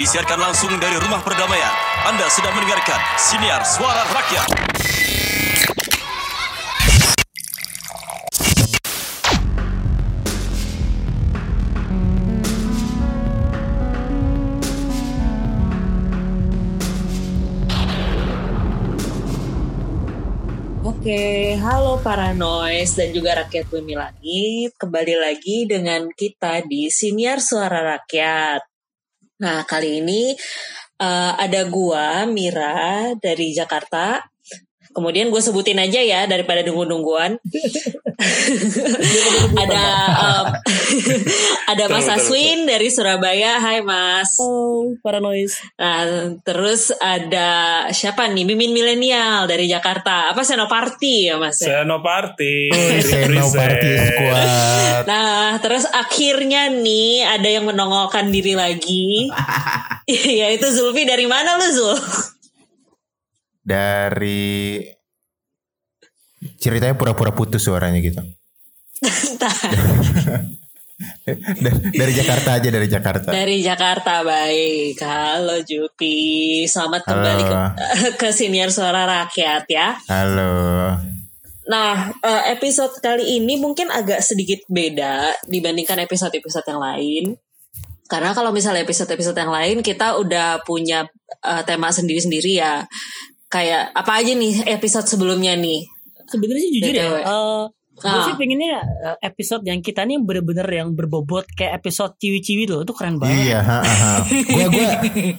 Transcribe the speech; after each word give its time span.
Disiarkan 0.00 0.40
langsung 0.40 0.72
dari 0.80 0.96
Rumah 0.96 1.20
Perdamaian. 1.20 1.76
Anda 2.08 2.24
sedang 2.32 2.56
mendengarkan 2.56 2.96
Siniar 3.20 3.60
Suara 3.68 4.00
Rakyat. 4.08 4.48
Oke, 20.80 21.60
halo 21.60 22.00
para 22.00 22.32
noise 22.32 22.96
dan 22.96 23.12
juga 23.12 23.44
rakyat 23.44 23.68
bumi 23.68 24.00
langit. 24.00 24.72
Kembali 24.80 25.20
lagi 25.20 25.68
dengan 25.68 26.08
kita 26.08 26.64
di 26.64 26.88
Siniar 26.88 27.44
Suara 27.44 27.84
Rakyat. 27.84 28.69
Nah, 29.40 29.64
kali 29.64 30.04
ini 30.04 30.36
uh, 31.00 31.32
ada 31.40 31.64
gua, 31.64 32.28
Mira, 32.28 33.16
dari 33.16 33.56
Jakarta. 33.56 34.29
Kemudian 34.90 35.30
gue 35.30 35.38
sebutin 35.38 35.78
aja 35.78 36.02
ya 36.02 36.26
daripada 36.26 36.66
nunggu-nungguan. 36.66 37.38
ada 39.56 39.84
um, 40.12 40.46
ada 41.72 41.84
Mas 41.88 42.10
Aswin 42.10 42.66
dari 42.66 42.90
Surabaya. 42.90 43.62
Hai 43.62 43.80
Mas. 43.86 44.36
Oh, 44.42 44.98
paranoid. 45.00 45.48
Nah, 45.78 46.34
terus 46.42 46.90
ada 46.98 47.86
siapa 47.94 48.26
nih? 48.28 48.42
Mimin 48.42 48.74
milenial 48.74 49.46
dari 49.46 49.70
Jakarta. 49.70 50.34
Apa 50.34 50.42
Senoparty 50.42 51.30
ya 51.30 51.38
Mas? 51.38 51.62
Senoparty. 51.62 52.74
Oh, 52.74 52.90
Senoparty 52.98 53.92
Squad. 53.94 54.48
Nah, 55.06 55.56
terus 55.62 55.86
akhirnya 55.88 56.66
nih 56.68 57.24
ada 57.24 57.48
yang 57.48 57.64
menongolkan 57.70 58.28
diri 58.28 58.58
lagi. 58.58 59.30
Yaitu 60.40 60.66
Zulfi 60.74 61.06
dari 61.06 61.26
mana 61.30 61.58
lu 61.58 61.68
Zul? 61.70 61.98
Dari 63.70 64.82
ceritanya 66.58 66.98
pura-pura 66.98 67.30
putus 67.30 67.62
suaranya 67.62 68.02
gitu. 68.02 68.18
dari 71.94 72.12
Jakarta 72.12 72.58
aja 72.58 72.66
dari 72.66 72.88
Jakarta. 72.90 73.30
Dari 73.30 73.62
Jakarta 73.62 74.26
baik. 74.26 74.98
Halo 74.98 75.62
Jupi, 75.62 76.66
selamat 76.66 77.06
kembali 77.06 77.42
ke, 77.46 77.58
ke 78.18 78.28
siniar 78.34 78.74
suara 78.74 79.06
rakyat 79.06 79.64
ya. 79.70 79.94
Halo. 80.10 80.50
Nah, 81.70 82.10
eh, 82.10 82.42
episode 82.58 82.98
kali 82.98 83.38
ini 83.38 83.54
mungkin 83.54 83.94
agak 83.94 84.18
sedikit 84.26 84.66
beda 84.66 85.46
dibandingkan 85.46 86.02
episode-episode 86.02 86.66
yang 86.66 86.82
lain. 86.82 87.24
Karena 88.10 88.34
kalau 88.34 88.50
misalnya 88.50 88.82
episode-episode 88.82 89.38
yang 89.38 89.54
lain 89.54 89.86
kita 89.86 90.18
udah 90.18 90.66
punya 90.66 91.06
uh, 91.46 91.62
tema 91.62 91.94
sendiri-sendiri 91.94 92.58
ya. 92.58 92.82
Kayak 93.50 93.90
apa 93.92 94.12
aja 94.16 94.32
nih 94.32 94.62
episode 94.70 95.04
sebelumnya 95.04 95.52
nih? 95.54 95.82
Sebenarnya 96.24 96.62
sih 96.62 96.70
jujur 96.72 96.94
ya, 96.94 97.02
BTW. 97.04 97.14
uh, 97.20 97.64
gue 98.00 98.08
Ah. 98.08 98.24
sih 98.24 98.32
pengennya 98.32 98.78
uh, 98.80 99.16
episode 99.20 99.60
yang 99.60 99.82
kita 99.82 100.00
nih 100.02 100.16
bener-bener 100.16 100.64
yang 100.64 100.94
berbobot 100.94 101.44
kayak 101.52 101.76
episode 101.76 102.16
ciwi-ciwi 102.16 102.64
tuh, 102.64 102.80
itu 102.80 102.92
keren 102.94 103.18
banget. 103.18 103.50
Iya. 103.50 103.60
Gua 104.46 104.66
gua 104.70 104.88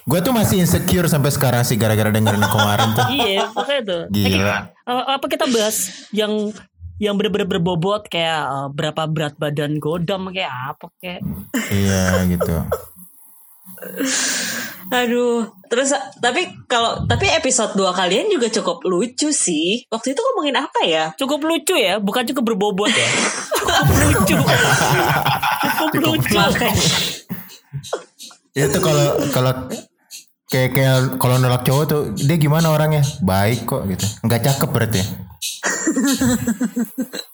gua 0.04 0.20
tuh 0.22 0.30
masih 0.30 0.62
insecure 0.62 1.08
sampai 1.08 1.32
sekarang 1.32 1.64
sih 1.64 1.74
gara-gara 1.74 2.12
dengerin 2.12 2.38
yang 2.38 2.52
kemarin 2.52 2.88
tuh. 2.92 3.08
Iya, 3.18 3.44
makanya 3.50 3.82
tuh. 3.82 4.02
Eh, 4.12 4.30
Gila. 4.30 4.58
uh, 4.86 5.04
apa 5.10 5.26
kita 5.26 5.48
bahas 5.48 5.78
yang 6.12 6.52
yang 7.00 7.18
bener-bener 7.18 7.50
berbobot 7.50 8.06
kayak 8.06 8.46
uh, 8.46 8.70
berapa 8.70 9.10
berat 9.10 9.34
badan 9.34 9.82
godam 9.82 10.30
kayak 10.30 10.54
apa 10.70 10.86
kayak 11.02 11.24
Iya 11.66 12.30
gitu. 12.30 12.56
Aduh, 14.92 15.48
terus 15.72 15.96
tapi 16.20 16.52
kalau 16.68 17.08
tapi 17.08 17.32
episode 17.32 17.80
dua 17.80 17.96
kalian 17.96 18.28
juga 18.28 18.52
cukup 18.52 18.84
lucu 18.84 19.32
sih. 19.32 19.88
Waktu 19.88 20.12
itu 20.12 20.20
ngomongin 20.20 20.60
apa 20.60 20.84
ya? 20.84 21.16
cukup 21.16 21.48
lucu 21.48 21.80
ya, 21.80 22.04
bukan 22.04 22.28
cukup 22.28 22.54
berbobot 22.54 22.92
ya. 22.92 23.10
cukup 23.58 23.88
lucu. 23.88 24.36
cukup 25.64 25.92
lucu. 25.96 26.36
Makanya 26.36 26.76
Itu 28.52 28.78
kalau 28.84 29.08
kalau 29.32 29.54
kayak 30.52 30.70
kayak 30.76 31.16
kalau 31.16 31.40
nolak 31.40 31.64
cowok 31.64 31.86
tuh 31.88 32.02
dia 32.20 32.36
gimana 32.36 32.76
orangnya? 32.76 33.08
Baik 33.24 33.64
kok 33.64 33.88
gitu. 33.88 34.04
Enggak 34.28 34.44
cakep 34.44 34.70
berarti. 34.76 35.02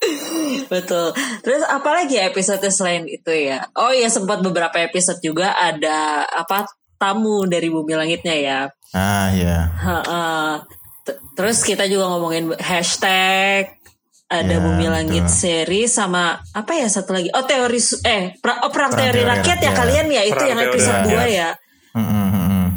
betul. 0.72 1.12
Terus 1.44 1.62
apalagi 1.64 2.16
ya 2.16 2.28
episode 2.28 2.64
selain 2.68 3.04
itu 3.04 3.30
ya? 3.30 3.68
Oh 3.76 3.92
ya 3.92 4.08
sempat 4.08 4.40
beberapa 4.40 4.80
episode 4.80 5.20
juga 5.20 5.52
ada 5.54 6.24
apa 6.24 6.64
tamu 6.96 7.44
dari 7.44 7.68
Bumi 7.68 7.92
Langitnya 7.94 8.36
ya. 8.36 8.60
Ah 8.92 9.28
ya. 9.32 9.68
T- 11.00 11.16
Terus 11.36 11.62
kita 11.62 11.84
juga 11.86 12.08
ngomongin 12.10 12.52
hashtag 12.56 13.76
ada 14.30 14.46
Ya, 14.46 14.62
Bumi 14.62 14.86
Langit 14.86 15.26
betul. 15.26 15.36
series 15.42 15.90
sama 15.90 16.38
apa 16.54 16.72
ya 16.78 16.86
satu 16.86 17.10
lagi? 17.12 17.28
Oh 17.34 17.42
teori 17.42 17.80
eh 18.06 18.30
pra- 18.38 18.62
oh, 18.62 18.70
perang, 18.70 18.94
Perang 18.94 19.10
teori 19.10 19.20
teori 19.20 19.30
rakyat 19.36 19.58
ya 19.58 19.62
rakyat. 19.68 19.74
kalian 19.74 20.06
ya 20.08 20.22
itu 20.22 20.34
Perang 20.38 20.48
yang 20.48 20.60
episode. 20.70 21.00
2 21.10 21.26
ya. 21.28 21.50
Mm. 21.98 22.68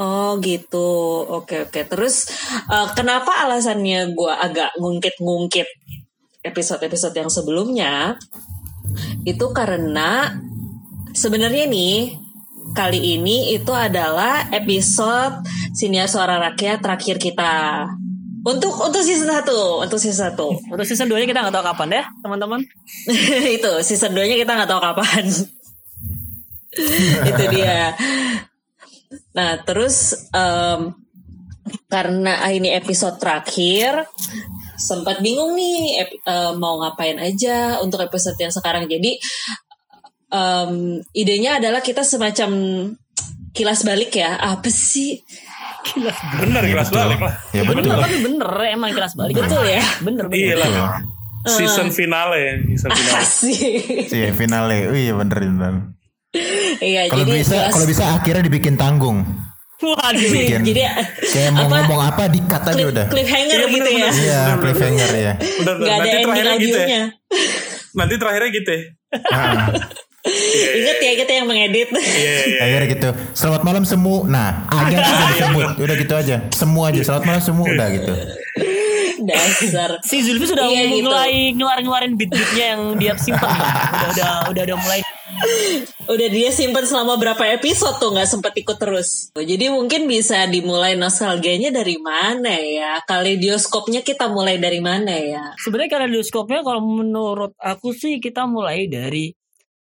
Oh 0.00 0.40
gitu, 0.40 0.88
oke 1.28 1.68
oke. 1.68 1.80
Terus 1.84 2.24
eh, 2.72 2.88
kenapa 2.96 3.44
alasannya 3.44 4.16
gue 4.16 4.32
agak 4.32 4.72
ngungkit-ngungkit 4.80 5.68
episode-episode 6.40 7.16
yang 7.16 7.30
sebelumnya? 7.32 8.16
Itu 9.24 9.52
karena 9.52 10.34
sebenarnya 11.12 11.68
nih 11.68 12.16
kali 12.72 13.18
ini 13.18 13.54
itu 13.54 13.72
adalah 13.74 14.46
episode 14.54 15.42
siniar 15.74 16.06
suara 16.06 16.38
rakyat 16.50 16.82
terakhir 16.82 17.16
kita. 17.18 17.86
Untuk 18.40 18.72
untuk 18.80 19.04
season 19.04 19.28
1, 19.28 19.84
untuk 19.84 20.00
season 20.00 20.32
1. 20.32 20.72
Untuk 20.72 20.86
season 20.88 21.12
2 21.12 21.20
nya 21.20 21.28
kita 21.28 21.40
nggak 21.44 21.54
tahu 21.60 21.66
kapan 21.66 21.88
ya, 22.00 22.04
teman-teman. 22.24 22.60
itu 23.60 23.72
season 23.84 24.16
2 24.16 24.30
nya 24.32 24.36
kita 24.40 24.52
nggak 24.56 24.70
tahu 24.70 24.80
kapan. 24.80 25.24
itu 27.28 27.44
dia. 27.52 27.92
Nah 29.36 29.60
terus 29.60 30.16
em, 30.32 30.96
karena 31.92 32.48
ini 32.48 32.72
episode 32.72 33.20
terakhir 33.20 34.08
sempat 34.80 35.20
bingung 35.20 35.52
nih 35.52 36.00
ep- 36.00 36.24
eh, 36.24 36.52
mau 36.56 36.80
ngapain 36.80 37.20
aja 37.20 37.78
untuk 37.78 38.00
episode 38.00 38.34
yang 38.34 38.48
sekarang. 38.50 38.88
Jadi 38.88 39.20
em, 40.30 40.72
idenya 41.12 41.60
adalah 41.60 41.78
kita 41.78 42.00
semacam 42.00 42.50
kilas 43.52 43.84
balik 43.84 44.16
ya. 44.16 44.40
Apa 44.40 44.66
sih? 44.66 45.20
Bener 46.40 46.64
kelas 46.66 46.90
balik 46.90 47.20
lah. 47.20 47.34
Ya 47.52 47.62
betul. 47.62 47.88
Bener 47.88 47.96
tapi 48.00 48.16
bener 48.20 48.50
emang 48.72 48.90
kelas 48.92 49.14
balik. 49.14 49.34
Betul 49.36 49.64
ya? 49.66 49.84
Bener 50.00 50.24
bener. 50.26 50.40
Iya 50.40 50.54
lah. 50.56 50.68
Eh. 51.40 51.56
Season 51.56 51.88
finale, 51.88 52.68
season 52.68 52.90
finale. 52.92 53.24
Iya 54.12 54.30
finale. 54.36 54.78
Wih 54.92 55.12
bener 55.16 55.38
bener. 55.40 55.74
Iya 56.78 57.08
Kalau 57.08 57.24
jadi 57.26 57.32
bisa 57.36 57.56
kilas- 57.58 57.72
kalau 57.74 57.86
bisa 57.88 58.04
akhirnya 58.12 58.42
dibikin 58.44 58.76
tanggung. 58.76 59.24
Waduh. 59.80 60.30
Bikin. 60.30 60.60
jadi 60.62 60.80
Kayak 61.24 61.50
mau 61.52 61.64
apa, 61.64 61.76
ngomong 61.80 62.00
apa 62.04 62.22
dikat 62.28 62.62
aja 62.62 62.84
udah. 62.86 63.06
cliffhanger 63.08 63.56
Iya, 63.56 63.66
gitu 63.66 63.80
ya. 63.80 63.84
bener-bener. 63.90 64.12
Iya 64.14 64.40
cliffhanger 64.56 65.10
ya. 65.10 65.32
Bener, 65.34 65.74
bener. 65.74 65.74
Nggak 65.80 65.96
ada 65.96 65.96
Nanti 65.96 66.08
ending 66.10 66.24
terakhirnya 66.24 66.56
gitu 66.58 66.78
ya. 66.78 67.02
Nanti 67.90 68.14
terakhirnya 68.14 68.50
gitu 68.52 68.70
ya. 68.70 68.82
Ah, 69.26 69.54
Ingat 70.70 70.98
ya 71.00 71.12
kita 71.16 71.32
yang 71.32 71.46
mengedit. 71.48 71.88
Iya, 71.90 72.04
iya, 72.04 72.32
iya. 72.46 72.58
akhirnya 72.62 72.88
gitu. 72.92 73.08
Selamat 73.32 73.62
malam 73.62 73.82
semu. 73.82 74.16
Nah 74.24 74.68
aja 74.68 74.96
sudah 75.08 75.26
disebut. 75.30 75.66
Udah 75.80 75.96
gitu 75.96 76.14
aja. 76.14 76.36
Semua 76.50 76.84
aja. 76.88 77.00
Selamat 77.00 77.24
malam 77.26 77.40
semu. 77.40 77.62
Udah 77.64 77.86
gitu. 77.88 78.12
Dasar. 79.20 80.00
Si 80.00 80.20
Zulfi 80.20 80.46
sudah 80.46 80.64
Iya, 80.64 80.82
gitu. 80.88 81.04
mulai 81.04 81.52
ngeluarin-ngeluarin 81.52 82.12
beat-beatnya 82.16 82.64
yang 82.70 82.80
dia 82.96 83.12
simpan. 83.16 83.48
udah, 83.48 84.08
udah 84.12 84.32
udah 84.48 84.62
udah 84.64 84.78
mulai 84.78 85.00
Udah 86.06 86.28
dia 86.28 86.50
simpen 86.50 86.82
selama 86.82 87.14
berapa 87.16 87.40
episode 87.54 87.96
tuh 87.96 88.10
nggak 88.10 88.28
sempet 88.28 88.52
ikut 88.60 88.76
terus. 88.76 89.30
Jadi 89.32 89.70
mungkin 89.70 90.04
bisa 90.04 90.44
dimulai 90.46 90.98
nostalgianya 90.98 91.70
dari 91.70 91.96
mana 91.96 92.50
ya? 92.58 92.98
Kaleidoskopnya 93.04 94.02
kita 94.02 94.26
mulai 94.26 94.58
dari 94.58 94.82
mana 94.82 95.14
ya? 95.14 95.54
Sebenarnya 95.56 95.90
karena 95.90 96.08
bioskopnya 96.10 96.60
kalau 96.60 96.82
menurut 96.82 97.52
aku 97.56 97.94
sih 97.94 98.18
kita 98.18 98.44
mulai 98.44 98.90
dari 98.90 99.30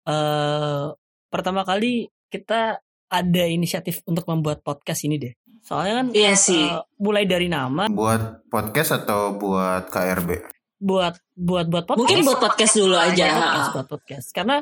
eh 0.06 0.86
pertama 1.26 1.62
kali 1.62 2.06
kita 2.26 2.78
ada 3.06 3.44
inisiatif 3.46 4.02
untuk 4.04 4.26
membuat 4.26 4.60
podcast 4.60 5.06
ini 5.06 5.16
deh. 5.18 5.34
Soalnya 5.62 6.02
kan 6.02 6.06
Iya 6.14 6.34
sih. 6.38 6.62
eh, 6.62 6.82
mulai 6.98 7.26
dari 7.26 7.50
nama 7.50 7.90
Buat 7.90 8.46
podcast 8.46 9.02
atau 9.02 9.34
buat 9.34 9.90
KRB? 9.90 10.54
buat 10.76 11.16
buat 11.32 11.66
buat 11.72 11.88
podcast. 11.88 12.00
Mungkin 12.04 12.20
buat 12.28 12.36
podcast 12.36 12.74
dulu 12.76 12.96
aja. 13.00 13.26
Buat 13.26 13.40
podcast, 13.40 13.68
buat 13.72 13.88
podcast. 13.88 14.26
Karena 14.36 14.56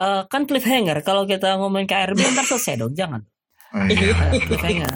eh, 0.00 0.22
kan 0.26 0.42
cliffhanger 0.48 1.04
kalau 1.04 1.28
kita 1.28 1.60
ngomongin 1.60 1.86
KRB 1.86 2.18
ntar 2.34 2.46
selesai 2.48 2.80
dong 2.80 2.96
jangan. 2.96 3.22
Oh, 3.70 3.86
iya. 3.86 4.16
cliffhanger. 4.48 4.90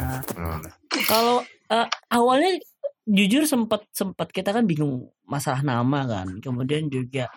Kalau 1.06 1.44
eh, 1.70 1.86
awalnya 2.10 2.58
jujur 3.04 3.44
sempat 3.44 3.84
sempat 3.92 4.32
kita 4.32 4.50
kan 4.50 4.64
bingung 4.64 5.12
masalah 5.28 5.60
nama 5.60 6.08
kan. 6.08 6.40
Kemudian 6.40 6.88
juga 6.88 7.28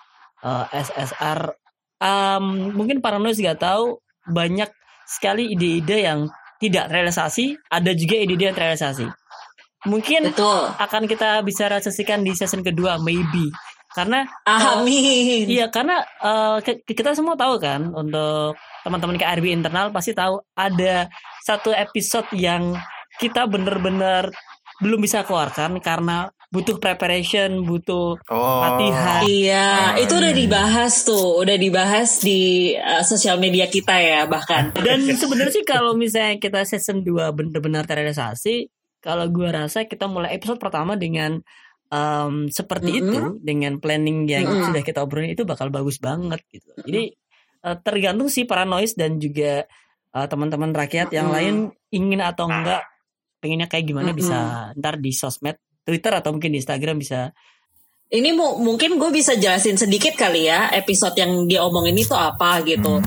eh, 0.42 0.66
SSR 0.72 1.68
em, 2.02 2.46
mungkin 2.74 3.04
para 3.04 3.18
noise 3.22 3.42
gak 3.42 3.62
tahu 3.62 4.00
banyak 4.28 4.70
sekali 5.08 5.56
ide-ide 5.56 6.04
yang 6.04 6.28
tidak 6.58 6.90
realisasi, 6.90 7.56
ada 7.70 7.94
juga 7.94 8.18
ide-ide 8.18 8.52
yang 8.52 8.58
terrealisasi. 8.58 9.08
Mungkin 9.88 10.34
Betul. 10.34 10.74
akan 10.74 11.04
kita 11.06 11.40
bisa 11.46 11.70
realisasikan 11.70 12.26
di 12.26 12.34
season 12.34 12.66
kedua, 12.66 12.98
maybe. 13.00 13.48
Karena 13.98 14.22
Amin. 14.46 15.50
Iya 15.50 15.74
karena 15.74 16.06
ke- 16.62 16.86
kita 16.86 17.18
semua 17.18 17.34
tahu 17.34 17.58
kan 17.58 17.90
untuk 17.90 18.54
teman-teman 18.86 19.18
KRB 19.18 19.50
internal 19.52 19.90
pasti 19.90 20.14
tahu 20.14 20.38
ada 20.54 21.10
satu 21.42 21.74
episode 21.74 22.30
yang 22.32 22.78
kita 23.18 23.50
bener-bener 23.50 24.30
belum 24.78 25.02
bisa 25.02 25.26
keluarkan 25.26 25.82
karena 25.82 26.30
butuh 26.48 26.78
preparation, 26.78 27.66
butuh 27.66 28.16
Oh. 28.30 28.62
latihan. 28.64 29.20
Iya, 29.20 29.68
itu 30.00 30.14
udah 30.16 30.32
dibahas 30.32 31.04
tuh, 31.04 31.44
udah 31.44 31.58
dibahas 31.58 32.24
di 32.24 32.72
uh, 32.72 33.04
sosial 33.04 33.36
media 33.36 33.68
kita 33.68 33.98
ya 33.98 34.30
bahkan. 34.30 34.72
Dan 34.78 35.04
sebenarnya 35.12 35.52
sih 35.52 35.66
kalau 35.68 35.92
misalnya 35.92 36.38
kita 36.38 36.64
season 36.64 37.04
2 37.04 37.34
benar-benar 37.36 37.84
terrealisasi, 37.84 38.70
kalau 39.02 39.28
gua 39.28 39.66
rasa 39.66 39.84
kita 39.84 40.08
mulai 40.08 40.38
episode 40.38 40.56
pertama 40.56 40.96
dengan 40.96 41.42
em, 41.88 42.52
seperti 42.52 43.00
Mm-mm. 43.00 43.08
itu, 43.08 43.20
dengan 43.44 43.80
planning 43.80 44.28
yang 44.28 44.46
Mm-mm. 44.48 44.66
sudah 44.72 44.82
kita 44.84 45.04
obrolin 45.04 45.34
itu 45.34 45.48
bakal 45.48 45.72
bagus 45.72 46.00
banget 46.00 46.44
gitu. 46.52 46.72
Jadi 46.84 47.04
eh, 47.64 47.78
tergantung 47.84 48.28
sih 48.28 48.44
para 48.44 48.68
noise 48.68 48.96
dan 48.96 49.20
juga 49.20 49.66
eh, 50.14 50.28
teman-teman 50.28 50.72
rakyat 50.76 51.12
yang 51.16 51.32
Mm-mm. 51.32 51.38
lain 51.38 51.56
ingin 51.92 52.22
atau 52.24 52.48
enggak 52.52 52.84
pengennya 53.40 53.68
kayak 53.72 53.86
gimana 53.88 54.12
Mm-mm. 54.12 54.20
bisa 54.20 54.38
ntar 54.76 55.00
di 55.00 55.12
sosmed 55.16 55.58
Twitter 55.88 56.12
atau 56.12 56.36
mungkin 56.36 56.52
di 56.52 56.60
Instagram 56.60 57.00
bisa 57.00 57.32
Ini 58.08 58.32
mu- 58.32 58.64
mungkin 58.64 58.96
gue 58.96 59.12
bisa 59.12 59.36
jelasin 59.36 59.76
sedikit 59.76 60.16
kali 60.16 60.48
ya 60.48 60.72
episode 60.72 61.12
yang 61.14 61.44
dia 61.44 61.60
omongin 61.60 61.92
itu 61.92 62.16
apa 62.16 62.64
gitu. 62.64 63.04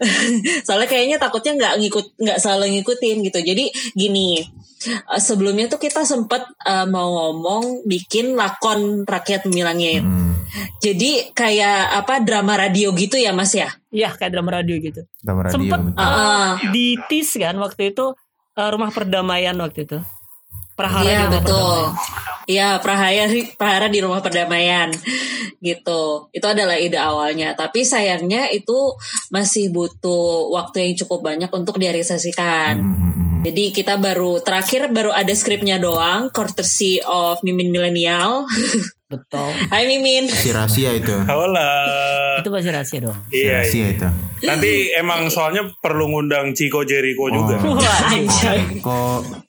Soalnya 0.66 0.86
kayaknya 0.86 1.18
takutnya 1.18 1.58
nggak 1.58 1.74
ngikut 1.82 2.06
nggak 2.16 2.38
selalu 2.38 2.78
ngikutin 2.78 3.16
gitu. 3.26 3.38
Jadi 3.42 3.64
gini, 3.92 4.38
eh, 4.86 5.18
sebelumnya 5.18 5.66
tuh 5.66 5.82
kita 5.82 6.06
sempet 6.06 6.46
eh, 6.62 6.86
mau 6.86 7.10
ngomong 7.10 7.82
bikin 7.82 8.38
lakon 8.38 9.02
rakyat 9.02 9.50
memilangit. 9.50 10.06
Hmm. 10.06 10.38
Jadi 10.78 11.34
kayak 11.34 11.98
apa 11.98 12.22
drama 12.22 12.54
radio 12.54 12.94
gitu 12.94 13.18
ya 13.18 13.34
Mas 13.34 13.50
ya? 13.52 13.74
ya 13.90 14.14
kayak 14.14 14.30
drama 14.30 14.62
radio 14.62 14.78
gitu. 14.78 15.02
Drama 15.18 15.50
radio. 15.50 15.54
Sempet 15.58 15.80
betul. 15.82 15.98
Ah. 15.98 16.54
di 16.70 16.94
tease 17.10 17.42
kan 17.42 17.58
waktu 17.58 17.90
itu 17.90 18.14
eh, 18.54 18.68
rumah 18.70 18.94
perdamaian 18.94 19.58
waktu 19.58 19.82
itu. 19.82 19.98
Prahara 20.74 21.02
Iya 21.02 21.18
rumah 21.26 21.32
betul. 21.42 21.58
perdamaian. 21.90 22.22
Iya 22.44 22.76
prahara 22.84 23.28
prahara 23.56 23.88
di 23.88 24.04
rumah 24.04 24.20
perdamaian 24.20 24.92
gitu. 25.64 26.28
Itu 26.28 26.46
adalah 26.46 26.76
ide 26.76 27.00
awalnya. 27.00 27.56
Tapi 27.56 27.84
sayangnya 27.84 28.52
itu 28.52 28.92
masih 29.32 29.72
butuh 29.72 30.52
waktu 30.52 30.84
yang 30.88 30.94
cukup 31.04 31.24
banyak 31.24 31.48
untuk 31.48 31.80
direalisasikan. 31.80 32.80
Hmm. 32.80 33.40
Jadi 33.44 33.76
kita 33.76 34.00
baru 34.00 34.40
terakhir 34.40 34.88
baru 34.88 35.12
ada 35.12 35.32
skripnya 35.36 35.76
doang, 35.76 36.32
courtesy 36.32 37.00
of 37.04 37.44
Mimin 37.44 37.68
Milenial. 37.68 38.48
Betul. 39.04 39.52
Hai 39.68 39.84
Mimin. 39.84 40.26
Si 40.26 40.48
rahasia 40.48 40.96
itu. 40.96 41.12
Hola. 41.28 41.70
Itu 42.40 42.48
masih 42.48 42.72
rahasia 42.72 42.98
dong. 43.04 43.18
Si 43.28 43.44
Iya, 43.44 43.60
rahasia 43.60 43.78
iya. 43.78 43.88
itu. 43.94 44.08
Nanti 44.48 44.72
emang 44.96 45.28
soalnya 45.28 45.70
perlu 45.78 46.08
ngundang 46.08 46.56
Chico 46.56 46.82
Jericho 46.88 47.28
juga. 47.28 47.60
Oh. 47.62 47.76
Anjay. 47.78 48.80
Kok 48.80 49.43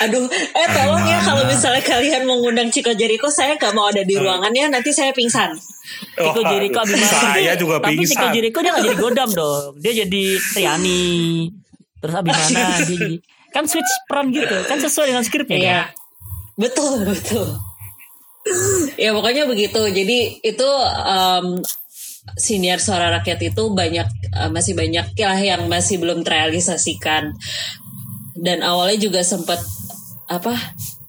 Aduh, 0.00 0.24
eh 0.30 0.68
tolong 0.70 1.02
ya 1.02 1.18
kalau 1.20 1.42
misalnya 1.44 1.82
kalian 1.82 2.22
mau 2.24 2.38
ngundang 2.38 2.70
Chico 2.70 2.94
Jericho, 2.94 3.26
saya 3.28 3.54
gak 3.54 3.72
mau 3.72 3.90
ada 3.90 4.02
di 4.02 4.14
ruangannya, 4.14 4.70
nanti 4.70 4.90
saya 4.90 5.10
pingsan. 5.10 5.56
Chico 6.14 6.40
Wah, 6.40 6.50
Jericho 6.50 6.78
Abimana. 6.78 7.08
Saya 7.08 7.52
Tapi- 7.54 7.58
juga 7.58 7.74
Tapi 7.80 7.94
Chico 8.00 8.22
pingsan. 8.22 8.30
Jericho 8.32 8.58
dia 8.60 8.70
gak 8.72 8.84
jadi 8.84 8.98
godam 8.98 9.28
dong. 9.30 9.64
Dia 9.78 9.92
jadi 10.04 10.24
Triani. 10.54 11.06
Terus 11.98 12.14
Abimana 12.14 12.46
dia 12.46 12.66
jadi 12.78 13.00
kan 13.48 13.64
switch 13.64 13.92
peran 14.06 14.30
gitu. 14.30 14.56
Kan 14.64 14.78
sesuai 14.78 15.06
dengan 15.08 15.24
skripnya 15.24 15.58
Iya. 15.58 15.66
kan. 15.66 15.86
Betul, 16.54 17.02
betul. 17.04 17.48
ya 18.96 19.10
pokoknya 19.12 19.44
begitu. 19.44 19.80
Jadi 19.84 20.18
itu 20.40 20.68
em, 21.04 21.46
siniar 22.34 22.78
suara 22.78 23.08
rakyat 23.10 23.40
itu 23.42 23.62
banyak 23.72 24.08
eh, 24.30 24.50
masih 24.50 24.72
banyak 24.72 25.06
lah 25.14 25.38
yang 25.38 25.66
masih 25.66 25.98
belum 25.98 26.22
terrealisasikan. 26.22 27.34
Dan 28.38 28.62
awalnya 28.62 29.10
juga 29.10 29.20
sempat 29.26 29.58
apa 30.30 30.54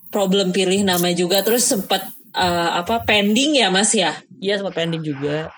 problem 0.10 0.50
pilih 0.50 0.82
nama 0.82 1.14
juga 1.14 1.46
terus 1.46 1.70
sempat 1.70 2.02
eh, 2.34 2.70
apa 2.82 3.06
pending 3.06 3.62
ya 3.62 3.70
Mas 3.70 3.94
ya. 3.94 4.18
Iya 4.42 4.60
sempat 4.62 4.82
pending 4.82 5.06
juga. 5.06 5.54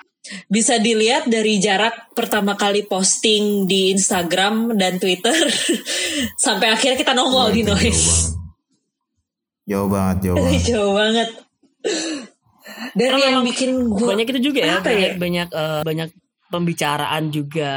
Bisa 0.45 0.77
dilihat 0.77 1.25
dari 1.25 1.57
jarak 1.57 2.13
pertama 2.13 2.53
kali 2.53 2.85
posting 2.85 3.65
di 3.65 3.89
Instagram 3.89 4.77
dan 4.77 5.01
Twitter 5.01 5.33
sampai 6.45 6.69
akhirnya 6.69 6.99
kita 6.99 7.17
nongol 7.17 7.49
di 7.49 7.65
noise. 7.65 8.37
jauh 9.65 9.87
banget, 9.89 10.29
jauh 10.29 10.37
banget. 10.43 10.61
Jauh 10.67 10.93
banget. 10.93 11.29
Dan 12.93 13.09
Karena 13.17 13.27
yang 13.33 13.45
bikin 13.45 13.71
gue 13.89 14.05
banyak 14.05 14.27
itu 14.29 14.51
juga 14.51 14.59
ya 14.61 14.73
apa 14.83 14.91
banyak 14.93 15.11
ya? 15.15 15.17
banyak 15.17 15.47
eh, 15.49 15.81
banyak 15.81 16.09
pembicaraan 16.51 17.23
juga 17.31 17.73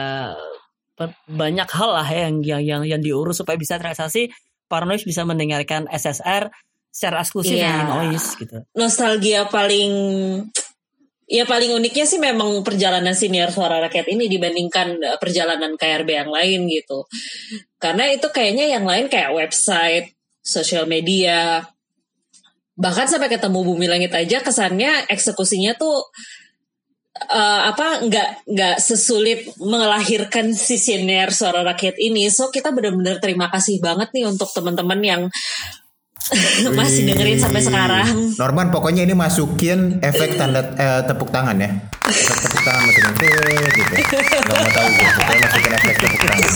banyak 1.27 1.69
hal 1.69 1.91
lah 1.91 2.07
ya 2.07 2.31
yang 2.31 2.37
yang 2.43 2.63
yang, 2.63 2.83
yang 2.87 3.01
diurus 3.03 3.43
supaya 3.43 3.59
bisa 3.59 3.77
terrealisasi 3.79 4.31
Paranoid 4.71 5.03
bisa 5.03 5.27
mendengarkan 5.27 5.91
SSR 5.91 6.49
secara 6.89 7.21
eksklusif 7.27 7.59
Iya. 7.59 7.75
di 7.75 7.83
noise 7.91 8.29
gitu. 8.39 8.57
nostalgia 8.79 9.51
paling 9.51 9.93
ya 11.27 11.45
paling 11.49 11.75
uniknya 11.75 12.07
sih 12.07 12.21
memang 12.21 12.63
perjalanan 12.63 13.17
senior 13.17 13.51
suara 13.51 13.81
rakyat 13.83 14.07
ini 14.13 14.29
dibandingkan 14.31 15.01
eh, 15.03 15.19
perjalanan 15.19 15.75
KRB 15.75 16.09
yang 16.09 16.31
lain 16.31 16.69
gitu. 16.69 17.09
Karena 17.81 18.09
itu 18.13 18.29
kayaknya 18.31 18.71
yang 18.79 18.85
lain 18.85 19.09
kayak 19.09 19.33
website, 19.33 20.13
sosial 20.45 20.85
media, 20.85 21.65
bahkan 22.77 23.09
sampai 23.09 23.33
ketemu 23.33 23.61
Bumi 23.65 23.87
Langit 23.89 24.13
aja 24.13 24.45
kesannya 24.45 25.09
eksekusinya 25.09 25.75
tuh 25.81 26.05
eh, 27.31 27.61
apa 27.71 28.05
nggak 28.05 28.29
nggak 28.49 28.77
sesulit 28.81 29.49
melahirkan 29.61 30.53
si 30.53 30.77
senior 30.77 31.33
suara 31.33 31.65
rakyat 31.65 31.97
ini. 31.99 32.29
So 32.29 32.53
kita 32.53 32.71
benar-benar 32.71 33.21
terima 33.21 33.49
kasih 33.49 33.81
banget 33.81 34.13
nih 34.13 34.29
untuk 34.29 34.49
teman-teman 34.53 35.01
yang 35.01 35.23
masih 36.79 37.05
dengerin 37.05 37.37
sampai 37.37 37.61
sekarang. 37.61 38.37
Norman 38.41 38.73
pokoknya 38.73 39.05
ini 39.05 39.13
masukin 39.13 40.01
efek 40.01 40.41
tanda 40.41 40.65
eh, 40.77 41.03
tepuk 41.05 41.29
tangan 41.29 41.57
ya. 41.61 41.71
Efek 42.09 42.37
tepuk 42.49 42.63
tangan 42.65 42.85
masukin 42.89 43.69
gitu. 43.77 43.95
Gak 44.01 44.57
mau 44.57 44.71
tahu 44.73 44.89
gue. 44.89 45.09
Pokoknya 45.09 45.41
masukin 45.49 45.73
efek 45.77 45.93
tepuk 46.01 46.21
tangan. 46.25 46.51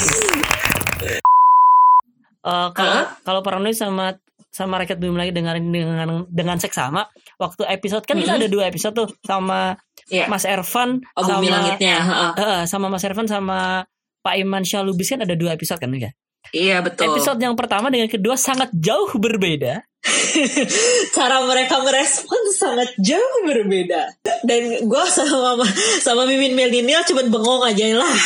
Eh, 2.49 2.69
kalau 2.73 2.95
Hah? 2.97 3.07
kalau 3.27 3.41
paranoid 3.45 3.77
sama 3.77 4.17
sama 4.49 4.81
rakyat 4.81 4.97
belum 4.97 5.21
lagi 5.21 5.31
dengerin 5.37 5.69
dengan 5.69 6.25
dengan 6.33 6.57
seksama 6.57 7.05
waktu 7.39 7.63
episode 7.71 8.03
kan 8.03 8.19
kita 8.19 8.35
ada 8.37 8.51
dua 8.51 8.67
episode 8.67 8.95
tuh 8.95 9.09
sama 9.23 9.79
Iya. 10.09 10.25
Mas 10.27 10.43
Ervan 10.43 11.05
Oh, 11.15 11.23
sama 11.23 11.45
langitnya. 11.45 11.97
heeh. 12.01 12.31
Eh, 12.37 12.63
sama 12.65 12.89
Mas 12.89 13.05
Ervan 13.05 13.29
sama 13.29 13.85
Pak 14.25 14.35
Iman 14.37 14.65
Syalubis 14.65 15.13
kan 15.13 15.23
ada 15.23 15.37
dua 15.37 15.55
episode 15.55 15.79
kan 15.79 15.93
ya. 15.95 16.11
Iya 16.49 16.81
betul. 16.81 17.13
Episode 17.13 17.39
yang 17.39 17.53
pertama 17.55 17.93
dengan 17.93 18.09
kedua 18.09 18.33
sangat 18.35 18.73
jauh 18.73 19.13
berbeda. 19.15 19.85
Cara 21.17 21.45
mereka 21.45 21.83
merespon 21.85 22.41
sangat 22.57 22.89
jauh 22.97 23.39
berbeda. 23.45 24.17
Dan 24.47 24.81
gue 24.81 25.05
sama 25.13 25.61
sama 26.01 26.25
Mimin 26.25 26.57
Milenial 26.57 27.05
cuma 27.05 27.21
bengong 27.27 27.69
aja 27.69 28.01
lah. 28.01 28.17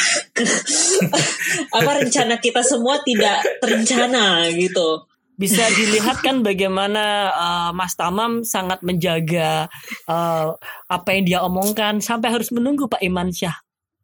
Apa 1.76 1.90
rencana 1.98 2.38
kita 2.38 2.62
semua 2.62 3.00
tidak 3.02 3.42
terencana 3.58 4.46
gitu. 4.54 5.08
Bisa 5.36 5.64
dilihat 5.72 6.20
kan 6.20 6.44
bagaimana 6.44 7.32
eh, 7.32 7.70
Mas 7.72 7.96
Tamam 7.96 8.44
sangat 8.44 8.84
menjaga 8.84 9.66
eh, 10.06 10.48
apa 10.88 11.08
yang 11.12 11.24
dia 11.24 11.38
omongkan. 11.42 11.98
Sampai 12.04 12.32
harus 12.32 12.52
menunggu 12.52 12.86
Pak 12.86 13.00
Iman 13.00 13.32
Syah 13.32 13.56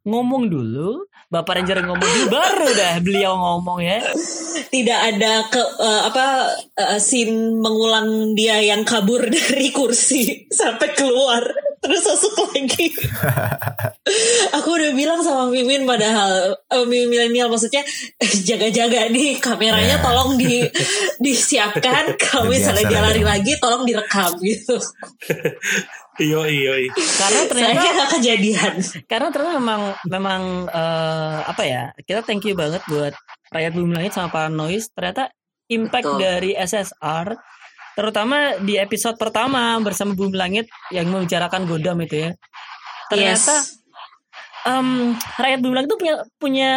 ngomong 0.09 0.49
dulu, 0.49 1.05
Bapak 1.29 1.61
Ranger 1.61 1.85
ngomong 1.85 2.09
dulu 2.09 2.27
baru 2.33 2.69
dah 2.73 2.95
beliau 3.05 3.37
ngomong 3.37 3.85
ya. 3.85 4.01
Tidak 4.73 5.01
ada 5.13 5.45
ke 5.53 5.61
eh, 5.61 6.01
apa 6.09 6.57
eh, 6.73 6.97
scene 6.97 7.53
mengulang 7.53 8.33
dia 8.33 8.57
yang 8.65 8.81
kabur 8.81 9.29
dari 9.37 9.69
kursi 9.69 10.49
sampai 10.49 10.97
keluar 10.97 11.45
terus 11.85 12.01
masuk 12.01 12.33
lagi. 12.57 12.89
Aku 14.57 14.69
udah 14.73 14.97
bilang 14.97 15.21
sama 15.21 15.53
Mimin 15.53 15.85
padahal 15.85 16.57
eh, 16.57 16.85
Mimin 16.89 17.13
milenial 17.13 17.53
maksudnya 17.53 17.85
eh, 18.17 18.33
jaga-jaga 18.49 19.13
nih 19.13 19.37
kameranya 19.37 19.87
Ya. 19.89 20.05
tolong 20.05 20.37
di 20.41 20.65
disiapkan 21.21 22.13
kalau 22.25 22.49
misalnya 22.49 22.89
dia 22.89 23.01
lari 23.05 23.21
lagi 23.21 23.53
tolong 23.61 23.85
direkam 23.85 24.33
gitu. 24.41 24.81
Iyo 26.19 26.43
iyo. 26.51 26.73
Karena 27.15 27.41
ternyata 27.47 27.83
kejadian. 28.19 28.75
karena 29.07 29.29
ternyata 29.31 29.55
memang 29.63 29.83
memang 30.11 30.43
eh, 30.67 31.39
apa 31.47 31.63
ya 31.63 31.83
kita 32.03 32.27
thank 32.27 32.43
you 32.43 32.59
banget 32.59 32.83
buat 32.91 33.15
rakyat 33.55 33.73
bumi 33.73 33.95
langit 33.95 34.13
sama 34.13 34.29
para 34.29 34.51
noise 34.51 34.91
ternyata 34.91 35.31
impact 35.71 36.11
Betul. 36.11 36.21
dari 36.21 36.51
SSR 36.59 37.27
terutama 37.95 38.59
di 38.63 38.79
episode 38.79 39.15
pertama 39.19 39.75
bersama 39.83 40.15
bumi 40.15 40.35
langit 40.35 40.67
yang 40.91 41.07
membicarakan 41.11 41.67
godam 41.67 41.99
itu 42.03 42.29
ya 42.29 42.31
ternyata 43.11 43.55
Yes. 43.59 43.79
em, 44.67 45.15
rakyat 45.39 45.59
Bumi 45.65 45.75
Langit 45.75 45.89
tuh 45.91 46.01
punya 46.03 46.15
punya 46.37 46.71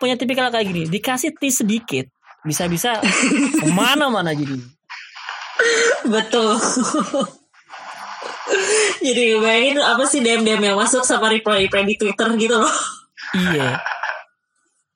punya 0.00 0.14
tipikal 0.18 0.50
kayak 0.50 0.66
gini. 0.66 0.82
Dikasih 0.90 1.38
tis 1.38 1.62
sedikit, 1.62 2.08
bisa-bisa 2.42 2.98
ke 3.62 3.66
mana-mana 3.70 4.34
jadi. 4.34 4.58
Betul. 6.02 6.56
Jadi 8.98 9.38
bayangin 9.38 9.78
apa 9.80 10.02
sih 10.04 10.20
DM-DM 10.20 10.72
yang 10.72 10.78
masuk 10.78 11.02
sama 11.06 11.30
reply-reply 11.30 11.82
di 11.86 11.94
Twitter 11.96 12.28
gitu 12.36 12.56
loh. 12.58 12.74
Iya. 13.34 13.78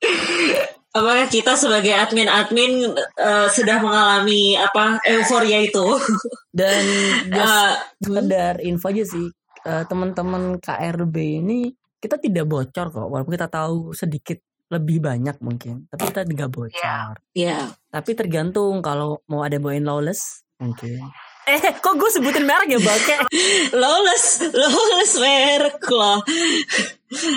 Apakah 0.96 1.24
kita 1.32 1.56
sebagai 1.56 1.96
admin-admin 1.96 2.92
eh, 3.16 3.48
sudah 3.48 3.80
mengalami 3.80 4.60
apa 4.60 5.00
euforia 5.08 5.64
itu? 5.64 5.96
Dan 6.52 6.84
Eh, 7.32 7.72
sekedar 7.96 8.60
info 8.60 8.92
aja 8.92 9.04
sih 9.08 9.26
eh, 9.64 9.84
teman-teman 9.88 10.58
KRB 10.60 11.16
ini 11.40 11.72
kita 11.96 12.18
tidak 12.18 12.44
bocor 12.50 12.90
kok 12.90 13.08
walaupun 13.08 13.32
kita 13.32 13.46
tahu 13.48 13.94
sedikit 13.94 14.42
lebih 14.68 15.04
banyak 15.04 15.36
mungkin 15.38 15.86
tapi 15.86 16.02
kita 16.10 16.24
tidak 16.26 16.48
bocor 16.50 17.14
ya, 17.36 17.70
tapi 17.92 18.10
tergantung 18.16 18.80
kalau 18.80 19.20
mau 19.28 19.44
ada 19.44 19.54
yang 19.60 19.64
bawain 19.64 19.84
lawless 19.84 20.42
mungkin 20.56 20.98
eh 21.42 21.74
kok 21.82 21.94
gue 21.98 22.10
sebutin 22.10 22.46
merek 22.46 22.70
ya 22.70 22.78
bake 22.78 23.16
lawless, 23.82 24.46
lawless 24.54 25.12
merek 25.18 25.82
loh. 25.90 26.22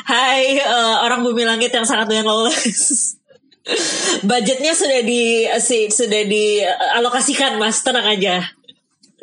Hai 0.06 0.62
eh, 0.62 0.96
orang 1.02 1.26
bumi 1.26 1.42
langit 1.42 1.74
yang 1.74 1.88
sangat 1.88 2.14
dengan 2.14 2.30
lawless. 2.30 3.18
Budgetnya 4.30 4.78
sudah 4.78 5.02
di 5.02 5.50
si, 5.58 5.90
sudah 5.90 6.22
dialokasikan 6.22 7.58
mas, 7.58 7.82
tenang 7.82 8.06
aja. 8.06 8.46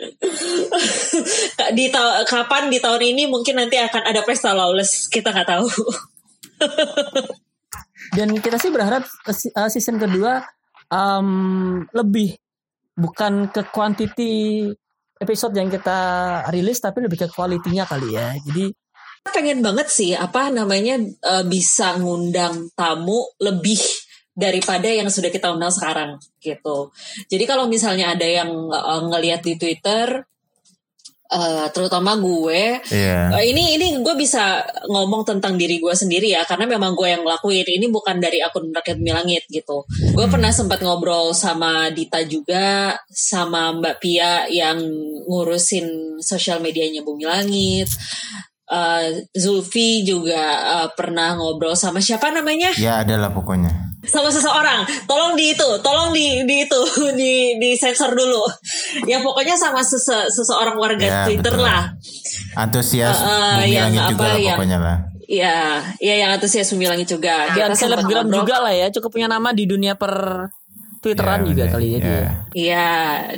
di 1.79 1.87
ta- 1.95 2.27
kapan 2.27 2.67
di 2.67 2.83
tahun 2.83 3.15
ini 3.15 3.31
mungkin 3.31 3.55
nanti 3.55 3.79
akan 3.79 4.03
ada 4.03 4.27
pesta 4.27 4.51
lawless 4.51 5.07
kita 5.07 5.31
nggak 5.31 5.47
tahu. 5.47 5.71
dan 8.19 8.35
kita 8.43 8.59
sih 8.59 8.75
berharap 8.75 9.07
eh, 9.07 9.37
eh, 9.47 9.69
season 9.71 10.03
kedua 10.03 10.43
em, 10.91 11.29
lebih 11.95 12.42
bukan 12.95 13.49
ke 13.49 13.63
quantity 13.73 14.69
episode 15.19 15.55
yang 15.55 15.71
kita 15.71 15.99
rilis 16.51 16.83
tapi 16.83 17.05
lebih 17.05 17.27
ke 17.27 17.29
kualitinya 17.31 17.87
kali 17.87 18.17
ya 18.17 18.35
jadi 18.43 18.73
pengen 19.31 19.63
banget 19.63 19.87
sih 19.87 20.13
apa 20.19 20.51
namanya 20.51 20.99
eh, 20.99 21.45
bisa 21.47 21.95
ngundang 22.03 22.75
tamu 22.75 23.23
lebih 23.39 23.79
daripada 24.33 24.89
yang 24.89 25.13
sudah 25.13 25.29
kita 25.29 25.53
undang 25.53 25.71
sekarang 25.71 26.17
gitu. 26.41 26.89
Jadi 27.29 27.45
kalau 27.45 27.69
misalnya 27.71 28.19
ada 28.19 28.27
yang 28.27 28.51
eh, 28.51 29.01
ngelihat 29.07 29.47
di 29.47 29.55
Twitter 29.55 30.27
eh, 31.33 31.67
terutama 31.73 32.13
gue 32.21 32.79
Iya. 32.93 33.33
eh, 33.41 33.45
ini 33.49 33.81
ini 33.81 33.87
gue 34.05 34.15
bisa 34.15 34.61
ngomong 34.87 35.25
tentang 35.25 35.57
diri 35.57 35.81
gue 35.81 35.95
sendiri 35.97 36.29
ya 36.37 36.45
karena 36.45 36.69
memang 36.69 36.93
gue 36.93 37.09
yang 37.09 37.25
ngelakuin 37.25 37.65
ini 37.65 37.89
bukan 37.89 38.21
dari 38.21 38.45
akun 38.45 38.69
rakyat 38.69 39.01
Bumi 39.01 39.13
langit 39.17 39.43
gitu. 39.49 39.89
Gue 40.13 40.27
pernah 40.29 40.53
sempat 40.53 40.85
ngobrol 40.85 41.33
sama 41.33 41.89
Dita 41.89 42.21
juga 42.29 42.93
sama 43.09 43.73
Mbak 43.73 43.97
Pia 43.99 44.45
yang 44.53 44.79
ngurusin 45.27 46.19
sosial 46.21 46.61
medianya 46.61 47.01
Bumi 47.01 47.25
Langit. 47.25 47.89
Eh, 48.73 49.29
Zulfi 49.33 50.01
juga 50.01 50.41
eh, 50.81 50.89
pernah 50.93 51.37
ngobrol 51.37 51.77
sama 51.77 52.01
siapa 52.01 52.33
namanya? 52.33 52.73
Ya 52.75 53.05
adalah 53.05 53.29
pokoknya. 53.29 53.93
Sama 54.03 54.27
seseorang. 54.29 54.83
Tolong 55.05 55.37
di 55.37 55.53
itu, 55.53 55.69
tolong 55.79 56.11
di 56.11 56.43
di 56.43 56.65
itu 56.65 56.81
di 57.21 57.33
di 57.57 57.71
sensor 57.77 58.11
dulu. 58.13 58.41
Ya 59.05 59.21
pokoknya 59.21 59.55
sama 59.55 59.79
sese- 59.79 60.27
seseorang 60.27 60.75
warga 60.75 61.05
Ya, 61.05 61.21
Twitter 61.25 61.53
betul. 61.53 61.63
lah. 61.63 61.93
Antusias 62.55 63.15
Eh, 63.15 63.29
eh, 63.29 63.53
bumi 63.61 63.71
yang 63.71 63.85
langit 63.87 64.03
juga 64.09 64.17
apa, 64.17 64.25
lah 64.27 64.39
yang- 64.39 64.57
pokoknya 64.57 64.79
lah. 64.81 64.99
Iya, 65.23 65.57
iya 65.97 66.15
yang 66.19 66.31
antusias 66.33 66.69
Bumi 66.69 66.85
Langit 66.85 67.09
juga. 67.09 67.49
dan 67.49 67.73
Kita 67.73 67.77
selebgram 67.79 68.27
juga 68.27 68.57
lah 68.59 68.75
ya 68.75 68.89
cukup 68.91 69.17
punya 69.17 69.29
nama 69.29 69.53
di 69.53 69.65
dunia 69.65 69.97
per 69.97 70.13
twitteran 71.01 71.41
Ya, 71.41 71.47
juga 71.47 71.63
bener. 71.63 71.73
kali 71.73 71.87
ya, 71.89 71.99
dia. 71.99 72.13
Ya. 72.13 72.31
Iya, 72.53 72.89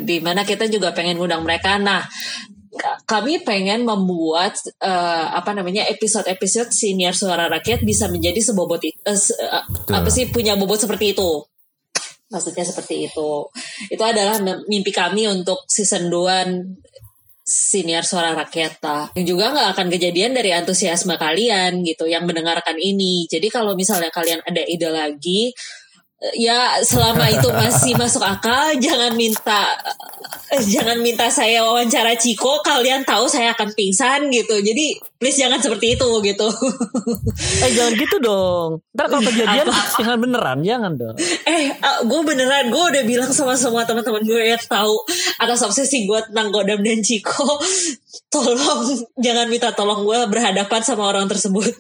di 0.03 0.17
mana 0.19 0.43
kita 0.43 0.67
juga 0.67 0.91
pengen 0.91 1.17
ngundang 1.17 1.41
mereka. 1.41 1.79
Nah, 1.79 2.03
kami 3.05 3.43
pengen 3.43 3.87
membuat 3.87 4.59
eh, 4.81 5.27
apa 5.31 5.55
namanya 5.55 5.87
episode-episode 5.89 6.75
siniar 6.75 7.15
suara 7.15 7.47
rakyat 7.47 7.83
bisa 7.87 8.11
menjadi 8.11 8.41
sebobot 8.41 8.83
eh, 8.85 8.93
Betul. 9.05 9.93
apa 9.93 10.09
sih 10.11 10.29
punya 10.31 10.59
bobot 10.59 10.81
seperti 10.81 11.15
itu. 11.17 11.45
Maksudnya 12.33 12.65
seperti 12.67 13.07
itu. 13.07 13.31
Itu 13.93 14.03
adalah 14.03 14.41
mimpi 14.67 14.91
kami 14.91 15.29
untuk 15.31 15.63
season 15.71 16.11
2 16.11 17.45
siniar 17.45 18.03
suara 18.09 18.33
rakyat 18.33 18.81
lah. 18.81 19.13
Yang 19.13 19.37
juga 19.37 19.53
nggak 19.53 19.69
akan 19.77 19.87
kejadian 19.93 20.33
dari 20.33 20.51
antusiasme 20.57 21.15
kalian 21.21 21.85
gitu 21.85 22.09
yang 22.09 22.25
mendengarkan 22.25 22.81
ini. 22.81 23.29
Jadi 23.29 23.53
kalau 23.53 23.77
misalnya 23.77 24.09
kalian 24.09 24.41
ada 24.41 24.65
ide 24.65 24.89
lagi 24.89 25.53
ya 26.33 26.81
selama 26.81 27.29
itu 27.29 27.49
masih 27.53 27.93
masuk 28.01 28.25
akal 28.25 28.73
jangan 28.81 29.13
minta 29.13 29.77
eh, 30.55 30.63
jangan 30.63 30.97
minta 31.05 31.29
saya 31.29 31.61
wawancara 31.61 32.17
Ciko 32.17 32.65
kalian 32.65 33.05
tahu 33.05 33.29
saya 33.29 33.53
akan 33.53 33.75
pingsan 33.77 34.33
gitu. 34.33 34.57
Jadi 34.63 34.97
please 35.21 35.37
jangan 35.37 35.61
seperti 35.61 35.99
itu 35.99 36.09
gitu. 36.25 36.49
Eh 37.65 37.71
jangan 37.73 37.93
gitu 37.97 38.17
dong. 38.21 38.71
Ntar 38.97 39.07
kalau 39.09 39.23
kejadian 39.25 39.67
jangan 40.01 40.19
beneran 40.21 40.59
jangan 40.65 40.93
dong. 40.97 41.17
Eh 41.45 41.73
gue 42.05 42.21
beneran 42.25 42.73
gue 42.73 42.85
udah 42.95 43.03
bilang 43.05 43.31
sama 43.35 43.59
semua 43.59 43.85
teman-teman 43.85 44.25
gue 44.25 44.55
yang 44.55 44.65
tahu 44.65 44.95
atas 45.41 45.61
obsesi 45.65 46.09
gue 46.09 46.21
tentang 46.31 46.49
Godam 46.55 46.81
dan 46.81 47.01
Ciko. 47.05 47.61
Tolong 48.31 48.83
jangan 49.19 49.47
minta 49.47 49.71
tolong 49.75 50.07
gue 50.07 50.19
berhadapan 50.31 50.81
sama 50.83 51.11
orang 51.11 51.27
tersebut 51.31 51.71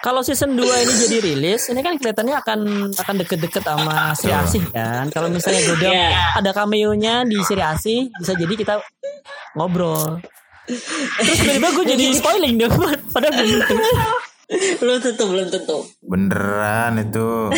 kalau 0.00 0.24
season 0.24 0.56
2 0.56 0.64
ini 0.64 0.92
jadi 1.04 1.16
rilis 1.20 1.68
ini 1.68 1.84
kan 1.84 2.00
kelihatannya 2.00 2.36
akan 2.40 2.60
akan 2.96 3.14
deket-deket 3.20 3.60
sama 3.60 4.16
Sri 4.16 4.32
Asih 4.32 4.64
kan? 4.72 5.12
Kalau 5.12 5.28
misalnya 5.28 5.60
Godam 5.68 5.92
Iya. 5.92 6.10
ada 6.40 6.50
cameo-nya 6.56 7.14
di 7.28 7.36
Sri 7.44 7.60
Asih 7.60 8.08
bisa 8.16 8.32
jadi 8.32 8.54
kita 8.56 8.74
ngobrol. 9.52 10.22
Terus 11.20 11.38
tiba-tiba 11.42 11.68
gue 11.74 11.84
jadi 11.84 12.04
spoiling 12.16 12.54
dong 12.56 12.72
padahal 13.12 13.34
begitu 13.36 13.74
belum 14.80 14.96
tentu 15.00 15.24
belum 15.28 15.46
tentu. 15.48 15.78
Beneran 16.00 17.00
itu. 17.00 17.48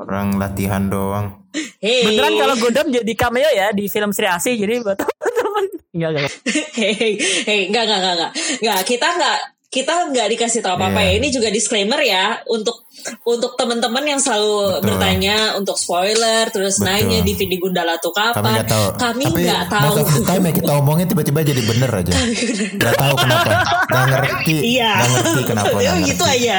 Orang 0.00 0.40
latihan 0.40 0.88
doang. 0.88 1.44
hey. 1.78 2.08
Beneran 2.08 2.40
kalau 2.40 2.54
Godam 2.56 2.86
jadi 2.88 3.12
cameo 3.12 3.50
ya 3.52 3.68
di 3.70 3.84
film 3.86 4.12
Sri 4.12 4.24
Asih 4.24 4.56
jadi 4.56 4.80
buat 4.80 4.96
teman-teman. 4.96 5.64
Enggak 5.92 6.10
enggak. 6.14 6.32
Hei, 6.78 7.60
enggak, 7.68 7.84
enggak, 7.84 7.98
enggak, 8.00 8.14
enggak, 8.16 8.30
enggak. 8.62 8.80
Kita 8.86 9.06
enggak, 9.12 9.38
kita 9.70 10.10
enggak 10.10 10.26
dikasih 10.34 10.66
tahu 10.66 10.74
apa-apa 10.74 10.98
Iya. 10.98 11.06
ya. 11.06 11.16
Ini 11.22 11.28
juga 11.30 11.48
disclaimer 11.48 12.02
ya 12.02 12.42
untuk 12.50 12.90
untuk 13.22 13.54
teman-teman 13.54 14.02
yang 14.02 14.18
selalu 14.18 14.50
Betul. 14.50 14.82
bertanya 14.82 15.36
untuk 15.54 15.78
spoiler, 15.78 16.50
terus 16.50 16.82
Betul. 16.82 16.90
nanya 16.90 17.18
DVD 17.22 17.54
Gundala 17.54 17.94
tuh 17.96 18.10
Kami 18.10 18.34
kapan? 18.34 18.50
nggak 18.50 18.66
tahu. 18.66 18.86
Kami 18.98 19.22
Tapi 19.24 19.40
nggak 19.46 19.64
tahu. 19.70 19.94
ya 20.26 20.52
kita 20.52 20.72
omongin 20.74 21.06
tiba-tiba 21.06 21.46
jadi 21.46 21.62
bener 21.62 21.86
aja. 21.86 22.12
Gak 22.76 22.94
tahu 22.98 23.14
kenapa. 23.14 23.50
Gak 23.86 24.04
ngerti. 24.10 24.56
Iya. 24.74 24.92
Gak 24.92 25.08
ngerti 25.14 25.42
kenapa. 25.46 25.76
Ya, 25.78 25.90
nggak 25.94 26.08
gitu 26.10 26.24
aja. 26.26 26.56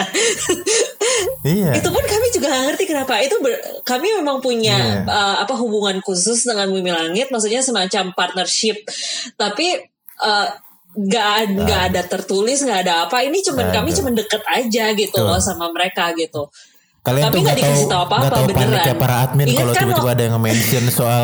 Iya. 1.43 1.71
Itu 1.77 1.89
pun 1.91 2.03
kami 2.05 2.27
juga 2.31 2.47
nggak 2.47 2.65
ngerti 2.71 2.83
kenapa. 2.87 3.13
Itu 3.19 3.35
ber- 3.43 3.61
kami 3.83 4.07
memang 4.15 4.39
punya 4.39 5.03
Iya. 5.03 5.09
uh, 5.09 5.35
apa 5.43 5.53
hubungan 5.59 5.99
khusus 5.99 6.47
dengan 6.47 6.71
Bumi 6.71 6.89
Langit, 6.89 7.27
maksudnya 7.27 7.59
semacam 7.59 8.15
partnership. 8.15 8.87
Tapi 9.35 9.77
uh, 10.23 10.47
nggak 10.91 11.31
nggak 11.55 11.81
ada 11.91 12.01
tertulis, 12.03 12.59
nggak 12.63 12.79
ada 12.87 12.93
apa. 13.07 13.23
Ini 13.23 13.39
cuman 13.47 13.63
Nggak 13.71 13.75
kami 13.79 13.89
cuman 13.95 14.13
deket 14.17 14.43
aja 14.47 14.85
gitu 14.91 15.17
Betul. 15.17 15.31
loh 15.31 15.39
sama 15.39 15.71
mereka 15.71 16.11
gitu. 16.15 16.51
Kalian 17.01 17.23
Tapi 17.31 17.33
tuh 17.33 17.41
nggak 17.41 17.55
gak 17.55 17.59
dikasih 17.65 17.87
tahu, 17.89 17.97
apa-apa, 17.97 18.15
nggak 18.21 18.31
tahu 18.31 18.45
beneran. 18.45 18.61
paniknya 18.61 18.95
para 18.99 19.15
admin 19.25 19.45
Ingat 19.49 19.57
kalau 19.57 19.71
kan 19.73 19.81
tiba-tiba 19.81 20.09
ada 20.13 20.21
yang 20.21 20.33
nge-mention 20.37 20.85
soal 20.93 21.23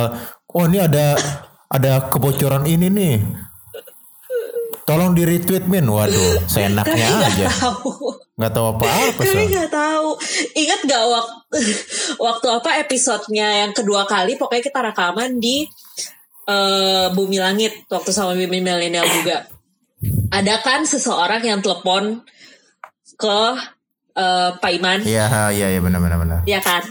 oh 0.50 0.64
ini 0.66 0.78
ada 0.82 1.06
ada 1.68 1.92
kebocoran 2.10 2.64
ini 2.66 2.88
nih. 2.90 3.16
Tolong 4.88 5.12
di 5.12 5.28
retweet 5.28 5.68
min. 5.68 5.84
Waduh, 5.84 6.48
seenaknya 6.48 7.12
Kami 7.12 7.28
aja. 7.28 7.48
tahu. 7.52 7.92
Nggak 8.40 8.52
tahu 8.56 8.66
apa-apa 8.72 9.20
Kami 9.20 9.44
nggak 9.52 9.70
tahu. 9.70 10.10
Ingat 10.56 10.80
gak 10.88 11.04
waktu 11.12 11.60
waktu 12.26 12.48
apa 12.48 12.70
episodenya 12.88 13.68
yang 13.68 13.72
kedua 13.76 14.08
kali 14.08 14.40
pokoknya 14.40 14.64
kita 14.64 14.80
rekaman 14.80 15.44
di 15.44 15.68
eh, 16.48 17.08
Bumi 17.12 17.38
Langit 17.38 17.84
waktu 17.92 18.16
sama 18.16 18.32
Bumi 18.34 18.64
Milenial 18.64 19.04
juga. 19.12 19.57
Ada 20.30 20.62
kan 20.62 20.84
seseorang 20.84 21.42
yang 21.42 21.60
telepon 21.60 22.22
ke 23.16 23.40
eh, 24.14 24.50
Pak 24.54 24.72
Iman, 24.74 25.00
Iya, 25.02 25.50
iya, 25.50 25.68
iya 25.72 25.80
benar 25.80 25.98
benar 26.00 26.18
benar. 26.18 26.40
ya 26.46 26.58
kan? 26.58 26.82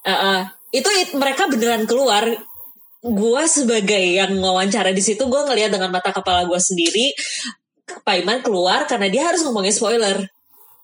Eh, 0.00 0.12
eh, 0.12 0.40
itu 0.72 0.88
it- 0.94 1.12
mereka 1.12 1.44
beneran 1.46 1.84
keluar. 1.84 2.24
Gua 3.00 3.46
sebagai 3.46 4.02
yang 4.18 4.34
wawancara 4.34 4.90
di 4.90 4.98
situ, 4.98 5.22
gue 5.22 5.42
ngeliat 5.46 5.70
dengan 5.70 5.88
mata 5.88 6.10
kepala 6.10 6.42
gue 6.42 6.58
sendiri, 6.58 7.14
Pak 8.02 8.16
Iman 8.18 8.42
keluar 8.42 8.82
karena 8.84 9.06
dia 9.06 9.22
harus 9.24 9.46
ngomongin 9.46 9.70
spoiler 9.70 10.26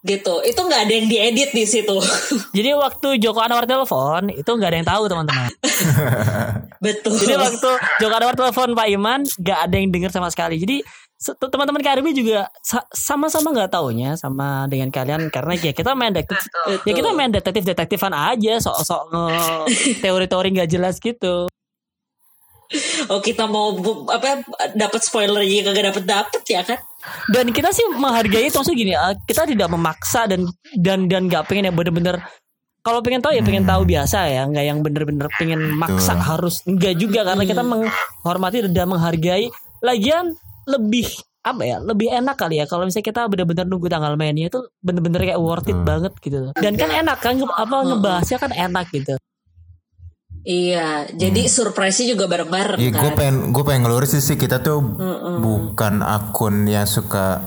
gitu. 0.02 0.38
Itu 0.40 0.60
nggak 0.62 0.86
ada 0.86 0.92
yang 0.92 1.06
diedit 1.06 1.50
di 1.50 1.64
situ. 1.64 1.96
Jadi 2.56 2.70
waktu 2.74 3.18
Joko 3.18 3.42
Anwar 3.42 3.66
telepon 3.66 4.30
itu 4.30 4.46
nggak 4.46 4.70
ada 4.70 4.78
yang 4.78 4.88
tahu 4.88 5.02
teman-teman. 5.06 5.50
Betul. 6.84 7.18
Jadi 7.18 7.34
waktu 7.38 7.70
Joko 7.98 8.14
Anwar 8.14 8.36
telepon 8.38 8.68
Pak 8.74 8.86
Iman 8.86 9.20
nggak 9.26 9.58
ada 9.66 9.74
yang 9.74 9.88
dengar 9.90 10.10
sama 10.14 10.30
sekali. 10.30 10.62
Jadi 10.62 10.78
teman-teman 11.23 11.79
KRB 11.79 12.07
juga 12.12 12.50
sa- 12.67 12.87
sama-sama 12.91 13.55
nggak 13.55 13.71
taunya 13.71 14.19
sama 14.19 14.67
dengan 14.67 14.91
kalian 14.91 15.31
karena 15.31 15.55
ya 15.55 15.71
kita 15.71 15.95
main 15.95 16.11
detektif 16.11 16.50
Betul. 16.50 16.83
ya 16.83 16.93
kita 16.99 17.11
main 17.14 17.31
detektif 17.31 17.62
detektifan 17.62 18.11
aja 18.11 18.59
sok-sok 18.59 19.02
nge- 19.14 19.67
teori-teori 20.02 20.49
nggak 20.59 20.71
jelas 20.71 20.99
gitu 20.99 21.47
Oh 23.12 23.21
kita 23.21 23.45
mau 23.45 23.76
apa 24.09 24.49
dapat 24.73 25.05
spoiler 25.05 25.45
aja 25.45 25.69
kagak 25.69 25.93
dapet 25.93 26.05
dapet 26.09 26.43
ya 26.49 26.64
kan? 26.64 26.81
dan 27.35 27.50
kita 27.50 27.69
sih 27.75 27.83
menghargai 27.99 28.47
itu 28.49 28.57
maksudnya 28.57 28.79
gini 28.79 28.93
eh, 28.95 29.14
kita 29.26 29.43
tidak 29.45 29.69
memaksa 29.69 30.25
dan 30.31 30.47
dan 30.79 31.11
dan 31.11 31.26
nggak 31.26 31.45
pengen 31.50 31.69
yang 31.69 31.76
bener-bener 31.76 32.23
kalau 32.83 33.02
pengen 33.02 33.21
tahu 33.21 33.35
ya 33.35 33.43
pengen 33.43 33.67
tahu 33.67 33.83
biasa 33.85 34.19
ya 34.31 34.43
nggak 34.47 34.64
yang 34.64 34.79
bener-bener 34.81 35.26
pengen 35.35 35.61
maksa 35.76 36.14
harus 36.14 36.62
enggak 36.64 36.95
juga 36.97 37.26
karena 37.26 37.43
kita 37.43 37.62
menghormati 37.67 38.64
dan 38.71 38.87
menghargai 38.87 39.50
lagian 39.83 40.38
lebih 40.69 41.09
apa 41.42 41.62
ya 41.66 41.83
lebih 41.83 42.07
enak 42.07 42.38
kali 42.38 42.62
ya 42.62 42.71
kalau 42.71 42.87
misalnya 42.87 43.07
kita 43.11 43.21
bener-bener 43.26 43.66
nunggu 43.66 43.90
tanggal 43.90 44.14
mainnya 44.14 44.47
itu 44.47 44.62
bener-bener 44.78 45.26
kayak 45.26 45.42
worth 45.42 45.66
it 45.66 45.78
banget 45.83 46.14
gitu 46.23 46.54
dan 46.54 46.78
kan 46.78 46.90
enak 46.95 47.19
kan 47.19 47.35
apa 47.42 47.76
ngebahasnya 47.83 48.38
kan 48.38 48.54
enak 48.54 48.87
gitu 48.95 49.19
Iya, 50.42 51.07
jadi 51.14 51.47
surprise-nya 51.47 52.19
juga 52.19 52.26
bareng-bareng 52.26 52.83
Iya, 52.83 52.90
gue 52.90 53.11
kan. 53.14 53.19
pengen 53.19 53.54
gue 53.54 53.62
pengen 53.62 53.87
ngelurusin 53.87 54.19
sih 54.19 54.35
kita 54.35 54.59
tuh 54.59 54.83
bukan 55.38 56.02
akun 56.02 56.66
yang 56.66 56.83
suka 56.83 57.47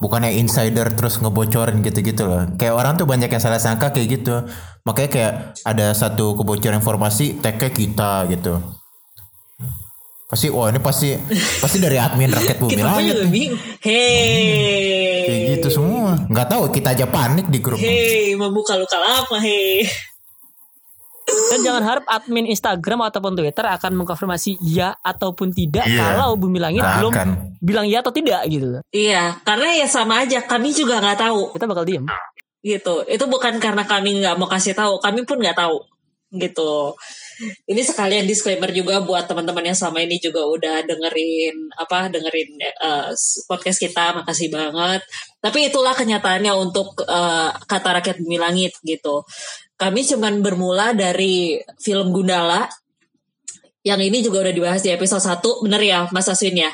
bukan 0.00 0.24
yang 0.24 0.40
insider 0.40 0.88
terus 0.96 1.20
ngebocorin 1.20 1.84
gitu-gitu 1.84 2.24
loh. 2.24 2.48
Kayak 2.56 2.72
orang 2.72 2.96
tuh 2.96 3.04
banyak 3.04 3.28
yang 3.28 3.42
salah 3.42 3.60
sangka 3.60 3.92
kayak 3.92 4.16
gitu. 4.16 4.48
Makanya 4.88 5.10
kayak 5.12 5.32
ada 5.60 5.92
satu 5.92 6.32
kebocoran 6.40 6.80
informasi 6.80 7.36
tag 7.44 7.60
kita 7.60 8.24
gitu. 8.32 8.64
Pasti 10.32 10.48
wah 10.48 10.72
ini 10.72 10.80
pasti 10.80 11.12
pasti 11.60 11.76
dari 11.76 12.00
admin 12.00 12.32
rakyat 12.32 12.56
bumi 12.56 12.72
Kita 12.72 12.88
langit 12.88 13.12
juga 13.12 13.28
bingung. 13.28 13.60
Hei. 13.84 15.28
Kayak 15.28 15.40
gitu 15.52 15.68
semua. 15.70 16.16
Nggak 16.24 16.46
tahu 16.48 16.62
kita 16.72 16.88
aja 16.90 17.04
panik 17.04 17.52
di 17.52 17.60
grup. 17.60 17.76
Hei, 17.76 18.32
membuka 18.32 18.72
luka 18.74 18.96
lama, 18.96 19.36
hei. 19.38 19.84
dan 21.22 21.64
jangan 21.64 21.84
harap 21.84 22.04
admin 22.08 22.44
Instagram 22.44 23.08
ataupun 23.08 23.32
Twitter 23.32 23.64
akan 23.64 23.92
mengkonfirmasi 23.94 24.56
ya 24.60 24.92
ataupun 25.00 25.48
tidak 25.48 25.84
Iya. 25.84 26.18
kalau 26.18 26.36
bumi 26.36 26.60
langit 26.60 26.80
Nggak 26.80 26.96
belum 26.98 27.12
akan. 27.12 27.28
bilang 27.56 27.86
ya 27.88 28.04
atau 28.04 28.12
tidak 28.12 28.40
gitu 28.48 28.80
Iya, 28.90 29.40
karena 29.40 29.68
ya 29.72 29.86
sama 29.86 30.24
aja. 30.24 30.44
Kami 30.44 30.72
juga 30.72 31.00
nggak 31.00 31.18
tahu 31.22 31.40
kita 31.52 31.64
bakal 31.64 31.84
diem 31.84 32.04
gitu. 32.60 33.04
Itu 33.04 33.24
bukan 33.28 33.56
karena 33.58 33.84
kami 33.84 34.20
nggak 34.20 34.36
mau 34.36 34.48
kasih 34.48 34.72
tahu, 34.72 34.96
kami 35.00 35.24
pun 35.24 35.40
nggak 35.40 35.56
tahu 35.56 35.76
gitu. 36.36 36.96
Ini 37.66 37.82
sekalian 37.82 38.24
disclaimer 38.26 38.68
juga 38.70 39.00
buat 39.02 39.24
teman-teman 39.26 39.72
yang 39.72 39.78
selama 39.78 40.02
ini 40.04 40.18
juga 40.18 40.44
udah 40.44 40.84
dengerin 40.84 41.72
apa 41.78 42.12
dengerin 42.12 42.50
eh, 42.60 43.10
podcast 43.48 43.78
kita, 43.78 44.18
makasih 44.22 44.48
banget. 44.52 45.00
Tapi 45.42 45.72
itulah 45.72 45.94
kenyataannya 45.96 46.52
untuk 46.54 47.02
eh, 47.06 47.50
kata 47.54 48.02
rakyat 48.02 48.16
bumi 48.20 48.38
langit 48.38 48.72
gitu. 48.82 49.24
Kami 49.78 50.06
cuman 50.06 50.44
bermula 50.44 50.94
dari 50.94 51.58
film 51.82 52.14
Gundala 52.14 52.70
yang 53.82 53.98
ini 53.98 54.22
juga 54.22 54.46
udah 54.46 54.54
dibahas 54.54 54.78
di 54.78 54.94
episode 54.94 55.18
1 55.18 55.42
bener 55.66 55.82
ya 55.82 55.98
Mas 56.14 56.30
Aswin 56.30 56.54
ya? 56.54 56.70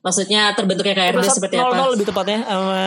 Maksudnya 0.00 0.56
terbentuknya 0.56 0.96
KRB 0.96 1.20
Episode 1.20 1.36
seperti 1.36 1.56
apa? 1.60 1.84
00 1.84 1.92
lebih 1.92 2.06
tepatnya 2.08 2.38
sama 2.48 2.80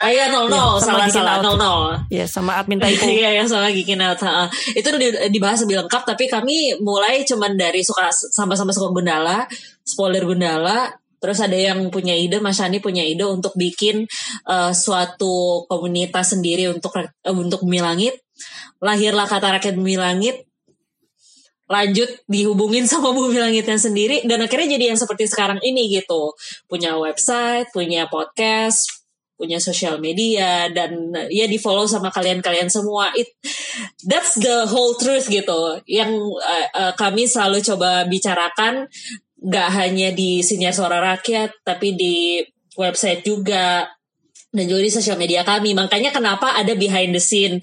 Ah 0.00 0.08
iya 0.08 0.32
00 0.32 0.48
Ya, 0.48 0.64
salah 0.80 1.06
salah. 1.12 1.34
Out. 1.44 2.08
00 2.08 2.08
ya 2.08 2.24
sama 2.24 2.56
admin 2.56 2.80
typo 2.82 3.04
Iya 3.04 3.44
yang 3.44 3.48
sama 3.48 3.68
Out 3.68 4.20
ha. 4.24 4.48
Itu 4.72 4.88
udah 4.88 5.00
di- 5.00 5.28
dibahas 5.28 5.60
lebih 5.60 5.84
lengkap 5.84 6.02
Tapi 6.08 6.24
kami 6.24 6.56
mulai 6.80 7.20
cuman 7.28 7.52
dari 7.52 7.84
suka 7.84 8.08
Sama-sama 8.08 8.72
suka 8.72 8.88
Gundala 8.88 9.44
Spoiler 9.84 10.24
Gundala. 10.24 10.88
Terus 11.20 11.38
ada 11.38 11.54
yang 11.54 11.92
punya 11.92 12.16
ide 12.16 12.40
Mas 12.40 12.56
Shani 12.56 12.80
punya 12.80 13.04
ide 13.04 13.28
Untuk 13.28 13.52
bikin 13.60 14.08
eh, 14.48 14.72
Suatu 14.72 15.68
komunitas 15.68 16.32
sendiri 16.32 16.72
Untuk 16.72 16.96
eh, 16.96 17.12
untuk 17.28 17.60
Bumi 17.60 17.84
Langit. 17.84 18.16
Lahirlah 18.80 19.28
kata 19.28 19.60
rakyat 19.60 19.76
Bumi 19.76 20.00
Langit 20.00 20.48
lanjut 21.72 22.28
dihubungin 22.28 22.84
sama 22.92 23.16
bumi 23.16 23.40
langitnya 23.40 23.80
sendiri 23.80 24.20
dan 24.28 24.44
akhirnya 24.44 24.76
jadi 24.76 24.92
yang 24.92 25.00
seperti 25.00 25.24
sekarang 25.24 25.58
ini 25.64 25.88
gitu. 25.88 26.36
Punya 26.68 27.00
website 27.00 27.72
punya 27.72 28.04
podcast 28.12 29.02
punya 29.42 29.58
sosial 29.58 29.98
media 29.98 30.70
dan 30.70 31.10
uh, 31.10 31.26
ya 31.26 31.50
di 31.50 31.58
follow 31.58 31.88
sama 31.88 32.14
kalian-kalian 32.14 32.70
semua. 32.70 33.10
It 33.16 33.34
that's 34.06 34.38
the 34.38 34.70
whole 34.70 34.94
truth 34.94 35.26
gitu. 35.26 35.82
Yang 35.88 36.14
uh, 36.38 36.66
uh, 36.78 36.92
kami 36.94 37.26
selalu 37.26 37.58
coba 37.64 38.06
bicarakan 38.06 38.86
nggak 39.42 39.68
hanya 39.74 40.14
di 40.14 40.38
siniar 40.46 40.70
suara 40.70 41.02
rakyat 41.02 41.66
tapi 41.66 41.98
di 41.98 42.38
website 42.78 43.26
juga 43.26 43.90
dan 44.54 44.64
juga 44.70 44.80
di 44.84 44.92
sosial 44.94 45.18
media 45.18 45.42
kami. 45.42 45.74
Makanya 45.74 46.14
kenapa 46.14 46.54
ada 46.54 46.78
behind 46.78 47.10
the 47.10 47.18
scene 47.18 47.58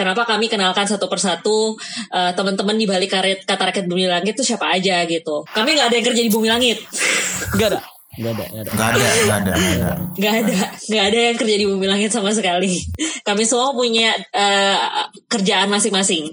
kenapa 0.00 0.24
kami 0.24 0.48
kenalkan 0.48 0.88
satu 0.88 1.12
persatu 1.12 1.76
uh, 2.08 2.32
teman-teman 2.32 2.72
di 2.80 2.88
balik 2.88 3.12
karet 3.12 3.44
kata 3.44 3.68
rakyat 3.68 3.84
bumi 3.84 4.08
langit 4.08 4.32
itu 4.32 4.56
siapa 4.56 4.72
aja 4.72 5.04
gitu. 5.04 5.44
Kami 5.52 5.76
nggak 5.76 5.92
ada 5.92 5.96
yang 6.00 6.06
kerja 6.08 6.22
di 6.24 6.32
bumi 6.32 6.48
langit. 6.48 6.80
Gak 7.60 7.76
ada. 7.76 7.80
Gak 8.20 8.36
ada, 8.36 8.44
gak 8.46 8.62
ada. 8.62 8.70
Nggak 8.70 8.88
ada, 8.90 8.98
nggak 9.00 9.38
ada, 9.38 9.52
nggak 9.52 9.80
ada. 9.80 9.92
nggak 10.18 10.34
ada 10.34 10.54
nggak 10.90 11.04
ada 11.08 11.18
yang 11.18 11.36
kerja 11.38 11.56
di 11.56 11.66
bumi 11.66 11.86
langit 11.86 12.10
sama 12.14 12.30
sekali. 12.30 12.78
Kami 13.26 13.42
semua 13.42 13.74
punya 13.74 14.14
uh, 14.34 15.08
kerjaan 15.26 15.66
masing-masing. 15.66 16.30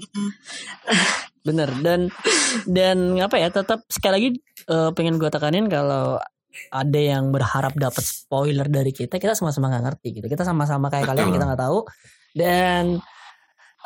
Bener 1.42 1.70
dan 1.82 2.08
dan 2.70 3.18
apa 3.18 3.36
ya 3.40 3.48
tetap 3.50 3.82
sekali 3.88 4.12
lagi 4.14 4.28
eh, 4.68 4.90
pengen 4.92 5.16
gue 5.16 5.30
tekanin 5.32 5.66
kalau 5.70 6.20
ada 6.68 7.00
yang 7.00 7.30
berharap 7.30 7.72
dapat 7.78 8.04
spoiler 8.04 8.66
dari 8.68 8.90
kita 8.92 9.16
kita 9.16 9.32
sama-sama 9.38 9.72
nggak 9.72 9.84
ngerti 9.88 10.08
gitu. 10.20 10.26
Kita 10.28 10.44
sama-sama 10.44 10.90
kayak 10.92 11.08
kalian 11.08 11.30
Betul. 11.30 11.36
kita 11.38 11.46
nggak 11.48 11.62
tahu. 11.62 11.78
Dan 12.36 12.82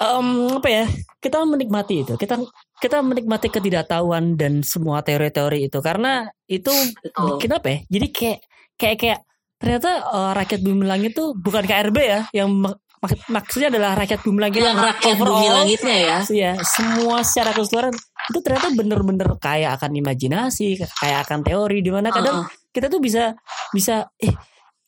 em, 0.01 0.29
apa 0.57 0.69
ya 0.69 0.85
kita 1.21 1.45
menikmati 1.45 1.95
itu 2.07 2.15
kita 2.17 2.41
kita 2.81 2.99
menikmati 3.05 3.53
ketidaktahuan 3.53 4.35
dan 4.41 4.65
semua 4.65 5.05
teori-teori 5.05 5.69
itu 5.69 5.79
karena 5.85 6.31
itu 6.49 6.73
Betul. 6.73 7.37
bikin 7.37 7.51
apa 7.53 7.67
ya 7.69 7.79
jadi 7.93 8.07
kayak 8.11 8.39
kayak 8.81 8.97
kayak 8.99 9.21
ternyata 9.61 9.91
eh, 10.03 10.31
rakyat 10.35 10.61
bumi 10.65 10.85
langit 10.89 11.13
tuh 11.15 11.37
bukan 11.39 11.63
KRB 11.63 11.97
ya 12.03 12.21
yang 12.35 12.51
mak- 12.51 12.83
mak- 12.99 13.29
maksudnya 13.31 13.71
adalah 13.71 13.95
rakyat 13.95 14.21
bumi 14.27 14.39
langit 14.43 14.61
yang 14.65 14.75
rakyat 14.75 15.17
bumi 15.19 15.31
overall. 15.31 15.55
langitnya 15.63 15.97
ya 16.03 16.19
ya 16.33 16.53
semua 16.67 17.23
secara 17.23 17.55
keseluruhan 17.55 17.95
itu 18.31 18.39
ternyata 18.43 18.69
bener-bener 18.75 19.29
kayak 19.39 19.79
akan 19.79 19.91
imajinasi 19.99 20.79
kayak 20.99 21.19
akan 21.27 21.47
teori 21.47 21.79
di 21.79 21.91
mana 21.95 22.11
kadang 22.11 22.43
Uh-uh. 22.43 22.71
kita 22.75 22.91
tuh 22.91 22.99
bisa 22.99 23.35
bisa 23.71 24.11
eh 24.19 24.35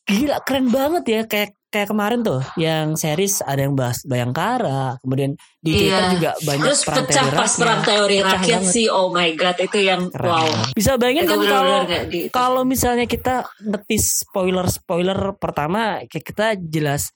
gila 0.04 0.42
keren 0.44 0.68
banget 0.68 1.04
ya 1.06 1.20
kayak 1.24 1.54
kayak 1.74 1.90
kemarin 1.90 2.22
tuh 2.22 2.38
yang 2.54 2.94
series 2.94 3.42
ada 3.42 3.58
yang 3.60 3.74
bahas 3.74 4.06
Bayangkara 4.06 5.02
kemudian 5.02 5.34
di 5.58 5.70
Iya. 5.72 5.78
Twitter 5.80 6.04
juga 6.12 6.30
banyak 6.38 6.62
terus 6.64 6.80
perang 6.82 6.98
pecah 7.02 7.10
teori 7.20 7.34
pas 7.34 7.42
rakyat. 7.44 7.58
perang 7.58 7.80
teori 7.82 8.16
rakyat 8.22 8.62
sih 8.64 8.87
oh 8.87 9.08
my 9.10 9.30
god 9.34 9.56
itu 9.58 9.78
yang 9.80 10.02
Keren 10.06 10.30
wow 10.30 10.46
bisa 10.70 10.90
bayangin 10.94 11.24
kan 11.24 11.40
kalau 11.42 11.78
di- 12.06 12.26
kalau 12.30 12.62
misalnya 12.62 13.04
kita 13.04 13.34
ngetis 13.60 14.22
spoiler 14.22 14.66
spoiler 14.66 15.18
pertama 15.34 16.06
kayak 16.06 16.22
kita 16.24 16.46
jelas 16.56 17.10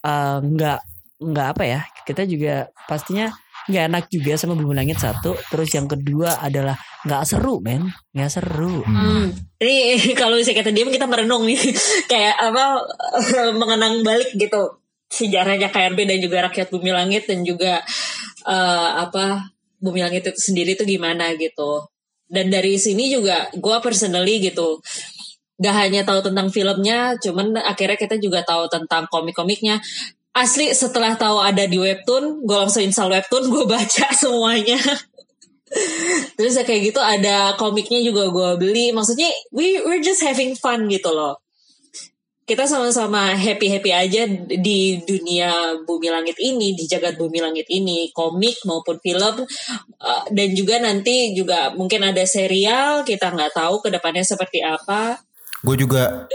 eh, 0.00 0.38
nggak 0.38 0.80
nggak 1.22 1.48
apa 1.48 1.62
ya 1.64 1.80
kita 2.02 2.22
juga 2.24 2.54
pastinya 2.84 3.30
nggak 3.70 3.84
enak 3.90 4.04
juga 4.10 4.32
sama 4.34 4.58
bumi 4.58 4.74
langit 4.74 4.98
satu 4.98 5.38
terus 5.50 5.70
yang 5.74 5.86
kedua 5.86 6.42
adalah 6.42 6.74
nggak 7.06 7.22
seru 7.26 7.62
men 7.62 7.86
nggak 8.14 8.30
seru 8.30 8.82
Hmm. 8.82 9.30
Ini 9.62 9.98
kalau 10.20 10.38
misalnya 10.38 10.64
kita 10.64 10.70
diam 10.74 10.90
kita 10.90 11.06
merenung 11.06 11.46
nih 11.46 11.58
kayak 12.10 12.34
apa 12.38 12.82
mengenang 13.60 14.02
balik 14.02 14.34
gitu 14.34 14.82
sejarahnya 15.12 15.68
KRB 15.68 16.08
dan 16.08 16.18
juga 16.24 16.48
rakyat 16.48 16.72
Bumi 16.72 16.90
Langit 16.90 17.28
dan 17.28 17.44
juga 17.44 17.84
eh, 18.48 18.88
apa 18.96 19.52
Bumi 19.82 20.00
Langit 20.00 20.32
itu 20.32 20.40
sendiri 20.40 20.72
itu 20.78 20.88
gimana 20.88 21.36
gitu. 21.36 21.84
Dan 22.32 22.48
dari 22.48 22.80
sini 22.80 23.12
juga 23.12 23.52
gue 23.52 23.76
personally 23.84 24.40
gitu 24.40 24.80
gak 25.62 25.76
hanya 25.78 26.02
tahu 26.02 26.26
tentang 26.26 26.50
filmnya, 26.50 27.14
cuman 27.22 27.54
akhirnya 27.60 27.94
kita 27.94 28.18
juga 28.18 28.42
tahu 28.42 28.66
tentang 28.66 29.06
komik-komiknya. 29.06 29.78
Asli 30.32 30.72
setelah 30.72 31.12
tahu 31.20 31.44
ada 31.44 31.68
di 31.68 31.76
webtoon, 31.76 32.48
gue 32.48 32.56
langsung 32.56 32.80
install 32.80 33.12
webtoon, 33.12 33.52
gue 33.52 33.64
baca 33.68 34.06
semuanya. 34.22 34.80
Terus 36.36 36.56
ya 36.56 36.64
kayak 36.64 36.92
gitu 36.92 37.00
ada 37.00 37.56
komiknya 37.60 38.00
juga 38.00 38.32
gue 38.32 38.50
beli. 38.60 38.92
Maksudnya 38.96 39.28
we 39.52 39.80
we're 39.84 40.00
just 40.00 40.24
having 40.24 40.56
fun 40.56 40.88
gitu 40.88 41.12
loh. 41.12 41.36
Kita 42.42 42.66
sama-sama 42.66 43.38
happy-happy 43.38 43.92
aja 43.94 44.26
di 44.50 44.98
dunia 45.06 45.78
bumi 45.86 46.10
langit 46.10 46.34
ini, 46.42 46.74
di 46.74 46.90
jagat 46.90 47.14
bumi 47.14 47.38
langit 47.38 47.70
ini, 47.70 48.10
komik 48.10 48.60
maupun 48.66 48.98
film, 48.98 49.46
Uh, 50.02 50.26
dan 50.34 50.50
juga 50.50 50.82
nanti 50.82 51.30
juga 51.30 51.70
mungkin 51.78 52.02
ada 52.02 52.26
serial, 52.26 53.06
kita 53.06 53.30
nggak 53.30 53.54
tahu 53.54 53.86
ke 53.86 53.88
depannya 53.94 54.26
seperti 54.26 54.58
apa. 54.58 55.14
Gue 55.62 55.76
juga 55.76 56.26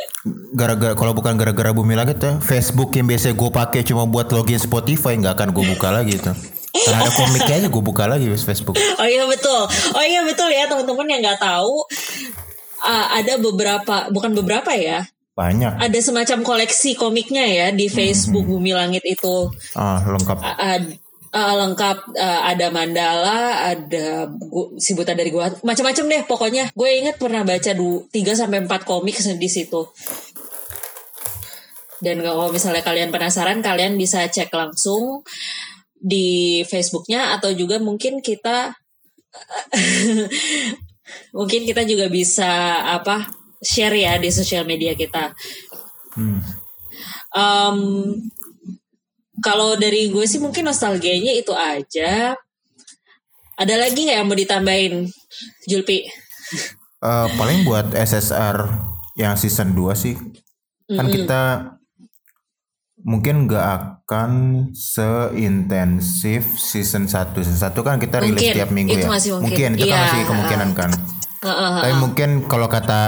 gara-gara 0.51 0.95
kalau 0.95 1.11
bukan 1.11 1.35
gara-gara 1.35 1.71
bumi 1.71 1.93
langit 1.93 2.17
ya 2.17 2.39
Facebook 2.39 2.95
yang 2.95 3.05
biasa 3.05 3.31
gue 3.31 3.49
pakai 3.49 3.83
cuma 3.83 4.03
buat 4.03 4.31
login 4.31 4.55
Spotify 4.55 5.15
nggak 5.15 5.35
akan 5.35 5.49
gue 5.51 5.63
buka 5.67 5.91
lagi 5.91 6.15
itu. 6.15 6.31
Karena 6.77 6.99
ada 7.01 7.11
komiknya 7.11 7.55
aja 7.57 7.67
gue 7.67 7.83
buka 7.83 8.03
lagi 8.05 8.25
Facebook. 8.31 8.77
Oh 8.77 9.03
iya 9.03 9.25
betul, 9.25 9.61
oh 9.67 10.03
iya 10.03 10.21
betul 10.23 10.47
ya 10.47 10.63
teman-teman 10.65 11.07
yang 11.09 11.21
nggak 11.21 11.39
tahu. 11.39 11.73
uh, 12.79 13.05
ada 13.11 13.35
beberapa 13.37 14.05
bukan 14.07 14.31
beberapa 14.31 14.69
ya 14.71 15.01
Banyak. 15.33 15.81
ada 15.81 15.99
semacam 15.99 16.45
koleksi 16.45 16.93
komiknya 16.93 17.41
ya 17.43 17.67
di 17.69 17.89
Facebook 17.89 18.45
Bumi 18.45 18.69
Langit 18.71 19.01
itu 19.01 19.49
Ah, 19.73 19.97
lengkap. 20.01 20.37
A- 20.39 20.77
ad- 20.77 20.93
uh, 21.38 21.54
lengkap 21.65 21.97
uh, 22.17 22.41
ada 22.50 22.67
mandala, 22.73 23.69
ada 23.69 24.26
gu- 24.26 24.73
si 24.82 24.97
buta 24.97 25.13
dari 25.13 25.30
gua, 25.30 25.54
macam-macam 25.62 26.06
deh 26.10 26.23
pokoknya. 26.26 26.73
Gue 26.73 26.97
inget 26.97 27.21
pernah 27.21 27.45
baca 27.45 27.71
du 27.78 28.10
3 28.10 28.34
sampai 28.34 28.65
4 28.65 28.82
komik 28.82 29.21
di 29.21 29.50
situ. 29.50 29.86
Dan 32.02 32.21
kalau 32.21 32.54
misalnya 32.54 32.86
kalian 32.86 33.10
penasaran, 33.10 33.62
kalian 33.62 33.97
bisa 33.97 34.26
cek 34.26 34.54
langsung 34.54 35.26
di 35.97 36.62
Facebooknya 36.65 37.34
atau 37.38 37.50
juga 37.58 37.82
mungkin 37.82 38.21
kita 38.21 38.69
mungkin 41.38 41.65
kita 41.65 41.82
juga 41.89 42.06
bisa 42.06 42.86
apa 43.02 43.26
share 43.58 43.97
ya 43.97 44.13
di 44.21 44.30
sosial 44.30 44.69
media 44.69 44.93
kita. 44.93 45.34
Hmm. 46.13 46.41
Em, 47.34 47.78
kalau 49.43 49.78
dari 49.78 50.10
gue 50.10 50.26
sih 50.26 50.41
mungkin 50.41 50.65
nostalgianya 50.65 51.34
itu 51.38 51.54
aja. 51.54 52.34
Ada 53.58 53.73
lagi 53.73 54.06
nggak 54.06 54.17
yang 54.21 54.28
mau 54.30 54.38
ditambahin, 54.38 54.93
Julpi? 55.65 56.06
Eh, 56.97 57.28
paling 57.38 57.65
buat 57.65 57.93
SSR 57.93 58.69
yang 59.17 59.34
season 59.34 59.73
2 59.73 59.97
sih. 59.97 60.13
Kan 60.88 61.10
kita 61.10 61.73
mungkin 63.02 63.45
nggak 63.45 63.65
akan 63.65 64.32
seintensif 64.73 66.58
season 66.58 67.06
1 67.06 67.38
season 67.45 67.71
1 67.71 67.86
kan 67.86 68.02
kita 68.02 68.19
rilis 68.19 68.41
Mungkin, 68.41 68.56
tiap 68.58 68.69
minggu 68.73 68.93
itu 68.97 69.06
ya? 69.06 69.10
masih 69.10 69.32
mungkin. 69.38 69.69
itu 69.78 69.86
kan 69.86 69.89
Iya, 69.89 69.97
masih 70.02 70.19
kemungkinan 70.26 70.69
kan. 70.73 70.91
Heeh, 71.38 71.73
tapi 71.86 71.95
mungkin 72.02 72.30
kalau 72.50 72.67
kata 72.67 73.02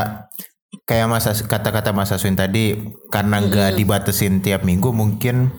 kayak 0.86 1.08
masa 1.10 1.34
kata-kata 1.34 1.94
Mas 1.94 2.14
Aswin 2.14 2.38
tadi 2.38 2.78
karena 3.10 3.42
nggak 3.42 3.78
dibatasin 3.78 4.42
tiap 4.42 4.62
minggu 4.66 4.94
mungkin 4.94 5.54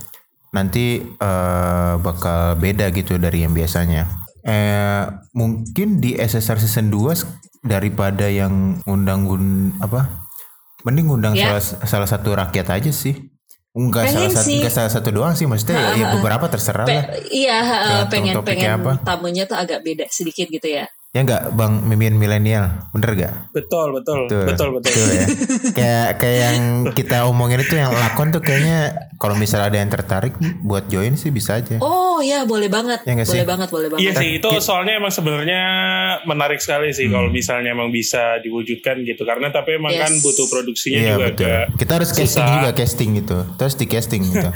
nanti 0.51 0.85
eh, 1.03 1.95
bakal 1.97 2.55
beda 2.57 2.91
gitu 2.91 3.17
dari 3.17 3.43
yang 3.43 3.53
biasanya 3.53 4.07
eh 4.41 5.05
mungkin 5.33 5.99
di 5.99 6.15
SSR 6.15 6.59
season 6.59 6.89
2 6.89 7.13
daripada 7.63 8.25
yang 8.25 8.81
undang 8.85 9.25
gun 9.25 9.45
apa 9.79 10.27
mending 10.81 11.09
undang 11.09 11.35
Ya. 11.35 11.61
salah, 11.61 11.65
salah 11.85 12.09
satu 12.09 12.33
rakyat 12.33 12.67
aja 12.73 12.91
sih 12.91 13.17
Enggak 13.71 14.11
salah 14.11 14.27
Pengen 14.27 14.35
satu 14.35 14.47
sih. 14.51 14.57
enggak 14.59 14.75
salah 14.75 14.91
satu 14.91 15.09
doang 15.13 15.31
sih 15.33 15.47
maksudnya 15.47 15.95
ya 15.95 16.11
beberapa 16.11 16.43
terserah 16.47 16.83
Pe- 16.83 16.91
lah 16.91 17.05
iya, 17.31 17.59
Tergantung 18.11 18.11
pengen 18.11 18.35
pengen 18.43 18.71
apa. 18.83 18.93
tamunya 19.07 19.47
tuh 19.47 19.55
agak 19.55 19.87
beda 19.87 20.11
sedikit 20.11 20.51
gitu 20.51 20.67
ya. 20.67 20.91
Ya 21.11 21.27
enggak 21.27 21.51
Bang 21.59 21.83
Mimin 21.91 22.15
milenial 22.15 22.87
bener 22.95 23.11
gak 23.19 23.35
Betul, 23.51 23.91
betul, 23.99 24.31
Tuh, 24.31 24.47
betul, 24.47 24.69
betul. 24.79 24.95
tuh 24.95 25.07
ya. 25.11 25.27
kayak 25.75 26.09
kayak 26.23 26.39
yang 26.39 26.59
kita 26.95 27.27
omongin 27.27 27.67
itu 27.67 27.75
yang 27.75 27.91
lakon 27.91 28.31
tuh 28.31 28.39
kayaknya 28.39 29.11
kalau 29.19 29.35
misalnya 29.35 29.75
ada 29.75 29.79
yang 29.83 29.91
tertarik 29.91 30.39
buat 30.63 30.87
join 30.87 31.19
sih 31.19 31.35
bisa 31.35 31.59
aja. 31.59 31.83
Oh 31.83 32.10
ya 32.21 32.45
boleh 32.45 32.69
banget, 32.69 33.01
Ya 33.03 33.17
boleh 33.19 33.45
banget, 33.45 33.69
boleh 33.69 33.89
banget. 33.89 34.03
Iya 34.03 34.13
sih, 34.15 34.31
itu 34.37 34.49
soalnya 34.61 34.97
emang 34.97 35.11
sebenarnya 35.11 35.63
menarik 36.25 36.59
sekali 36.59 36.91
sih 36.91 37.07
kalau 37.07 37.29
misalnya 37.29 37.73
emang 37.73 37.89
bisa 37.89 38.39
diwujudkan 38.41 39.03
gitu. 39.03 39.23
Karena 39.23 39.49
tapi 39.49 39.77
emang 39.77 39.91
Yes. 39.91 40.03
kan 40.03 40.13
butuh 40.19 40.47
produksinya 40.47 40.99
Iya 40.99 41.09
juga 41.11 41.27
betul. 41.27 41.47
agak 41.47 41.65
Kita 41.77 41.93
harus 41.97 42.11
casting 42.11 42.27
susah. 42.45 42.55
juga 42.57 42.71
casting 42.73 43.11
gitu. 43.17 43.39
Terus 43.55 43.75
di 43.75 43.87
casting 43.87 44.21
gitu. 44.25 44.49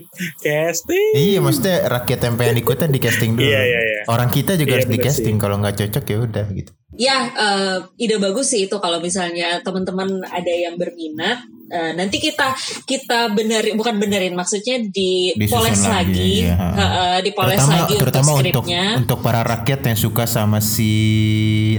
casting. 0.44 1.10
iya 1.14 1.38
maksudnya 1.38 1.76
rakyat 1.86 2.20
yang 2.22 2.34
pengen 2.36 2.56
ikutan 2.58 2.88
di 2.88 2.98
casting 2.98 3.34
dulu. 3.34 3.46
Iya, 3.46 3.60
iya, 3.62 3.80
iya. 3.82 4.00
Orang 4.06 4.28
kita 4.28 4.54
juga 4.54 4.72
Iya, 4.72 4.76
harus 4.82 4.88
di 4.88 4.98
casting. 4.98 5.36
Kalau 5.36 5.56
nggak 5.58 5.76
cocok 5.76 6.04
ya 6.06 6.18
udah 6.22 6.46
gitu. 6.52 6.70
Ya, 6.96 7.16
eh, 7.28 7.76
ide 7.98 8.16
bagus 8.16 8.48
sih 8.48 8.64
itu 8.64 8.76
kalau 8.78 8.98
misalnya 8.98 9.60
teman-teman 9.60 10.24
ada 10.24 10.48
yang 10.48 10.80
berminat, 10.80 11.44
eh, 11.66 11.92
nanti 11.92 12.16
kita 12.18 12.54
kita 12.84 13.30
benerin, 13.30 13.74
bukan 13.74 13.98
benerin, 13.98 14.34
maksudnya 14.34 14.82
di 14.82 15.34
Disusun 15.34 15.54
poles 15.54 15.82
lagi, 15.86 16.46
lagi, 16.46 16.48
ya. 16.48 16.56
eh, 16.56 17.18
dipoles 17.22 17.58
terutama 17.58 17.74
lagi 17.82 17.94
terutama 17.98 18.30
untuk 18.30 18.42
untuk 18.46 18.64
skripnya. 18.64 18.84
untuk 18.96 19.18
para 19.20 19.40
rakyat 19.42 19.80
yang 19.86 19.98
suka 19.98 20.24
sama 20.24 20.58
si 20.58 20.92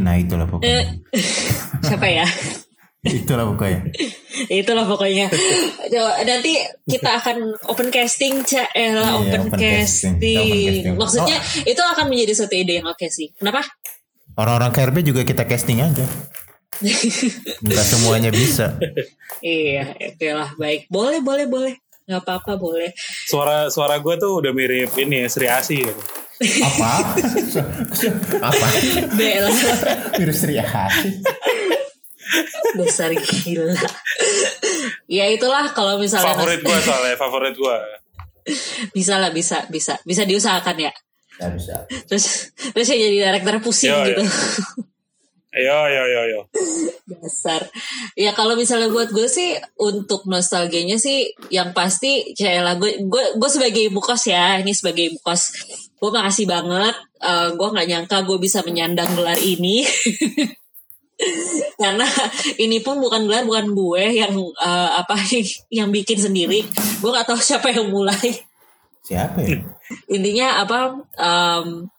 nah 0.04 0.16
itulah 0.16 0.46
pokoknya. 0.46 1.02
siapa 1.88 2.08
ya? 2.08 2.28
itulah 3.24 3.48
pokoknya. 3.48 3.88
Itulah 4.52 4.86
pokoknya. 4.86 5.32
Nanti 6.28 6.54
kita 6.86 7.18
akan 7.18 7.56
open 7.72 7.90
casting, 7.90 8.46
Cak. 8.46 8.70
Eh, 8.76 8.94
lah, 8.94 9.18
Iya, 9.18 9.18
open, 9.18 9.42
open 9.50 9.60
casting. 9.60 10.14
open 10.14 10.58
casting. 10.62 10.94
Oh. 10.94 10.98
Maksudnya 11.02 11.38
itu 11.66 11.82
akan 11.82 12.06
menjadi 12.06 12.34
satu 12.38 12.54
ide 12.54 12.74
yang 12.84 12.88
oke 12.88 13.08
sih. 13.10 13.34
Kenapa? 13.34 13.66
Orang-orang 14.38 14.70
KRB 14.70 14.98
juga 15.02 15.22
kita 15.26 15.50
casting 15.50 15.82
aja. 15.82 16.06
Enggak 17.66 17.86
semuanya 17.86 18.30
bisa. 18.30 18.78
iya, 19.42 19.94
oke 19.94 20.30
lah. 20.34 20.50
Baik. 20.56 20.90
Boleh, 20.92 21.20
boleh, 21.22 21.46
boleh. 21.50 21.74
Nggak 22.08 22.24
apa-apa, 22.24 22.56
boleh. 22.56 22.96
Suara 23.28 23.68
suara 23.68 24.00
gue 24.00 24.16
tuh 24.16 24.40
udah 24.40 24.52
mirip 24.56 24.96
ini 24.96 25.26
ya, 25.26 25.28
Sri 25.28 25.48
Asi 25.52 25.84
gitu. 25.84 26.02
Apa? 26.64 27.18
Apa? 28.46 28.68
Bella. 29.18 29.52
Virus 30.16 30.42
Riyahati. 30.46 31.12
Dasar 32.78 33.12
gila. 33.16 33.74
ya 35.08 35.26
itulah 35.32 35.72
kalau 35.72 35.98
misalnya 35.98 36.36
Favorit 36.36 36.62
gue 36.62 36.80
soalnya, 36.84 37.16
favorit 37.18 37.56
gue. 37.56 37.78
bisa 38.96 39.20
lah 39.20 39.32
bisa 39.36 39.68
bisa 39.68 40.00
bisa 40.08 40.24
diusahakan 40.24 40.78
ya. 40.80 40.92
Ya 41.42 41.48
bisa. 41.52 41.84
Terus 42.08 42.56
terus 42.72 42.86
saya 42.88 43.00
jadi 43.02 43.18
director 43.28 43.60
pusing 43.60 43.92
Yo, 43.92 44.00
gitu. 44.08 44.24
Ayo, 44.24 44.32
yo, 45.64 46.04
yo, 46.06 46.22
yo. 46.30 46.42
Dasar. 47.10 47.66
Ya 48.14 48.32
kalau 48.38 48.54
misalnya 48.54 48.94
buat 48.94 49.10
gue 49.10 49.26
sih 49.26 49.58
untuk 49.82 50.30
nostalgianya 50.30 51.02
sih 51.02 51.34
yang 51.50 51.74
pasti 51.74 52.34
lah 52.38 52.78
gue 52.78 53.02
gue 53.02 53.24
gue 53.36 53.50
sebagai 53.50 53.90
ibu 53.90 54.00
kos 54.00 54.30
ya 54.30 54.62
ini 54.62 54.72
sebagai 54.76 55.10
ibu 55.10 55.20
kos 55.24 55.54
gue 55.98 56.10
makasih 56.14 56.46
banget 56.46 56.94
Eh, 57.18 57.50
gue 57.58 57.68
nggak 57.74 57.88
nyangka 57.90 58.18
gue 58.30 58.38
bisa 58.38 58.62
menyandang 58.62 59.10
gelar 59.18 59.42
ini 59.42 59.82
karena 61.82 62.06
ini 62.62 62.78
pun 62.86 63.02
bukan 63.02 63.26
gelar 63.26 63.42
bukan 63.42 63.74
gue 63.74 64.22
yang 64.22 64.38
eh, 64.38 64.90
apa 65.02 65.18
yang 65.82 65.90
bikin 65.90 66.22
sendiri 66.22 66.62
gue 67.02 67.10
nggak 67.10 67.26
tahu 67.26 67.42
siapa 67.42 67.74
yang 67.74 67.90
mulai 67.90 68.38
Siapa 69.02 69.40
ya? 69.42 69.58
intinya 70.14 70.62
apa 70.62 70.94
em, 71.18 71.90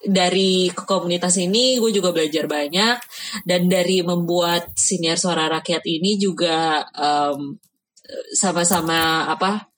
dari 0.00 0.72
komunitas 0.72 1.36
ini 1.36 1.76
gue 1.76 1.92
juga 1.92 2.10
belajar 2.10 2.48
banyak. 2.48 2.96
Dan 3.44 3.68
dari 3.68 4.00
membuat 4.00 4.72
siniar 4.76 5.20
suara 5.20 5.46
rakyat 5.52 5.84
ini 5.84 6.16
juga 6.16 6.84
em, 6.96 7.60
sama-sama 8.34 9.30
apa 9.30 9.70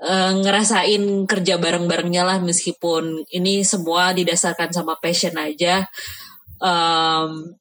eh, 0.00 0.32
ngerasain 0.38 1.26
kerja 1.28 1.60
bareng-barengnya 1.60 2.22
lah 2.24 2.38
meskipun 2.40 3.26
ini 3.34 3.66
semua 3.66 4.14
didasarkan 4.14 4.70
sama 4.70 4.96
passion 5.02 5.34
aja. 5.36 5.84
Em, 6.62 7.58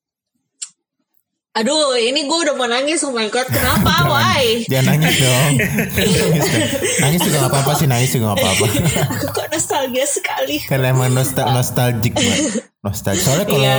aduh 1.58 1.98
ini 1.98 2.24
gue 2.24 2.38
udah 2.38 2.54
mau 2.54 2.66
nangis 2.66 3.02
oh 3.02 3.10
my 3.10 3.26
god 3.28 3.50
kenapa 3.50 4.06
why 4.14 4.62
Jangan 4.66 4.94
nangis 4.94 5.16
dong. 5.18 5.54
nangis 5.58 6.46
dong. 6.54 6.64
Nangis 7.00 7.20
juga 7.20 7.38
gak 7.40 7.52
apa-apa 7.52 7.72
sih, 7.74 7.88
nangis 7.88 8.10
juga 8.12 8.26
gak 8.30 8.38
apa-apa. 8.38 8.66
aku 9.18 9.26
kok 9.32 9.48
nostalgia 9.50 10.06
sekali 10.06 10.56
Karena 10.62 10.94
emang 10.94 11.10
nostal 11.12 11.50
nostalgic 11.50 12.14
banget. 12.14 12.62
Nostalgic. 12.80 13.24
Soalnya 13.24 13.46
kalau 13.46 13.66
Iya. 13.66 13.78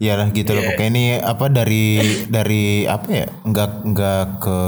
Ya 0.00 0.18
lah 0.18 0.34
gitu 0.34 0.50
loh 0.50 0.66
pokoknya 0.66 0.90
ini 0.90 1.04
apa 1.16 1.46
dari 1.46 1.84
dari 2.26 2.82
apa 2.84 3.06
ya 3.06 3.26
nggak 3.46 3.70
nggak 3.86 4.24
ke 4.42 4.58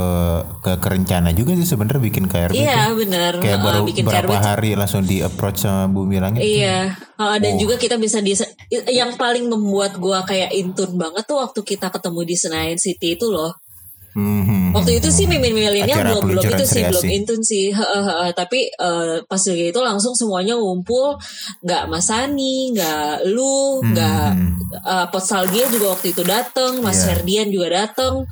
ke 0.63 0.73
kerencana 0.79 1.35
juga 1.35 1.59
sih 1.59 1.67
sebenarnya 1.67 2.03
bikin 2.03 2.31
KRB 2.31 2.55
iya 2.55 2.93
tuh. 2.93 3.03
bener 3.03 3.33
kayak 3.43 3.59
baru 3.59 3.81
bikin 3.83 4.05
berapa 4.07 4.31
KRB 4.31 4.33
hari 4.39 4.71
langsung 4.79 5.03
di 5.03 5.25
approach 5.27 5.67
sama 5.67 5.91
Bumi 5.91 6.23
Langit 6.23 6.39
Iya, 6.45 6.95
Uh, 7.15 7.39
dan 7.39 7.55
Oh. 7.55 7.59
juga 7.63 7.79
kita 7.79 7.95
bisa 7.95 8.19
di 8.19 8.35
yang 8.91 9.15
paling 9.15 9.47
membuat 9.47 10.03
gua 10.03 10.27
kayak 10.27 10.51
intun 10.51 10.99
banget 10.99 11.23
tuh 11.23 11.39
waktu 11.39 11.63
kita 11.63 11.87
ketemu 11.95 12.21
di 12.27 12.35
Senayan 12.35 12.75
City 12.75 13.15
itu 13.15 13.31
loh. 13.31 13.55
Hmm, 14.15 14.71
Waktu 14.71 15.03
itu 15.03 15.11
sih 15.11 15.27
mimin 15.27 15.51
milenial 15.51 16.07
belum 16.07 16.39
belum 16.39 16.45
itu 16.55 16.65
sih 16.71 16.87
belum 16.87 17.03
intun 17.11 17.41
sih. 17.43 17.75
Tapi 18.31 18.71
uh, 18.79 19.27
pas 19.27 19.43
lagi 19.43 19.75
itu 19.75 19.81
langsung 19.83 20.15
semuanya 20.15 20.55
ngumpul, 20.55 21.19
nggak 21.67 21.91
Mas 21.91 22.07
Sani, 22.07 22.71
nggak 22.71 23.27
lu, 23.35 23.83
nggak 23.83 24.29
uh, 24.87 25.07
Potsalgia 25.11 25.67
juga 25.67 25.99
waktu 25.99 26.15
itu 26.15 26.23
dateng, 26.23 26.79
Mas 26.79 27.03
Iya. 27.03 27.05
Ferdian 27.11 27.49
juga 27.51 27.69
dateng. 27.75 28.23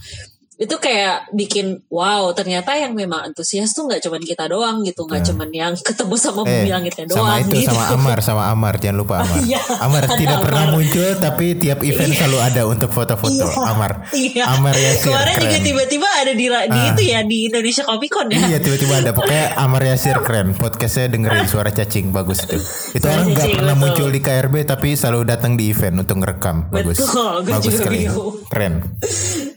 Itu 0.54 0.76
kayak 0.76 1.30
bikin 1.30 1.66
wow 1.88 2.28
ternyata 2.30 2.74
yang 2.74 2.92
memang 2.92 3.24
antusias 3.24 3.72
tuh 3.72 3.84
nggak 3.84 4.00
cuman 4.00 4.20
kita 4.20 4.44
doang 4.46 4.80
gitu 4.80 5.02
nggak 5.02 5.24
cuman 5.24 5.48
yang 5.48 5.72
ketemu 5.74 6.14
sama 6.14 6.42
bumi 6.42 6.68
langitnya 6.68 7.06
doang 7.06 7.24
sama 7.24 7.40
itu 7.40 7.56
gitu. 7.58 7.72
Sama 7.72 7.84
Amar 7.90 8.18
sama 8.20 8.42
Amar 8.46 8.74
jangan 8.76 8.96
lupa 8.98 9.14
Amar. 9.20 9.38
Iya, 9.48 9.58
Amar 9.78 10.02
tidak 10.12 10.38
pernah 10.40 10.64
Amar. 10.66 10.74
muncul 10.76 11.08
tapi 11.16 11.46
tiap 11.54 11.80
event 11.80 12.12
selalu 12.12 12.38
ada 12.38 12.62
untuk 12.64 12.88
foto-foto. 12.88 13.46
Amar. 13.64 14.06
Iya. 14.12 14.44
Amar 14.50 14.74
Yasir 14.74 15.08
Kemarin 15.08 15.34
juga 15.36 15.50
keren. 15.50 15.64
tiba-tiba 15.64 16.08
ada 16.14 16.32
di, 16.32 16.46
di 16.46 16.54
Ah. 16.72 16.84
itu 16.88 17.02
ya 17.02 17.20
di 17.22 17.38
Indonesia 17.46 17.82
Comic 17.82 18.10
Con 18.10 18.26
ya. 18.28 18.40
Iya 18.46 18.58
tiba-tiba 18.58 18.94
ada. 18.98 19.10
Pokoknya 19.12 19.46
Amar 19.64 19.82
Yasir 19.82 20.16
keren. 20.20 20.52
Podcastnya 20.52 21.08
dengerin 21.08 21.44
suara 21.44 21.70
cacing 21.70 22.10
bagus 22.10 22.44
itu. 22.44 22.58
Itu 22.92 23.02
Suara 23.02 23.18
orang 23.18 23.26
nggak 23.32 23.48
pernah 23.52 23.74
betul. 23.74 23.82
muncul 23.88 24.08
di 24.08 24.20
KRB 24.20 24.54
tapi 24.64 24.88
selalu 24.92 25.20
datang 25.24 25.52
di 25.54 25.64
event 25.66 25.96
untuk 25.98 26.16
ngerekam. 26.18 26.68
Bagus. 26.68 27.00
Betul, 27.00 27.34
bagus 27.42 27.64
juga 27.66 27.78
sekali. 27.78 27.98
bingung. 28.04 28.34
keren. 28.46 28.74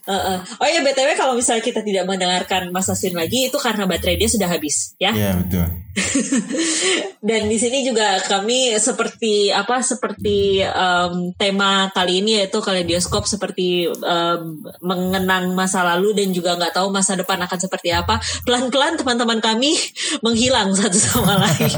Heeh. 0.06 0.38
Oh 0.56 0.68
ya 0.68 0.80
btw 0.86 1.18
kalau 1.18 1.34
misalnya 1.34 1.66
kita 1.66 1.82
tidak 1.82 2.06
mendengarkan 2.06 2.70
Mas 2.70 2.86
Aswin 2.86 3.18
lagi 3.18 3.50
itu 3.50 3.58
karena 3.58 3.90
baterai 3.90 4.22
dia 4.22 4.30
sudah 4.30 4.46
habis 4.46 4.94
ya. 5.02 5.10
Iya 5.10 5.42
betul 5.42 5.66
Dan 7.28 7.48
di 7.48 7.56
sini 7.56 7.88
juga 7.88 8.20
kami 8.20 8.76
seperti 8.76 9.50
apa 9.50 9.80
seperti 9.80 10.60
em, 10.60 11.32
tema 11.40 11.88
kali 11.96 12.20
ini 12.20 12.44
yaitu 12.44 12.60
kaleidoskop 12.60 13.24
seperti 13.24 13.88
em, 13.88 14.42
mengenang 14.84 15.56
masa 15.56 15.88
lalu 15.88 16.12
dan 16.14 16.36
juga 16.36 16.60
nggak 16.60 16.76
tahu 16.76 16.92
masa 16.92 17.16
depan 17.16 17.40
akan 17.48 17.60
seperti 17.60 17.96
apa. 17.96 18.20
Pelan-pelan 18.44 19.00
teman-teman 19.00 19.40
kami 19.40 19.72
menghilang 20.26 20.76
satu 20.76 21.00
sama 21.00 21.40
lain. 21.48 21.72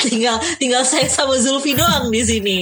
tinggal 0.00 0.40
tinggal 0.56 0.82
saya 0.82 1.06
sama 1.06 1.36
Zulfi 1.36 1.76
doang 1.76 2.08
di 2.08 2.24
sini. 2.24 2.58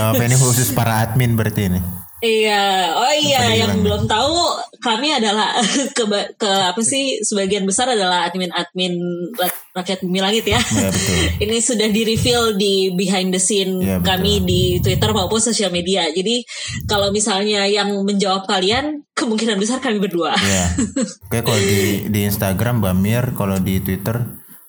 Oh, 0.00 0.16
ini 0.16 0.34
khusus 0.34 0.72
para 0.72 1.04
admin 1.04 1.36
berarti 1.36 1.68
ini 1.68 2.07
Iya, 2.18 2.98
oh 2.98 3.14
iya, 3.14 3.62
yang 3.62 3.78
belum 3.78 4.10
tahu 4.10 4.34
kami 4.82 5.14
adalah 5.14 5.54
ke, 5.96 6.02
ke 6.34 6.50
apa 6.50 6.80
sih 6.82 7.22
sebagian 7.22 7.62
besar 7.62 7.94
adalah 7.94 8.26
admin-admin 8.26 8.98
rak- 9.38 9.70
rakyat 9.70 10.02
bumi 10.02 10.18
langit 10.18 10.42
ya. 10.50 10.58
ya 10.58 10.90
betul 10.90 11.14
Ini 11.46 11.56
sudah 11.62 11.86
di 11.86 12.02
reveal 12.02 12.58
di 12.58 12.90
behind 12.90 13.30
the 13.30 13.38
scene 13.38 13.78
betul. 13.78 14.02
kami 14.02 14.42
di 14.42 14.62
Twitter 14.82 15.14
maupun 15.14 15.38
sosial 15.38 15.70
media. 15.70 16.10
Jadi 16.10 16.42
kalau 16.90 17.14
misalnya 17.14 17.62
yang 17.70 17.94
menjawab 18.02 18.50
kalian 18.50 19.06
kemungkinan 19.14 19.54
besar 19.54 19.78
kami 19.78 20.02
berdua. 20.02 20.34
Iya. 20.34 20.66
Oke 21.30 21.38
kalau 21.46 21.60
di 21.62 22.10
di 22.10 22.20
Instagram 22.26 22.82
Bamir, 22.82 23.38
kalau 23.38 23.62
di 23.62 23.78
Twitter 23.78 24.18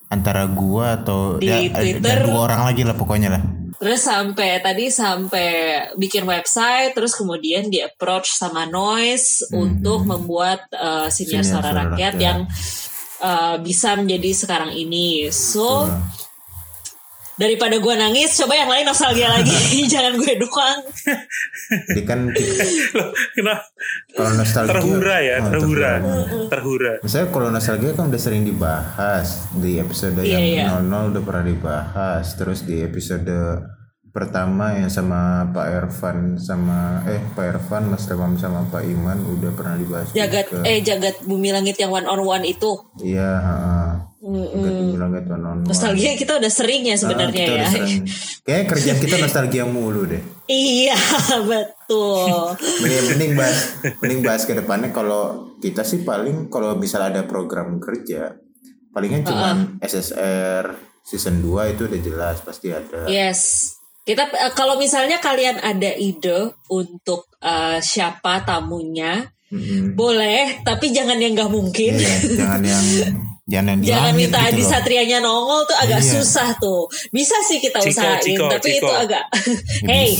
antara 0.06 0.46
gua 0.46 1.02
atau 1.02 1.38
Di 1.42 1.50
ya, 1.50 1.66
Twitter- 1.70 2.14
ada 2.22 2.26
dua 2.30 2.40
orang 2.46 2.62
lagi 2.70 2.82
lah 2.86 2.94
pokoknya 2.94 3.30
lah. 3.30 3.42
Terus 3.80 4.04
sampai 4.04 4.60
tadi 4.60 4.92
sampai 4.92 5.48
bikin 5.96 6.28
website, 6.28 6.92
terus 6.92 7.16
kemudian 7.16 7.72
di 7.72 7.80
approach 7.80 8.28
sama 8.28 8.68
Noise 8.68 9.48
untuk 9.56 10.04
membuat 10.04 10.68
uh, 10.76 11.08
Hmm. 11.08 11.08
Siniar 11.08 11.40
suara 11.48 11.72
Suara 11.72 11.96
rakyat 11.96 12.12
Rakyat. 12.12 12.20
yang 12.20 12.38
uh, 13.24 13.56
bisa 13.64 13.96
menjadi 13.96 14.30
sekarang 14.36 14.76
ini. 14.76 15.32
So 15.32 15.88
daripada 17.40 17.80
gue 17.80 17.94
nangis, 17.96 18.36
coba 18.36 18.52
yang 18.52 18.68
lain 18.68 18.84
nostalgia 18.84 19.32
lagi, 19.32 19.56
jangan 19.92 20.20
gue 20.20 20.32
doang. 20.36 20.80
Jadi 21.88 22.02
kan 22.04 22.28
Loh, 22.28 23.08
kenapa? 23.32 23.64
kalau 24.12 24.30
nostalgia 24.36 24.76
Terhura 24.76 25.16
ya, 25.24 25.36
Oh, 25.40 25.48
terhura. 25.48 25.92
terhura. 25.96 26.48
Terhura. 26.52 26.92
Misalnya 27.00 27.28
kalau 27.32 27.48
nostalgia 27.48 27.92
kan 27.96 28.04
udah 28.12 28.20
sering 28.20 28.44
dibahas 28.44 29.48
di 29.56 29.80
episode 29.80 30.20
iya. 30.20 30.68
yang 30.68 30.84
00 30.84 31.16
udah 31.16 31.22
pernah 31.24 31.44
dibahas, 31.48 32.26
terus 32.36 32.68
di 32.68 32.84
episode 32.84 33.32
pertama 34.10 34.74
yang 34.74 34.90
sama 34.90 35.46
Pak 35.54 35.66
Ervan 35.70 36.34
sama 36.34 37.06
eh 37.06 37.22
Pak 37.32 37.44
Ervan 37.46 37.94
Mas 37.94 38.10
Remam 38.10 38.34
sama 38.34 38.66
Pak 38.66 38.82
Iman 38.82 39.22
udah 39.22 39.54
pernah 39.54 39.78
dibahas 39.78 40.10
Jagat 40.10 40.50
juga. 40.50 40.66
eh 40.66 40.82
jagat 40.82 41.22
bumi 41.22 41.54
langit 41.54 41.78
yang 41.78 41.94
one 41.94 42.06
on 42.10 42.20
one 42.22 42.42
itu. 42.42 42.74
Iya, 42.98 43.30
heeh. 43.38 43.90
Jagat 44.20 44.84
bilang 44.92 45.10
gitu 45.14 45.34
non. 45.38 45.58
Nostalgia 45.64 46.12
kita 46.18 46.42
udah 46.42 46.52
sering 46.52 46.82
ya 46.84 46.96
sebenarnya 46.98 47.44
kita 47.46 47.54
ya. 47.56 47.68
sering. 47.70 48.02
Kayaknya 48.44 48.66
kerjaan 48.66 48.98
kita 48.98 49.16
nostalgia 49.24 49.64
mulu 49.64 50.02
deh. 50.10 50.22
iya, 50.50 50.98
betul. 51.50 52.58
Mending, 52.82 53.04
mending 53.14 53.32
bahas 53.38 53.58
mending 54.02 54.20
bahas 54.26 54.42
ke 54.44 54.52
depannya 54.58 54.90
kalau 54.90 55.54
kita 55.62 55.86
sih 55.86 56.02
paling 56.02 56.50
kalau 56.50 56.74
misal 56.76 57.06
ada 57.06 57.24
program 57.24 57.78
kerja 57.78 58.34
palingan 58.90 59.22
cuma 59.22 59.54
SSR 59.78 60.66
season 61.06 61.40
2 61.42 61.78
itu 61.78 61.86
udah 61.86 62.00
jelas 62.02 62.36
pasti 62.42 62.74
ada. 62.74 63.06
Yes. 63.06 63.79
Kita 64.04 64.28
eh, 64.32 64.52
kalau 64.56 64.80
misalnya 64.80 65.20
kalian 65.20 65.60
ada 65.60 65.92
ide 65.96 66.56
untuk 66.72 67.28
eh, 67.40 67.78
siapa 67.82 68.44
tamunya, 68.44 69.24
Mm-mm. 69.50 69.98
boleh, 69.98 70.62
tapi 70.62 70.94
jangan 70.94 71.18
yang 71.18 71.34
nggak 71.34 71.52
mungkin. 71.52 71.92
Iya, 71.98 72.16
jangan 72.38 72.62
yang 72.62 72.84
jangan 73.50 73.76
di 73.76 73.90
Jangan 73.90 74.14
langit 74.14 74.20
minta 74.30 74.38
gitu 74.38 74.48
Adi 74.48 74.62
loh. 74.62 74.70
Satrianya 74.70 75.18
nongol 75.18 75.60
tuh 75.66 75.76
agak 75.76 76.00
Iya. 76.00 76.10
susah 76.14 76.48
tuh. 76.56 76.86
Bisa 77.10 77.34
sih 77.42 77.58
kita 77.58 77.82
Ciko, 77.82 77.90
usahain, 77.98 78.22
Ciko, 78.22 78.46
tapi 78.46 78.68
Ciko. 78.70 78.86
itu 78.86 78.92
agak 78.94 79.24
Ya, 79.90 79.90
hey. 79.90 80.10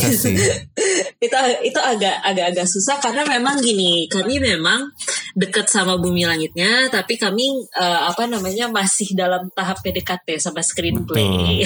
itu 1.24 1.36
itu 1.62 1.80
agak 1.80 2.16
agak 2.24 2.46
agak 2.50 2.66
susah 2.66 2.96
karena 2.98 3.22
memang 3.24 3.60
gini 3.60 4.08
kami 4.08 4.40
memang 4.40 4.88
deket 5.36 5.68
sama 5.68 5.94
bumi 5.94 6.26
langitnya 6.26 6.88
tapi 6.88 7.14
kami 7.14 7.46
eh, 7.70 8.00
apa 8.08 8.26
namanya 8.26 8.66
masih 8.66 9.12
dalam 9.14 9.46
tahap 9.52 9.78
PDKT 9.84 10.40
sama 10.40 10.64
screenplay 10.64 11.62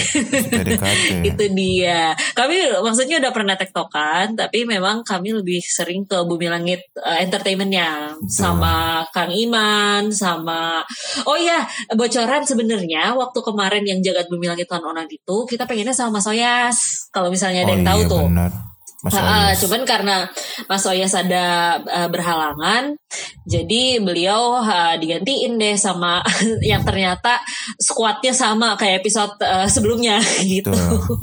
PDKT. 0.50 1.22
itu 1.24 1.44
dia 1.54 2.12
kami 2.34 2.66
maksudnya 2.82 3.22
udah 3.22 3.32
pernah 3.32 3.54
tektokan 3.54 4.34
tapi 4.34 4.66
memang 4.66 5.00
kami 5.06 5.32
lebih 5.32 5.62
sering 5.62 6.04
ke 6.04 6.18
bumi 6.26 6.50
langit 6.50 6.82
eh, 6.98 7.22
entertainmentnya 7.24 8.12
sama 8.26 9.06
Kang 9.14 9.32
Iman 9.32 10.10
sama 10.10 10.82
oh 11.24 11.38
ya 11.54 11.62
bocoran 11.94 12.42
sebenarnya 12.42 13.14
waktu 13.14 13.38
kemarin 13.38 13.84
yang 13.86 13.98
jagat 14.02 14.26
bumi 14.26 14.50
langit 14.50 14.66
tahun 14.66 14.90
onan 14.90 15.06
itu 15.06 15.36
kita 15.46 15.64
pengennya 15.64 15.94
sama 15.94 16.18
Mas 16.18 16.26
Oyas 16.26 16.76
kalau 17.14 17.30
misalnya 17.30 17.62
ada 17.62 17.72
Oh 17.72 17.76
yang 17.78 17.86
tahu 17.86 18.00
iya 18.02 18.10
tuh 18.10 18.24
benar. 18.26 18.52
Mas 19.04 19.12
Oyas. 19.20 19.60
cuman 19.60 19.82
karena 19.84 20.16
Mas 20.64 20.84
Oyas 20.88 21.12
ada 21.12 21.76
uh, 21.76 22.08
berhalangan, 22.08 22.96
jadi 23.44 24.00
beliau 24.00 24.64
uh, 24.64 24.96
digantiin 24.96 25.60
deh 25.60 25.76
sama 25.76 26.24
yang 26.72 26.80
ternyata 26.88 27.36
squadnya 27.76 28.32
sama 28.32 28.80
kayak 28.80 29.04
episode 29.04 29.36
uh, 29.44 29.68
sebelumnya 29.68 30.16
gitu, 30.40 30.72
Betul. 30.72 31.20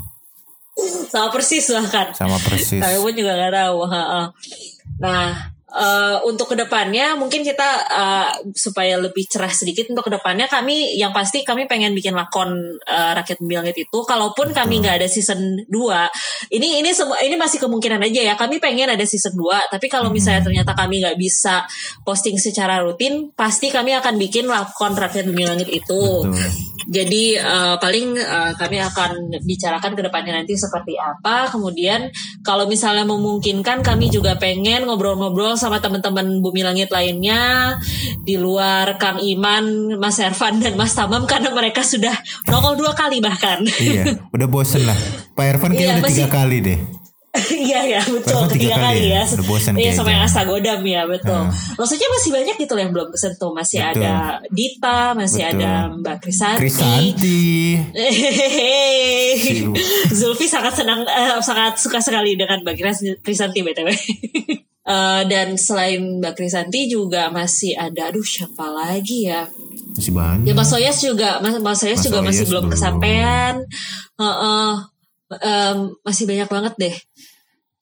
sama 1.10 1.34
persis 1.34 1.66
bahkan. 1.74 2.14
Sama 2.14 2.38
persis. 2.38 2.78
Tapi 2.78 3.02
pun 3.02 3.14
juga 3.18 3.34
nggak 3.34 3.54
tahu. 3.54 3.78
Nah, 5.02 5.28
eh, 5.72 6.18
untuk 6.28 6.52
ke 6.52 6.56
depannya 6.60 7.16
mungkin 7.16 7.42
kita 7.42 7.70
eh, 7.88 8.30
supaya 8.52 9.00
lebih 9.00 9.26
cerah 9.28 9.52
sedikit 9.52 9.88
untuk 9.92 10.08
ke 10.08 10.14
depannya 10.20 10.52
kami 10.52 11.00
yang 11.00 11.16
pasti 11.16 11.48
kami 11.48 11.66
pengen 11.66 11.96
bikin 11.96 12.16
lakon 12.16 12.78
eh, 12.84 13.12
rakyat 13.16 13.40
Bumi 13.42 13.56
langit 13.58 13.78
itu. 13.80 13.98
Kalaupun 14.04 14.52
kami 14.52 14.84
nggak 14.84 15.02
ada 15.02 15.08
season 15.08 15.64
2 15.68 16.56
ini 16.56 16.84
ini 16.84 16.92
semua 16.92 17.18
ini 17.24 17.36
masih 17.40 17.64
kemungkinan 17.64 18.04
aja 18.04 18.22
ya. 18.22 18.34
Kami 18.36 18.60
pengen 18.60 18.92
ada 18.92 19.04
season 19.08 19.34
2 19.36 19.72
tapi 19.72 19.88
kalau 19.88 20.12
misalnya 20.12 20.44
ternyata 20.44 20.76
kami 20.76 21.02
nggak 21.04 21.18
bisa 21.18 21.64
posting 22.04 22.36
secara 22.36 22.84
rutin, 22.84 23.32
pasti 23.34 23.72
kami 23.72 23.96
akan 23.96 24.20
bikin 24.20 24.48
lakon 24.52 24.94
rakyat 24.96 25.26
Bumi 25.32 25.44
langit 25.48 25.70
itu. 25.72 26.28
Betul. 26.28 26.72
Jadi 26.90 27.38
eh, 27.38 27.76
paling 27.78 28.18
eh, 28.18 28.52
kami 28.58 28.78
akan 28.82 29.12
bicarakan 29.46 29.94
ke 29.94 30.02
depannya 30.02 30.42
nanti 30.42 30.58
seperti 30.58 30.98
apa. 30.98 31.52
Kemudian 31.52 32.10
kalau 32.42 32.66
misalnya 32.66 33.06
memungkinkan 33.06 33.86
kami 33.86 34.10
juga 34.10 34.36
pengen 34.36 34.90
ngobrol-ngobrol 34.90 35.54
sama 35.62 35.78
teman-teman 35.78 36.42
Bumi 36.42 36.62
Langit 36.62 36.90
lainnya 36.90 37.78
di 38.20 38.34
luar 38.36 38.98
Kang 38.98 39.22
Iman, 39.22 39.94
Mas 39.96 40.18
Ervan 40.18 40.58
dan 40.58 40.74
Mas 40.74 40.92
Tamam 40.92 41.30
karena 41.30 41.50
mereka 41.52 41.86
sudah 41.86 42.18
nongol 42.46 42.74
dua 42.76 42.92
kali 42.92 43.22
bahkan. 43.22 43.62
iya, 43.78 44.18
udah 44.28 44.48
bosen 44.48 44.82
lah. 44.84 44.98
Pak 45.32 45.46
Irfan 45.48 45.72
kayaknya 45.72 45.86
Iya, 45.86 45.94
udah 45.96 46.10
tiga 46.10 46.26
masih- 46.26 46.34
kali 46.34 46.58
deh. 46.60 46.80
Iya 47.48 47.80
ya 47.88 48.02
betul 48.04 48.44
tiga 48.52 48.60
tiga 48.60 48.76
kali 48.76 48.84
kali 48.84 49.04
ya? 49.08 49.24
ya. 49.24 49.36
Udah 49.40 49.48
bosan 49.48 49.74
Iya 49.80 49.92
sama 49.96 50.12
yang 50.12 50.28
Astagodam 50.28 50.84
ya 50.84 51.08
betul. 51.08 51.40
Hmm. 51.48 51.56
Maksudnya 51.80 52.08
masih 52.12 52.30
banyak 52.30 52.56
gitu 52.60 52.74
yang 52.76 52.92
belum 52.92 53.08
kesentuh. 53.08 53.56
Masih 53.56 53.80
Betul. 53.80 54.04
ada 54.04 54.16
Dita, 54.52 55.00
masih 55.16 55.40
Betul. 55.40 55.56
ada 55.56 55.72
Mbak 55.96 56.16
Krisanti. 56.20 56.60
Krisanti. 56.60 57.40
Zulfi 60.12 60.44
sangat 60.46 60.76
senang, 60.76 61.08
eh, 61.08 61.40
sangat 61.40 61.80
suka 61.80 62.04
sekali 62.04 62.36
dengan 62.36 62.60
Mbak 62.62 62.76
Kris- 62.76 63.16
Krisanti 63.24 63.64
btw. 63.64 63.88
Eh, 64.82 65.22
dan 65.30 65.62
selain 65.62 66.18
Mbak 66.18 66.34
Krisanti 66.42 66.90
juga 66.90 67.30
masih 67.30 67.78
ada, 67.78 68.10
aduh 68.10 68.26
siapa 68.26 68.66
lagi 68.66 69.30
ya? 69.30 69.46
Masih 69.94 70.10
banyak. 70.10 70.50
Ya 70.50 70.54
Mas 70.58 70.74
Soyas 70.74 70.98
juga, 70.98 71.38
Mas, 71.38 71.62
Mas 71.62 71.78
Soyas 71.78 72.02
Mas 72.02 72.06
juga 72.10 72.20
masih 72.26 72.46
belum 72.50 72.66
belum. 72.66 72.74
kesampaian. 72.74 73.56
Heeh. 74.18 74.72
Em, 75.32 75.78
masih 76.02 76.26
banyak 76.26 76.50
banget 76.50 76.74
deh. 76.82 76.96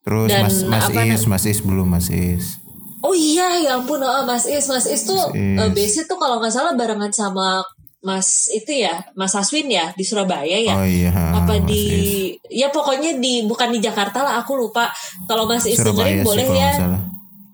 Terus 0.04 0.28
dan 0.28 0.44
Mas 0.44 0.56
Mas 0.68 0.86
apa 0.92 1.00
Is, 1.08 1.22
Mas 1.24 1.44
Is 1.48 1.60
belum 1.64 1.88
Mas 1.88 2.08
Is. 2.12 2.60
Oh 3.00 3.16
iya, 3.16 3.48
ya 3.64 3.80
ampun, 3.80 4.04
oh, 4.04 4.22
Mas 4.28 4.44
Is, 4.44 4.68
Mas 4.68 4.84
Is 4.84 5.08
tuh 5.08 5.16
Mas 5.16 5.40
Is. 5.40 5.56
eh, 5.56 5.70
base 5.72 6.00
tuh 6.04 6.20
kalau 6.20 6.36
nggak 6.36 6.52
salah 6.52 6.76
barengan 6.76 7.08
sama 7.08 7.64
Mas 8.00 8.48
itu 8.48 8.80
ya, 8.80 9.04
Mas 9.12 9.36
Aswin 9.36 9.68
ya 9.68 9.92
di 9.92 10.04
Surabaya 10.04 10.56
ya. 10.56 10.72
Oh 10.72 10.88
iya. 10.88 11.12
apa 11.12 11.60
Mas 11.60 11.68
di 11.68 11.82
Is. 11.84 12.40
ya 12.48 12.72
pokoknya 12.72 13.20
di 13.20 13.44
bukan 13.44 13.68
di 13.70 13.80
Jakarta 13.80 14.24
lah 14.24 14.40
aku 14.40 14.56
lupa 14.56 14.88
kalau 15.28 15.44
Mas 15.44 15.68
Is 15.68 15.76
dengerin 15.80 16.20
sih 16.20 16.26
boleh 16.26 16.46
kalau 16.48 16.60
ya. 16.60 16.72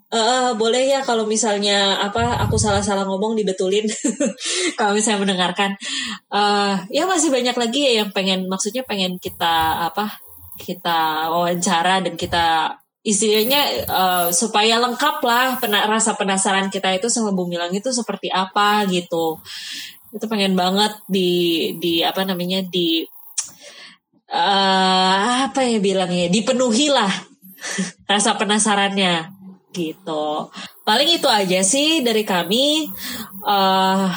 Eh, 0.07 0.51
boleh 0.55 0.87
ya 0.87 1.03
kalau 1.03 1.27
misalnya 1.27 1.99
apa 1.99 2.39
aku 2.47 2.55
salah-salah 2.55 3.03
ngomong 3.03 3.35
dibetulin 3.35 3.83
kalau 4.79 4.95
misalnya 4.95 5.19
mendengarkan 5.27 5.75
Eh, 6.31 6.73
ya 6.95 7.03
masih 7.03 7.27
banyak 7.27 7.55
lagi 7.55 7.79
ya 7.83 7.91
yang 8.03 8.09
pengen 8.15 8.47
maksudnya 8.47 8.87
pengen 8.87 9.19
kita 9.19 9.83
apa 9.91 10.07
kita 10.55 11.27
wawancara 11.27 11.99
dan 11.99 12.15
kita 12.15 12.71
istilahnya 13.03 13.83
eh, 13.83 14.27
supaya 14.31 14.79
lengkap 14.79 15.19
lah 15.23 15.59
pena- 15.59 15.87
rasa 15.87 16.15
penasaran 16.15 16.71
kita 16.71 16.91
itu 16.95 17.11
sama 17.11 17.35
Bumi 17.35 17.59
Langit 17.59 17.83
itu 17.83 17.91
seperti 17.91 18.31
apa 18.31 18.87
gitu 18.87 19.35
itu 20.13 20.25
pengen 20.27 20.55
banget 20.55 20.93
di 21.07 21.31
di 21.79 21.99
apa 22.03 22.23
namanya 22.23 22.63
di 22.67 23.03
eh 24.27 25.33
apa 25.47 25.63
ya 25.63 25.79
bilangnya 25.79 26.27
dipenuhi 26.27 26.91
lah 26.91 27.11
rasa 28.11 28.35
penasarannya 28.35 29.31
gitu 29.71 30.51
paling 30.83 31.09
itu 31.15 31.27
aja 31.27 31.63
sih 31.63 32.03
dari 32.03 32.23
kami 32.27 32.87
eh 33.47 34.09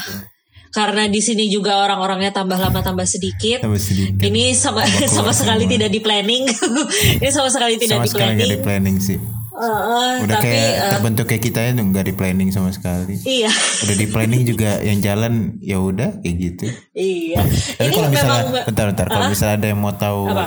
karena 0.71 1.11
di 1.11 1.19
sini 1.19 1.51
juga 1.51 1.83
orang-orangnya 1.83 2.31
tambah 2.31 2.55
lama 2.55 2.79
tambah 2.79 3.03
sedikit 3.03 3.67
Tambah 3.67 3.83
sedikit. 3.83 4.23
ini 4.23 4.55
sama 4.55 4.87
sama 5.11 5.35
sekali 5.35 5.67
semua. 5.67 5.75
tidak 5.75 5.91
di 5.91 6.01
planning 6.01 6.47
ini 7.19 7.31
sama 7.35 7.51
sekali 7.51 7.75
tidak 7.75 7.99
sama 7.99 8.07
di 8.07 8.15
planning 8.15 8.51
di 8.55 8.59
planning 8.63 8.97
sih. 9.03 9.19
Eh, 9.61 10.15
Udah 10.21 10.35
tapi 10.35 10.45
kayak 10.47 10.69
eh, 10.73 10.91
terbentuk 10.91 11.25
kayak 11.27 11.43
kita 11.43 11.59
itu 11.63 11.83
nggak 11.83 12.03
di 12.03 12.15
planning 12.15 12.49
sama 12.49 12.71
sekali. 12.71 13.13
iya 13.23 13.53
Udah 13.81 13.95
di 13.95 14.07
planning 14.07 14.43
juga 14.43 14.81
yang 14.81 14.99
jalan 14.99 15.33
ya 15.61 15.77
udah 15.77 16.17
kayak 16.19 16.37
gitu. 16.39 16.67
iya 16.93 17.45
Tapi 17.77 17.91
kalau 17.91 18.09
misalnya 18.09 18.41
memang 18.43 18.65
bentar 18.65 18.85
bentar 18.89 19.07
kalau 19.07 19.25
Ah? 19.25 19.29
misalnya 19.29 19.57
ada 19.57 19.67
yang 19.67 19.79
mau 19.79 19.93
tahu 19.93 20.23
Apa? 20.27 20.47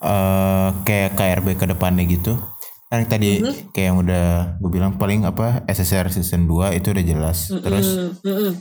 eh 0.00 0.68
kayak 0.82 1.10
KRB 1.12 1.46
ke 1.54 1.66
depannya 1.66 2.04
gitu. 2.04 2.40
Kan 2.88 3.06
tadi 3.06 3.38
Mm-hmm. 3.38 3.70
kayak 3.70 3.86
yang 3.86 3.98
udah 3.98 4.26
gue 4.56 4.70
bilang 4.72 4.96
paling 4.96 5.22
apa 5.22 5.62
SSR 5.64 6.10
season 6.10 6.44
2 6.44 6.74
itu 6.74 6.90
udah 6.90 7.04
jelas. 7.04 7.38
Terus 7.46 7.86
Mm, 8.18 8.32
mm, 8.32 8.52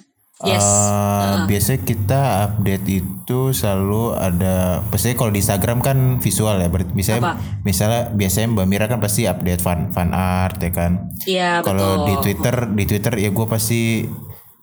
yes. 0.47 0.63
Eh, 0.63 1.35
biasanya 1.51 1.79
kita 1.83 2.21
update 2.47 2.85
itu 2.87 3.39
selalu 3.51 4.15
ada 4.15 4.79
pasti 4.87 5.11
kalau 5.15 5.31
di 5.35 5.43
Instagram 5.43 5.83
kan 5.83 5.97
visual 6.23 6.55
ya 6.59 6.71
berarti 6.71 6.91
misalnya 6.95 7.35
Apa? 7.35 7.63
misalnya 7.67 8.01
biasanya 8.15 8.47
Mbak 8.55 8.67
Mira 8.67 8.85
kan 8.87 8.99
pasti 9.03 9.27
update 9.27 9.59
fan 9.59 9.91
fan 9.91 10.15
art 10.15 10.59
ya 10.63 10.71
kan? 10.71 10.91
Iya 11.27 11.51
kalau 11.63 12.07
di 12.07 12.13
Twitter 12.23 12.55
di 12.71 12.83
Twitter 12.87 13.13
ya 13.19 13.29
gue 13.35 13.45
pasti 13.49 14.07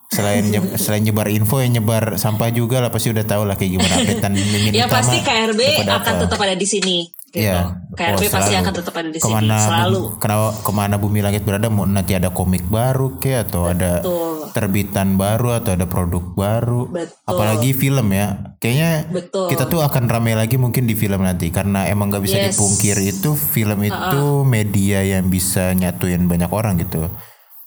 selain 0.06 0.46
nye- 0.46 0.78
selain 0.82 1.02
nyebar 1.02 1.26
info 1.28 1.58
yang 1.58 1.82
nyebar 1.82 2.14
sampah 2.16 2.48
juga 2.54 2.78
lah 2.78 2.90
pasti 2.94 3.10
udah 3.10 3.26
tahu 3.26 3.42
lah 3.42 3.58
kayak 3.58 3.76
gimana 3.78 3.94
updatean 4.00 4.32
mimin 4.38 4.72
ya 4.72 4.86
pasti 4.86 5.18
KRB 5.18 5.82
akan 5.82 6.14
apa. 6.14 6.22
tetap 6.24 6.38
ada 6.38 6.54
di 6.54 6.66
sini 6.66 7.10
gitu. 7.36 7.44
Iya. 7.44 7.60
KRB 7.92 8.16
Oh, 8.18 8.30
pasti 8.30 8.32
selalu. 8.50 8.62
akan 8.62 8.74
tetap 8.74 8.94
ada 8.94 9.06
di 9.06 9.14
sini 9.14 9.22
ke 9.22 9.28
mana 9.30 9.56
selalu 9.58 9.98
Bu- 9.98 10.10
kena- 10.18 10.56
ke 10.58 10.70
mana 10.70 10.94
bumi 10.96 11.20
langit 11.20 11.42
berada 11.42 11.68
mau 11.68 11.84
nanti 11.84 12.12
ada 12.12 12.28
komik 12.28 12.64
baru 12.66 13.16
ke 13.16 13.32
atau 13.38 13.62
ada 13.66 14.00
Betul. 14.00 14.48
terbitan 14.50 15.08
baru 15.14 15.48
atau 15.54 15.70
ada 15.72 15.84
produk 15.84 16.24
baru 16.30 16.82
Betul. 16.86 17.24
apalagi 17.26 17.70
film 17.72 18.08
ya 18.10 18.26
kayaknya 18.56 18.90
Betul. 19.06 19.48
kita 19.48 19.64
tuh 19.64 19.80
akan 19.80 20.04
ramai 20.06 20.32
lagi 20.32 20.56
mungkin 20.56 20.84
di 20.84 20.92
film 20.92 21.20
nanti 21.20 21.48
karena 21.48 21.84
emang 21.86 22.08
nggak 22.08 22.20
bisa 22.22 22.36
Yes. 22.38 22.52
dipungkir 22.52 22.96
itu 22.98 23.32
film 23.32 23.80
itu 23.82 24.20
media 24.42 25.00
yang 25.02 25.26
bisa 25.26 25.72
nyatuin 25.72 26.24
banyak 26.24 26.48
orang 26.48 26.76
gitu 26.78 27.08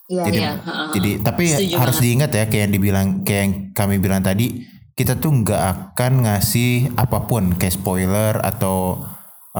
Iya, 0.07 0.23
jadi 0.23 0.39
iya, 0.39 0.51
ha-ha. 0.57 0.89
jadi 0.91 1.09
tapi 1.19 1.45
Setuju 1.47 1.75
harus 1.75 1.95
banget. 1.95 2.05
diingat 2.07 2.31
ya 2.31 2.43
kayak 2.47 2.61
yang 2.63 2.73
dibilang 2.73 3.07
kayak 3.21 3.39
yang 3.39 3.53
kami 3.71 3.95
bilang 3.97 4.21
tadi 4.21 4.65
kita 4.91 5.15
tuh 5.15 5.31
nggak 5.31 5.61
akan 5.93 6.13
ngasih 6.23 6.71
apa 6.95 7.23
pun 7.23 7.53
kayak 7.55 7.71
spoiler 7.71 8.35
atau 8.35 9.05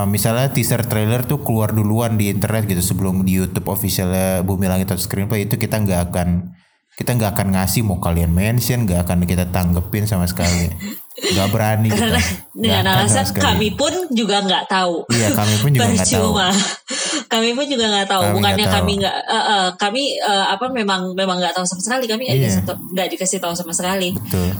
uh, 0.00 0.06
misalnya 0.08 0.48
teaser 0.48 0.80
trailer 0.88 1.28
tuh 1.28 1.44
keluar 1.44 1.76
duluan 1.76 2.16
di 2.16 2.32
internet 2.32 2.64
gitu 2.64 2.80
sebelum 2.80 3.20
di 3.20 3.36
YouTube 3.36 3.68
officialnya 3.68 4.40
Bumi 4.40 4.64
Langit 4.64 4.88
atau 4.88 4.96
Screenplay 4.96 5.44
itu 5.44 5.60
kita 5.60 5.76
nggak 5.76 6.08
akan 6.08 6.56
kita 6.96 7.16
nggak 7.16 7.32
akan 7.32 7.48
ngasih 7.56 7.80
mau 7.80 7.96
kalian 7.96 8.28
mention 8.28 8.84
nggak 8.84 9.08
akan 9.08 9.24
kita 9.24 9.48
tanggepin 9.48 10.04
sama 10.04 10.28
sekali 10.28 10.68
nggak 11.20 11.48
berani 11.52 11.88
kita. 11.88 12.16
Nggak 12.56 12.80
dengan 12.80 12.86
alasan 12.92 13.24
kami 13.36 13.72
pun 13.72 13.92
juga 14.12 14.40
nggak 14.40 14.64
tahu 14.68 15.04
Iya, 15.08 15.32
kami 15.32 15.54
pun 15.60 15.68
juga 15.72 15.88
nggak 15.92 16.08
tahu. 16.08 16.32
Kami 17.30 17.48
pun 17.54 17.64
juga 17.68 17.84
nggak 17.88 18.08
tahu 18.10 18.22
Kami 18.26 18.34
bukannya 18.36 18.66
tahu. 18.66 18.74
kami 18.76 18.92
nggak 19.00 19.16
eh, 19.16 19.44
eh, 19.52 19.66
kami 19.78 20.02
eh, 20.18 20.46
apa 20.50 20.66
memang 20.68 21.00
memang 21.14 21.36
nggak 21.40 21.54
tahu 21.56 21.64
sama 21.64 21.80
sekali 21.80 22.04
kami 22.10 22.26
nggak 22.26 22.36
Iya. 22.36 22.48
dikasih 22.60 23.08
dikasih 23.16 23.38
tahu 23.40 23.54
sama 23.56 23.72
sekali 23.72 24.12
betul 24.16 24.50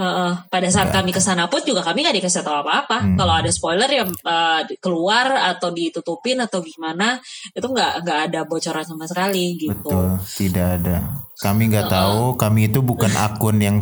Eh, 0.00 0.04
eh, 0.08 0.32
pada 0.48 0.68
saat 0.72 0.88
kami 0.88 1.12
ke 1.12 1.20
sana 1.20 1.44
pun 1.52 1.60
juga 1.60 1.84
kami 1.84 2.00
nggak 2.00 2.24
dikasih 2.24 2.40
tahu 2.40 2.64
apa-apa 2.64 3.04
Hmm. 3.04 3.16
kalau 3.20 3.36
ada 3.36 3.52
spoiler 3.52 3.90
yang 3.92 4.08
eh, 4.08 4.60
keluar 4.80 5.28
atau 5.52 5.68
ditutupin 5.68 6.40
atau 6.40 6.64
gimana 6.64 7.20
itu 7.52 7.68
nggak 7.68 8.00
nggak 8.00 8.18
ada 8.32 8.40
bocoran 8.48 8.80
sama 8.80 9.04
sekali 9.04 9.60
gitu 9.60 9.76
Betul, 9.76 10.16
tidak 10.40 10.66
ada. 10.80 10.96
Kami 11.36 11.62
nggak 11.68 11.92
tahu, 11.92 12.40
kami 12.40 12.72
itu 12.72 12.80
bukan 12.80 13.12
akun 13.12 13.60
yang 13.60 13.76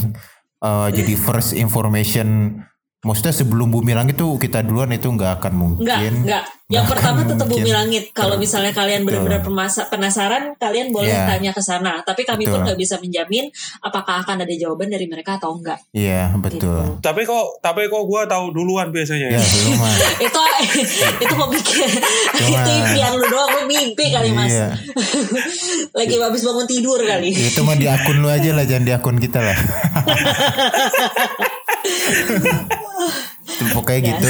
uh, 0.58 0.90
jadi 0.90 1.14
first 1.26 1.54
information. 1.54 2.58
Maksudnya 3.08 3.32
sebelum 3.32 3.68
bumi 3.70 3.92
langit 3.92 4.14
tuh 4.14 4.36
kita 4.36 4.60
duluan 4.60 4.92
itu 4.92 5.08
nggak 5.08 5.40
akan 5.40 5.52
mungkin. 5.54 5.80
Enggak, 5.82 5.98
enggak. 6.12 6.44
Yang 6.68 6.84
Nggak 6.84 6.92
pertama 6.92 7.20
tetap 7.24 7.46
mungkin. 7.48 7.64
bumi 7.64 7.70
langit. 7.72 8.04
Kalau 8.12 8.36
misalnya 8.36 8.72
kalian 8.72 9.00
benar-benar 9.00 9.40
penasaran, 9.88 10.52
kalian 10.54 10.92
boleh 10.92 11.08
Iya. 11.08 11.24
tanya 11.26 11.50
ke 11.50 11.62
sana. 11.62 12.04
Tapi 12.04 12.22
kami 12.22 12.44
pun 12.44 12.60
Betul. 12.60 12.64
nggak 12.66 12.78
bisa 12.78 12.94
menjamin 12.98 13.48
apakah 13.80 14.20
akan 14.20 14.44
ada 14.44 14.52
jawaban 14.52 14.86
dari 14.86 15.08
mereka 15.08 15.40
atau 15.40 15.56
enggak. 15.56 15.80
Iya 15.90 16.36
betul. 16.36 17.00
Tapi 17.00 17.24
kok 17.24 17.56
tapi 17.58 17.88
kok 17.88 18.04
gue 18.04 18.20
tahu 18.22 18.44
duluan 18.50 18.92
biasanya. 18.92 19.32
Ya 19.32 19.40
belum 19.40 19.74
mah. 19.74 19.94
itu 20.28 20.40
itu 21.24 21.34
pemikir 21.34 21.88
Cuma- 22.34 22.60
itu 22.60 22.70
impian 22.74 23.12
lu 23.14 23.26
doang 23.26 23.50
lu 23.50 23.62
mimpi 23.64 24.04
kali 24.10 24.28
mas 24.30 24.52
Iya. 24.52 24.68
lagi 25.90 26.14
habis 26.14 26.42
bangun 26.42 26.66
tidur 26.66 27.00
kali 27.00 27.32
Itu 27.32 27.64
mah 27.64 27.74
di 27.74 27.86
akun 27.86 28.20
lu 28.20 28.28
aja 28.28 28.52
lah, 28.52 28.68
jangan 28.68 28.84
di 28.84 28.92
akun 28.92 29.16
kita 29.16 29.40
lah. 29.40 29.56
Pokoknya 33.74 34.00
gitu. 34.14 34.28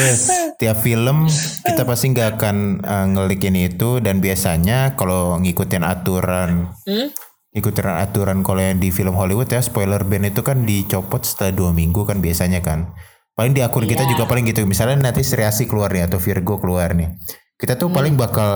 Tiap 0.58 0.78
film 0.80 1.28
kita 1.64 1.82
pasti 1.84 2.12
nggak 2.12 2.28
akan 2.38 2.56
uh, 2.80 3.06
ngelik 3.14 3.44
ini 3.48 3.68
itu. 3.68 4.00
Dan 4.00 4.18
biasanya 4.18 4.94
kalau 4.94 5.36
ngikutin 5.38 5.84
aturan 5.84 6.72
Hmm? 6.84 7.08
ikutin 7.48 7.90
aturan 7.90 8.44
kalau 8.46 8.60
yang 8.62 8.78
di 8.78 8.92
film 8.92 9.16
Hollywood 9.16 9.48
ya 9.50 9.58
spoiler 9.58 10.04
ban 10.06 10.22
itu 10.22 10.44
kan 10.44 10.62
dicopot 10.62 11.24
setelah 11.24 11.50
dua 11.50 11.70
minggu 11.72 12.04
kan 12.04 12.20
biasanya 12.20 12.60
kan. 12.62 12.92
Paling 13.34 13.56
di 13.56 13.64
akun 13.64 13.86
kita 13.86 14.04
Iya. 14.04 14.14
juga 14.14 14.28
paling 14.28 14.46
gitu. 14.46 14.62
Misalnya 14.62 15.10
nanti 15.10 15.24
Sriasi 15.24 15.66
keluar 15.66 15.90
nih 15.90 16.06
atau 16.06 16.18
Virgo 16.18 16.58
keluar 16.58 16.92
nih. 16.94 17.14
Kita 17.58 17.74
tuh 17.74 17.90
paling 17.90 18.14
Hmm. 18.14 18.22
bakal 18.22 18.50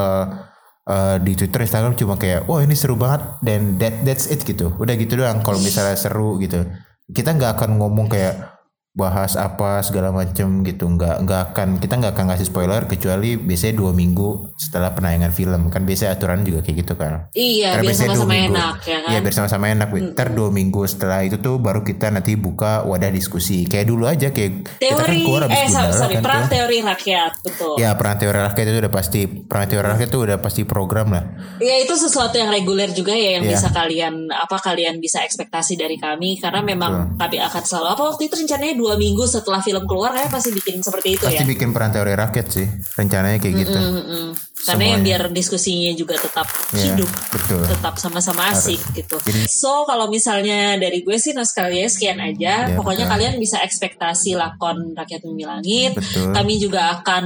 uh, 0.87 1.17
di 1.19 1.33
Twitter 1.35 1.63
Instagram 1.63 1.95
cuma 1.95 2.15
kayak 2.15 2.47
wah 2.47 2.63
ini 2.63 2.75
seru 2.75 2.95
banget. 2.95 3.23
Dan 3.43 3.79
that 3.79 4.07
that's 4.07 4.31
it 4.31 4.43
gitu. 4.43 4.75
Udah 4.77 4.95
gitu 4.95 5.19
doang 5.19 5.41
kalau 5.43 5.59
misalnya 5.59 5.95
seru 5.95 6.39
gitu. 6.39 6.63
Kita 7.11 7.35
nggak 7.35 7.59
akan 7.59 7.79
ngomong 7.79 8.07
kayak 8.07 8.62
bahas 8.93 9.35
apa 9.35 9.81
segala 9.81 10.13
macem 10.13 10.61
gitu 10.63 10.85
nggak 10.87 11.25
nggak 11.25 11.41
akan 11.51 11.69
kita 11.81 11.97
nggak 11.97 12.13
akan 12.13 12.25
ngasih 12.29 12.45
spoiler 12.45 12.85
kecuali 12.85 13.35
biasanya 13.35 13.75
dua 13.75 13.91
minggu 13.91 14.53
setelah 14.55 14.93
penayangan 14.93 15.33
film 15.33 15.63
kan 15.67 15.83
biasanya 15.83 16.13
aturan 16.13 16.45
juga 16.45 16.61
kayak 16.61 16.77
gitu 16.79 16.95
kan 16.95 17.33
iya 17.33 17.73
karena 17.73 17.89
biar 17.89 17.97
sama-sama 17.97 18.35
enak 18.37 18.75
ya 18.83 18.99
kan 18.99 19.11
Iya 19.13 19.19
biar 19.21 19.35
sama-sama 19.35 19.65
enak. 19.69 19.89
Ntar 20.13 20.29
dua 20.31 20.49
minggu 20.49 20.85
setelah 20.85 21.21
itu 21.21 21.37
tuh 21.37 21.57
baru 21.57 21.81
kita 21.81 22.09
nanti 22.09 22.33
buka 22.35 22.81
wadah 22.83 23.09
diskusi. 23.09 23.65
Kayak 23.65 23.87
dulu 23.87 24.05
aja 24.05 24.29
kayak 24.29 24.53
kita 24.77 24.93
kan 24.95 25.05
teori 25.05 25.19
keluar 25.21 25.41
habis 25.43 25.57
eh 25.59 25.69
sorry, 25.69 25.93
sorry 25.93 26.15
kan 26.15 26.23
perang 26.23 26.43
tuh. 26.43 26.51
teori 26.51 26.79
rakyat 26.83 27.33
betul 27.43 27.73
Ya 27.75 27.91
perang 27.93 28.17
teori 28.17 28.39
rakyat 28.39 28.67
itu 28.67 28.79
udah 28.79 28.93
pasti 28.93 29.21
perang 29.27 29.67
teori 29.67 29.87
rakyat 29.87 30.09
itu 30.09 30.19
udah 30.19 30.39
pasti 30.39 30.63
program 30.65 31.09
lah. 31.11 31.25
Ya 31.59 31.77
itu 31.79 31.95
sesuatu 31.95 32.35
yang 32.35 32.49
reguler 32.49 32.89
juga 32.91 33.13
ya 33.13 33.37
yang 33.37 33.45
Iya. 33.45 33.53
bisa 33.55 33.69
kalian 33.71 34.15
apa 34.29 34.57
kalian 34.59 34.95
bisa 34.99 35.21
ekspektasi 35.21 35.75
dari 35.75 35.97
kami 35.97 36.37
karena 36.37 36.61
memang 36.61 37.17
kami 37.17 37.37
akan 37.39 37.63
selalu 37.63 37.89
apa 37.91 38.03
waktu 38.07 38.23
itu 38.27 38.35
rencananya 38.39 38.75
dua 38.83 38.99
minggu 38.99 39.23
setelah 39.25 39.63
film 39.63 39.87
keluar 39.87 40.11
kalian 40.11 40.27
pasti 40.29 40.51
bikin 40.51 40.83
seperti 40.83 41.15
itu 41.15 41.25
Pasti 41.25 41.39
ya. 41.39 41.47
bikin 41.47 41.71
perang 41.71 41.91
teori 41.91 42.13
rakyat 42.13 42.47
sih 42.49 42.67
rencananya 42.93 43.39
kayak 43.39 43.55
gitu. 43.63 43.79
Mm-mm. 43.79 44.27
Karena 44.63 44.95
yang 44.95 45.03
biar 45.03 45.23
diskusinya 45.29 45.91
juga 45.91 46.15
tetap 46.15 46.47
Iya, 46.71 46.95
hidup, 46.95 47.11
betul. 47.35 47.67
tetap 47.67 47.99
sama-sama 47.99 48.47
asik 48.49 48.79
gitu. 48.95 49.19
Jadi- 49.19 49.51
so 49.51 49.83
kalau 49.83 50.07
misalnya 50.07 50.79
dari 50.79 51.03
gue 51.03 51.19
sih 51.19 51.35
Noskalia 51.35 51.87
sekian 51.87 52.19
aja. 52.19 52.71
Iya, 52.71 52.79
Pokoknya 52.79 53.11
betul. 53.11 53.15
kalian 53.19 53.35
bisa 53.39 53.59
ekspektasi 53.59 54.39
lakon 54.39 54.95
Rakyat 54.95 55.19
Bumi 55.21 55.43
Langit. 55.43 55.99
Betul. 55.99 56.31
Kami 56.31 56.55
juga 56.59 56.95
akan 56.95 57.25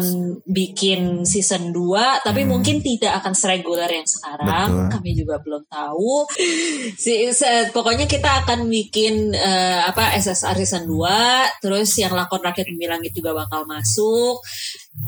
bikin 0.49 1.01
season 1.23 1.77
2 1.77 2.25
tapi 2.25 2.49
mungkin 2.49 2.81
tidak 2.81 3.21
akan 3.21 3.33
sereguler 3.33 3.90
yang 3.90 4.09
sekarang. 4.09 4.49
Hmm. 4.49 4.77
Betul. 4.88 4.92
Kami 4.97 5.11
juga 5.12 5.35
belum 5.37 5.62
tahu. 5.69 6.12
Si, 6.97 7.12
se- 7.31 7.69
pokoknya 7.71 8.07
kita 8.07 8.42
akan 8.42 8.66
bikin 8.66 9.31
eh, 9.31 9.81
apa 9.83 10.16
SSR 10.16 10.57
season 10.57 10.88
2 10.88 11.45
terus 11.61 11.90
yang 11.98 12.12
lakon 12.12 12.40
Rakyat 12.40 12.66
Bumi 12.70 12.87
Langit 12.87 13.12
juga 13.12 13.35
bakal 13.35 13.66
masuk. 13.66 14.40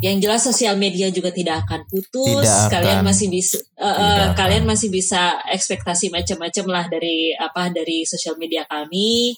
Yang 0.05 0.17
jelas 0.29 0.41
sosial 0.45 0.75
media 0.77 1.09
juga 1.09 1.33
tidak 1.33 1.65
akan 1.65 1.89
putus. 1.89 2.45
Tidak 2.45 2.69
Kalian 2.69 3.01
akan. 3.01 3.09
masih 3.09 3.29
bisa 3.33 3.57
akan. 3.79 4.37
kalian 4.37 4.65
masih 4.69 4.89
bisa 4.93 5.41
ekspektasi 5.49 6.13
macam-macam 6.13 6.65
lah 6.69 6.85
dari 6.93 7.33
apa 7.33 7.73
dari 7.73 8.05
sosial 8.05 8.37
media 8.37 8.69
kami. 8.69 9.33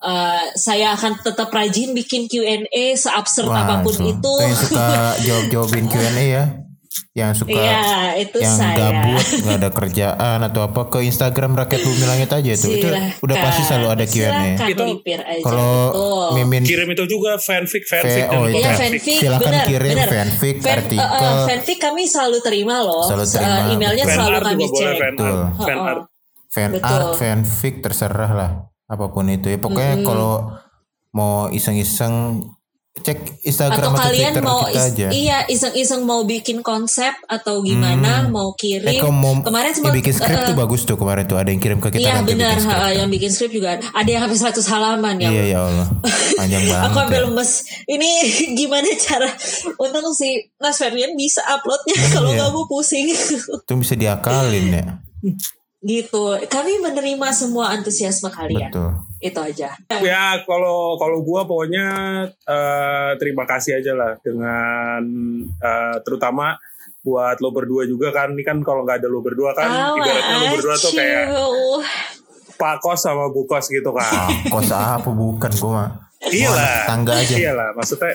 Eh, 0.00 0.44
saya 0.56 0.96
akan 0.96 1.20
tetap 1.20 1.52
rajin 1.52 1.92
bikin 1.92 2.30
Q&A 2.30 2.96
seabsurd 2.96 3.52
Wah, 3.52 3.60
apa 3.66 3.74
pun 3.84 3.92
so- 3.92 4.08
itu. 4.08 4.32
yang 4.40 4.56
suka 4.56 4.88
jawab-jawabin 5.26 5.84
Q&A 5.90 6.24
ya. 6.24 6.44
Yang 7.10 7.30
suka 7.32 7.54
Iya, 7.54 7.82
itu 8.18 8.38
yang 8.38 8.50
saya. 8.52 8.74
gabut 8.76 9.22
nggak 9.22 9.56
ada 9.56 9.70
kerjaan 9.70 10.38
atau 10.42 10.60
apa 10.62 10.82
ke 10.86 10.98
Instagram 11.02 11.54
rakyat 11.56 11.80
bumi 11.80 12.04
langit 12.04 12.30
aja 12.30 12.50
itu 12.50 12.66
itu 12.68 12.86
udah 13.20 13.36
pasti 13.40 13.62
selalu 13.62 13.86
ada 13.88 14.04
Q&A 14.04 14.26
Silahkan 14.26 14.68
Itu- 14.68 14.98
kalau 15.40 15.74
mimin 16.32 16.62
Kirim 16.62 16.88
itu 16.88 17.04
juga 17.06 17.34
fanfic, 17.36 17.82
fanfic 17.84 18.26
oh, 18.26 18.42
dan 18.42 18.50
iya. 18.50 18.58
Iya 18.60 18.70
fanfic. 18.76 19.16
Silakan 19.16 19.48
benar, 19.48 19.66
kirim 19.66 19.90
benar. 19.92 20.08
fanfic, 20.08 20.56
Fan- 20.58 20.74
artikel. 20.76 21.06
eh, 21.22 21.44
fanfic 21.46 21.78
kami 21.78 22.02
selalu 22.04 22.38
terima 22.40 22.76
loh. 22.80 23.02
Selalu 23.02 23.24
Se- 23.24 23.34
terima, 23.36 23.58
emailnya 23.68 24.04
betul. 24.04 24.10
Fan 24.10 24.18
selalu 24.20 24.38
kami 24.40 24.64
cek. 24.66 24.96
fan 24.96 25.14
art. 25.14 25.22
Oh, 25.22 25.46
Fan 25.60 25.76
oh. 25.76 25.88
art. 25.88 26.02
fan 26.48 26.70
Betul. 26.72 26.90
art, 26.90 27.08
fanfic 27.14 27.74
terserah 27.78 28.32
lah 28.32 28.50
apa 28.84 29.06
pun 29.08 29.22
itu 29.26 29.46
ya 29.46 29.56
pokoknya 29.56 30.02
kalau 30.02 30.50
mau 31.12 31.46
iseng-iseng 31.48 32.42
cek 33.00 33.18
Instagram 33.42 33.80
atau 33.86 33.92
atau, 33.92 34.06
kalian 34.06 34.30
Twitter 34.30 34.42
mau 34.42 34.60
kita 34.62 34.72
is- 34.72 34.88
aja. 34.90 35.06
iya 35.10 35.38
iseng-iseng 35.44 36.02
mau 36.02 36.20
bikin 36.22 36.60
konsep 36.60 37.10
atau 37.24 37.60
gimana 37.60 38.26
mau 38.26 38.52
kirim 38.52 38.86
Eh, 38.86 39.00
mau 39.06 39.34
kemarin 39.38 39.68
ya, 39.68 39.74
sempat 39.74 39.94
bikin 39.94 40.12
skrip 40.12 40.36
eh, 40.36 40.46
tuh 40.46 40.54
bagus 40.54 40.80
tuh 40.82 40.94
kemarin 40.94 41.24
tuh 41.24 41.34
ada 41.34 41.48
yang 41.48 41.58
kirim 41.58 41.78
ke 41.78 41.88
kita 41.90 42.00
iya 42.02 42.20
benar 42.20 42.56
ha, 42.62 42.88
yang 42.90 43.06
bikin 43.06 43.28
skrip 43.28 43.50
juga 43.50 43.74
ada. 43.74 43.84
ada 43.90 44.08
yang 44.08 44.22
sampai 44.26 44.38
100 44.52 44.68
halaman 44.68 45.14
ya 45.16 45.30
Iya 45.30 45.44
ya 45.46 45.58
Allah 45.62 45.88
panjang 46.32 46.62
banget. 46.70 46.82
Aku 46.82 46.96
sampai 46.96 47.14
ya. 47.14 47.22
lemes. 47.22 47.50
Ini 47.86 48.10
gimana 48.58 48.88
cara 48.96 49.28
untung 49.76 50.08
si 50.10 50.28
Mas 50.56 50.76
Ferdian 50.76 51.12
bisa 51.14 51.40
uploadnya 51.42 51.96
kalau 52.14 52.30
Iya. 52.30 52.36
nggak 52.38 52.50
mau 52.50 52.64
pusing. 52.64 53.06
Itu 53.10 53.72
bisa 53.74 53.94
diakalin 53.94 54.66
ya. 54.70 54.84
Gitu. 55.80 56.22
Kami 56.42 56.72
menerima 56.78 57.28
semua 57.30 57.72
antusiasme 57.72 58.28
kalian. 58.28 58.68
Betul. 58.68 58.90
Itu 59.18 59.40
aja. 59.40 59.68
Ya 60.00 60.24
kalau 60.42 60.94
kalau 60.94 61.20
gua 61.20 61.44
pokoknya 61.44 61.86
eh, 62.26 63.10
terima 63.16 63.44
kasih 63.44 63.78
aja 63.78 63.92
lah 63.92 64.16
dengan 64.18 65.00
eh, 65.56 65.96
terutama 66.02 66.56
buat 67.00 67.36
lo 67.38 67.48
berdua 67.48 67.84
juga 67.84 68.08
kan 68.10 68.28
ini 68.30 68.40
kan 68.40 68.60
kalau 68.60 68.84
nggak 68.84 69.00
ada 69.00 69.08
lo 69.08 69.20
berdua 69.20 69.52
kan 69.52 69.68
Oh, 69.68 69.96
ibaratnya 69.96 70.36
lo 70.36 70.46
berdua 70.52 70.74
tuh 70.76 70.92
kayak 70.92 71.24
pak 72.54 72.76
kos 72.78 73.00
sama 73.00 73.28
bu 73.28 73.48
kos 73.48 73.68
gitu 73.68 73.88
kan 73.88 74.04
Ah, 74.04 74.28
kos 74.46 74.68
apa 74.68 75.08
bukan 75.08 75.48
gua 75.56 75.72
mah. 75.74 75.88
iya 76.28 76.52
lah 76.52 76.84
tetangga 76.84 77.12
aja. 77.16 77.34
iya 77.34 77.52
lah 77.56 77.72
maksudnya 77.72 78.12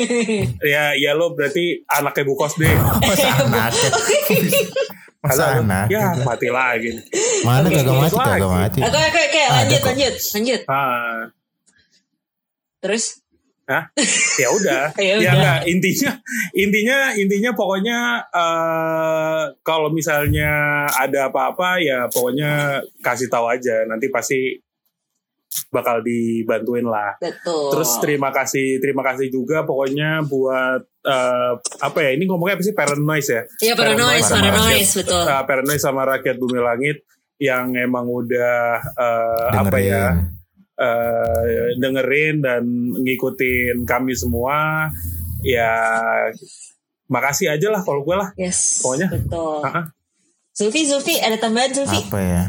ya 0.76 0.92
ya 0.92 1.16
lo 1.16 1.32
berarti 1.32 1.80
anaknya 1.86 2.22
bu 2.22 2.34
kos 2.36 2.60
deh 2.60 2.76
Masa 3.00 3.28
anak. 3.40 3.72
Masa 5.20 5.60
anak. 5.60 5.92
ya 5.92 6.16
mati 6.24 6.48
lagi 6.48 6.96
Mana 7.44 7.68
kagak 7.68 7.92
mati 7.92 8.16
kagak 8.16 8.50
mati. 8.50 8.80
Oke 8.80 8.98
oke 8.98 9.20
oke 9.28 9.42
lanjut 9.52 9.80
lanjut 9.84 10.14
lanjut. 10.32 10.60
ah 10.68 11.28
Terus 12.80 13.04
Hah? 13.70 13.86
ya 14.34 14.48
udah 14.50 14.84
Ya 14.98 15.14
ya 15.22 15.30
enggak 15.30 15.60
intinya 15.70 16.10
intinya 16.58 16.98
intinya 17.14 17.50
pokoknya 17.54 17.98
eh 18.34 19.42
kalau 19.62 19.94
misalnya 19.94 20.50
ada 20.90 21.30
apa-apa 21.30 21.78
ya 21.78 22.10
pokoknya 22.10 22.82
kasih 22.98 23.30
tahu 23.30 23.46
aja 23.46 23.86
nanti 23.86 24.10
pasti 24.10 24.58
bakal 25.70 26.02
dibantuin 26.02 26.82
lah 26.82 27.14
betul. 27.22 27.70
terus 27.70 27.94
terima 28.02 28.34
kasih 28.34 28.82
terima 28.82 29.06
kasih 29.06 29.30
juga 29.30 29.62
pokoknya 29.62 30.26
buat 30.26 30.82
eh, 31.02 31.52
apa 31.80 31.98
ya 32.00 32.10
ini 32.12 32.24
ngomongnya 32.24 32.54
apa 32.54 32.64
sih 32.64 32.72
parent 32.72 33.00
noise 33.00 33.28
ya 33.28 33.42
Iya 33.60 33.74
paranoid 33.74 34.20
Paranoid. 34.20 34.52
paranoid 34.52 34.88
betul. 34.92 35.24
Parent 35.24 35.66
noise 35.66 35.82
sama 35.82 36.02
rakyat 36.04 36.36
bumi 36.36 36.58
langit 36.58 36.96
yang 37.36 37.72
emang 37.74 38.04
udah 38.04 38.54
eh, 38.84 39.48
apa 39.54 39.76
ya 39.78 40.04
Dengerin. 40.12 40.36
eh, 40.76 41.68
dengerin 41.76 42.36
dan 42.38 42.62
ngikutin 42.96 43.76
kami 43.82 44.12
semua 44.12 44.88
ya 45.40 45.72
makasih 47.06 47.48
aja 47.48 47.68
lah 47.68 47.80
kalau 47.80 48.00
gue 48.00 48.14
lah 48.14 48.28
Yes. 48.36 48.80
Pokoknya. 48.80 49.08
Betul. 49.08 49.64
Zulfi 50.52 50.84
Zulfi 50.84 51.16
ada 51.16 51.34
tambahan 51.34 51.72
Zulfi? 51.72 51.96
Apa 52.04 52.20
ya? 52.20 52.44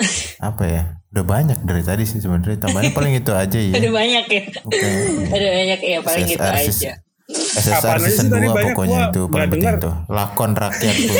Apa 0.42 0.64
ya? 0.66 0.82
Udah 1.16 1.24
banyak 1.24 1.58
dari 1.62 1.80
tadi 1.80 2.04
sih 2.04 2.20
sebenarnya. 2.20 2.60
Tambahannya 2.60 2.92
paling 2.92 3.12
itu 3.16 3.32
aja 3.32 3.56
ya. 3.58 3.72
Ada 3.78 3.88
banyak 3.90 4.24
ya. 4.28 4.42
Oke. 4.62 4.88
Ada 5.26 5.48
banyak 5.50 5.80
ya 5.80 5.98
paling 6.00 6.24
SSR 6.28 6.56
sis- 6.62 6.82
aja. 6.82 6.92
SSR 7.26 7.98
season 7.98 8.22
sih 8.22 8.30
tadi 8.30 8.46
2 8.46 8.52
banyak, 8.52 8.66
pokoknya 8.70 8.98
itu 9.08 9.22
paling 9.26 9.50
penting 9.50 9.74
tuh. 9.80 9.94
Lakon 10.06 10.50
rakyat 10.52 10.94
itu 11.00 11.10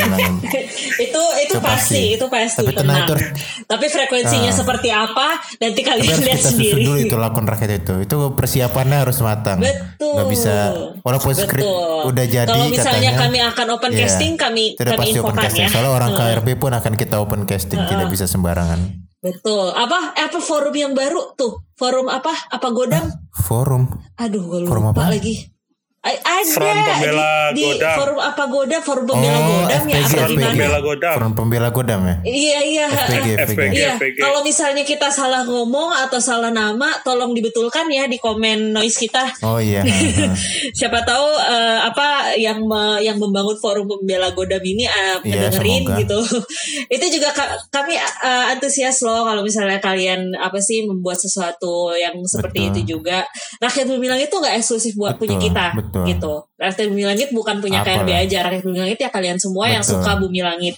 itu 0.97 1.21
Itu 1.47 1.57
pasti, 1.59 2.15
itu 2.15 2.25
pasti 2.27 2.63
Tapi 2.63 2.71
tenang, 2.73 3.03
tenang. 3.03 3.19
itu- 3.19 3.65
Tapi 3.65 3.85
frekuensinya 3.87 4.47
Ah. 4.47 4.55
seperti 4.55 4.87
apa 4.87 5.27
nanti 5.57 5.81
kalian 5.81 6.07
lihat 6.07 6.39
kita 6.39 6.39
susun 6.39 6.51
sendiri. 6.53 6.81
dulu 6.81 6.97
itu 7.01 7.15
lakon 7.17 7.43
rakyat 7.43 7.71
itu. 7.77 7.95
Itu 7.99 8.15
persiapannya 8.31 8.97
harus 9.01 9.19
matang. 9.19 9.59
Betul. 9.59 10.13
Nggak 10.13 10.27
bisa 10.29 10.53
walaupun 11.01 11.33
skrip 11.33 11.59
Betul. 11.59 11.99
udah 12.07 12.25
jadi 12.25 12.47
Kalau 12.47 12.67
misalnya 12.69 12.87
katanya. 13.09 13.11
kami 13.19 13.39
akan 13.43 13.65
open 13.69 13.91
Iya. 13.91 13.99
casting, 13.99 14.31
kami 14.37 14.63
Itu 14.69 14.79
udah 14.79 14.93
kami 14.93 14.99
pasti 15.01 15.11
open 15.11 15.19
infokan 15.25 15.43
casting. 15.43 15.59
ya. 15.59 15.69
Soalnya 15.69 15.91
orang 15.93 16.11
Heeh. 16.13 16.29
KRB 16.35 16.47
pun 16.55 16.71
akan 16.71 16.93
kita 16.95 17.15
open 17.17 17.41
casting, 17.43 17.79
tidak 17.83 18.07
bisa 18.07 18.23
sembarangan. 18.23 18.79
Betul. 19.27 19.75
Apa 19.75 20.15
apa 20.15 20.39
forum 20.39 20.75
yang 20.75 20.93
baru 20.95 21.35
tuh? 21.35 21.67
Forum 21.75 22.07
apa? 22.07 22.31
Apa 22.47 22.67
Godam? 22.71 23.05
Forum. 23.35 23.91
Aduh, 24.15 24.43
gue 24.47 24.59
Forum 24.67 24.91
lupa 24.91 25.03
apa? 25.03 25.19
lagi. 25.19 25.56
Ada 25.99 26.39
Front 26.47 26.71
Pembela 26.79 27.31
di, 27.51 27.57
di 27.57 27.63
Godam. 27.67 27.95
forum 27.99 28.19
apa 28.21 28.43
Godam? 28.47 28.79
Forum 28.79 29.05
pembela 29.05 29.39
Godam 29.43 29.59
ya? 29.59 29.75
FPG, 29.75 29.91
Apa 29.91 30.07
Front 30.07 30.23
FPG. 30.23 30.31
gimana? 30.31 30.47
Pembela 30.47 30.79
Godam. 30.79 31.13
Forum 31.13 31.33
pembela 31.35 31.69
Godam 31.69 31.99
ya. 32.01 32.15
Iya 32.23 32.59
iya. 32.63 32.85
FPG, 32.87 33.27
FPG. 33.27 33.41
FPG. 33.43 33.75
Iya, 33.75 33.91
kalau 34.15 34.39
misalnya 34.39 34.83
kita 34.83 35.07
salah 35.09 35.43
ngomong 35.43 35.89
atau 35.99 36.19
salah 36.19 36.47
nama, 36.47 36.95
tolong 37.01 37.33
dibetulkan 37.33 37.89
ya 37.89 38.05
di 38.05 38.15
komen 38.17 38.71
noise 38.71 38.95
kita. 38.95 39.25
Oh 39.41 39.59
iya. 39.59 39.83
Siapa 40.77 41.03
tahu 41.03 41.27
eh, 41.43 41.79
apa 41.81 42.07
yang 42.35 42.61
me- 42.61 43.01
yang 43.01 43.17
membangun 43.17 43.57
forum 43.57 43.89
pembela 43.89 44.31
Godam 44.31 44.61
ini 44.61 44.85
uh, 44.85 45.19
Iya, 45.19 45.49
dengerin 45.49 45.83
semoga. 45.83 45.99
gitu. 45.99 46.19
Itu 46.95 47.05
juga 47.11 47.29
ka- 47.31 47.57
kami 47.67 47.97
eh, 47.97 48.45
antusias 48.47 49.01
loh 49.01 49.27
kalau 49.27 49.43
misalnya 49.43 49.81
kalian 49.81 50.31
apa 50.37 50.61
sih 50.61 50.87
membuat 50.87 51.17
sesuatu 51.17 51.91
yang 51.91 52.15
seperti 52.23 52.63
Betul. 52.63 52.71
itu 52.71 52.81
juga. 52.95 53.27
Rakyat 53.57 53.85
Bumi 53.87 54.07
Langit 54.07 54.29
itu 54.29 54.37
nggak 54.37 54.55
eksklusif 54.55 54.93
buat 54.95 55.17
punya 55.17 55.35
Betul, 55.35 55.45
kita 55.49 55.65
betul. 55.75 55.96
Gitu. 56.05 56.33
Rakyat 56.55 56.87
Bumi 56.87 57.03
Langit 57.07 57.29
bukan 57.31 57.55
punya 57.57 57.81
KRB 57.81 58.05
Apalah. 58.05 58.21
aja. 58.27 58.37
Rakyat 58.45 58.63
Bumi 58.67 58.79
Langit 58.83 58.99
ya 58.99 59.09
kalian 59.09 59.37
semua 59.39 59.65
yang 59.65 59.81
Betul. 59.81 59.93
suka 59.97 60.11
Bumi 60.21 60.41
Langit 60.45 60.75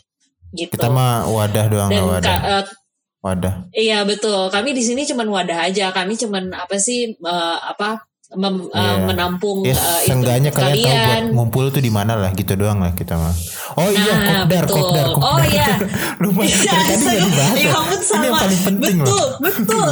gitu. 0.56 0.74
Kita 0.78 0.88
mah 0.88 1.28
wadah 1.28 1.66
doang 1.68 1.90
Dan 1.92 2.04
wadah. 2.08 2.24
ka- 2.24 2.46
eh, 2.48 2.66
Wadah. 3.20 3.68
Iya 3.76 4.08
betul. 4.08 4.48
Kami 4.48 4.72
di 4.72 4.80
sini 4.80 5.04
cuman 5.04 5.28
wadah 5.28 5.68
aja. 5.68 5.92
Kami 5.92 6.16
cuman 6.16 6.56
apa 6.56 6.80
sih 6.80 7.12
eh, 7.12 7.58
apa 7.60 8.00
mem- 8.32 8.70
eh, 8.70 8.78
Iya. 8.78 8.94
menampung 9.04 9.58
Ya, 9.62 9.72
eh, 9.72 9.74
itu 9.74 10.06
seenggaknya 10.06 10.52
kalian, 10.52 10.70
tahu 10.70 10.86
buat 10.86 11.02
kalian. 11.02 11.24
ngumpul 11.34 11.66
tuh 11.70 11.82
di 11.82 11.90
mana 11.90 12.14
lah 12.14 12.30
gitu 12.32 12.54
doang 12.54 12.78
lah 12.78 12.94
kita 12.94 13.14
mah. 13.14 13.34
Oh 13.74 13.90
iya, 13.90 14.14
Nah, 14.14 14.46
kopdar, 14.46 14.64
betul. 14.64 14.78
kopdar, 14.80 15.06
kopdar. 15.08 15.30
Oh 15.30 15.42
iya. 15.44 15.68
Lupa. 16.22 16.42
Iya, 16.42 16.58
tadi 16.60 16.94
nggak 17.00 17.18
dibahas. 17.20 17.56
ya 17.56 17.66
loh. 17.66 17.80
ampun 17.80 17.98
Ini 17.98 18.06
sama. 18.06 18.22
yang 18.22 18.36
paling 18.36 18.62
penting 18.64 18.96
betul, 19.00 19.18
loh. 19.18 19.30
betul. 19.40 19.90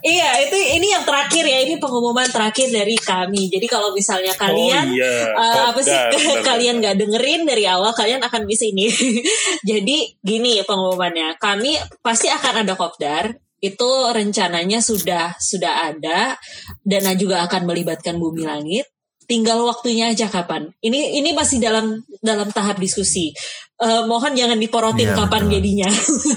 Iya, 0.00 0.28
itu 0.42 0.56
ini 0.76 0.86
yang 0.88 1.02
terakhir 1.02 1.44
ya. 1.44 1.58
Ini 1.60 1.74
pengumuman 1.76 2.28
terakhir 2.28 2.68
dari 2.68 2.94
kami. 2.94 3.42
Jadi 3.48 3.66
kalau 3.66 3.90
misalnya 3.90 4.32
kalian 4.32 4.86
oh 4.86 4.94
iya 4.94 5.12
eh, 5.32 5.62
apa 5.66 5.80
sih 5.80 5.96
kalian 6.48 6.78
nggak 6.78 6.94
dengerin 6.96 7.42
dari 7.42 7.64
awal 7.64 7.90
kalian 7.90 8.20
akan 8.20 8.42
bisa 8.44 8.62
ini. 8.64 8.86
Jadi 9.64 9.96
gini 10.20 10.62
pengumumannya. 10.62 11.34
Kami 11.36 11.74
pasti 11.98 12.28
akan 12.28 12.62
ada 12.62 12.74
kopdar. 12.74 13.41
Itu 13.62 14.10
rencananya 14.10 14.82
sudah 14.82 15.38
sudah 15.38 15.94
ada. 15.94 16.34
Dana 16.82 17.14
juga 17.14 17.46
akan 17.46 17.62
melibatkan 17.70 18.18
bumi 18.18 18.42
langit. 18.42 18.90
Tinggal 19.22 19.62
waktunya 19.62 20.10
aja 20.10 20.26
kapan. 20.26 20.74
Ini 20.82 21.22
ini 21.22 21.30
masih 21.30 21.62
dalam 21.62 22.02
dalam 22.20 22.50
tahap 22.50 22.82
diskusi. 22.82 23.30
Eh, 23.78 24.02
mohon 24.06 24.34
jangan 24.34 24.58
diporotin 24.58 25.10
Iya, 25.10 25.14
kapan 25.14 25.42
betul. 25.46 25.54
jadinya. 25.58 25.90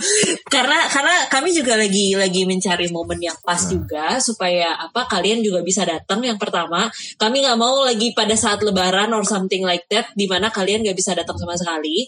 karena 0.54 0.80
karena 0.90 1.16
kami 1.30 1.50
juga 1.54 1.78
lagi 1.78 2.14
lagi 2.14 2.46
mencari 2.46 2.90
momen 2.94 3.18
yang 3.22 3.38
pas 3.42 3.58
Nah. 3.66 3.70
juga 3.74 4.06
supaya 4.22 4.78
apa 4.78 5.10
kalian 5.10 5.42
juga 5.42 5.66
bisa 5.66 5.82
datang 5.86 6.22
yang 6.26 6.38
pertama 6.38 6.86
kami 7.18 7.42
nggak 7.46 7.58
mau 7.58 7.82
lagi 7.86 8.14
pada 8.14 8.34
saat 8.38 8.62
lebaran 8.62 9.10
or 9.14 9.26
something 9.26 9.66
like 9.66 9.86
that 9.90 10.10
di 10.14 10.30
mana 10.30 10.50
kalian 10.54 10.86
nggak 10.86 10.98
bisa 10.98 11.14
datang 11.18 11.38
sama 11.38 11.58
sekali 11.58 12.06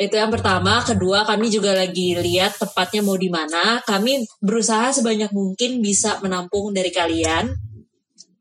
itu 0.00 0.16
yang 0.16 0.32
pertama. 0.32 0.80
Kedua 0.80 1.28
kami 1.28 1.52
juga 1.52 1.76
lagi 1.76 2.16
lihat 2.16 2.56
tepatnya 2.56 3.04
mau 3.04 3.20
di 3.20 3.28
mana. 3.28 3.84
Kami 3.84 4.24
berusaha 4.40 4.96
sebanyak 4.96 5.28
mungkin 5.28 5.84
bisa 5.84 6.16
menampung 6.24 6.72
dari 6.72 6.88
kalian. 6.88 7.52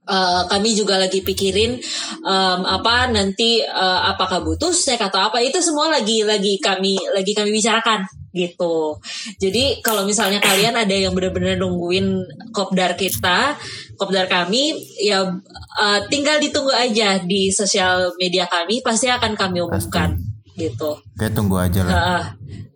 Eh, 0.10 0.44
kami 0.48 0.74
juga 0.74 0.98
lagi 0.98 1.20
pikirin 1.22 1.78
em, 2.24 2.62
apa 2.64 3.12
nanti 3.12 3.60
eh, 3.60 4.02
apakah 4.08 4.40
butuh 4.40 4.72
snack 4.72 5.12
atau 5.12 5.28
apa. 5.28 5.44
Itu 5.44 5.60
semua 5.60 5.92
lagi 5.92 6.24
lagi 6.24 6.64
kami 6.64 6.96
lagi 7.12 7.36
kami 7.36 7.52
bicarakan 7.52 8.08
gitu. 8.32 8.96
Jadi 9.36 9.84
kalau 9.84 10.08
misalnya 10.08 10.40
kalian 10.40 10.80
ada 10.80 10.96
yang 10.96 11.12
benar-benar 11.12 11.60
nungguin 11.60 12.24
kopdar 12.56 12.96
kita, 12.96 13.60
kopdar 14.00 14.32
kami 14.32 14.80
ya 14.96 15.28
eh, 15.76 16.00
tinggal 16.08 16.40
ditunggu 16.40 16.72
aja 16.72 17.20
di 17.20 17.52
sosial 17.52 18.16
media 18.16 18.48
kami. 18.48 18.80
Pasti 18.80 19.12
akan 19.12 19.36
kami 19.36 19.60
umumkan 19.60 20.29
gitu. 20.60 21.00
Kayak 21.16 21.34
tunggu 21.40 21.56
aja 21.56 21.80
lah. 21.88 21.94
Heeh. 21.96 22.24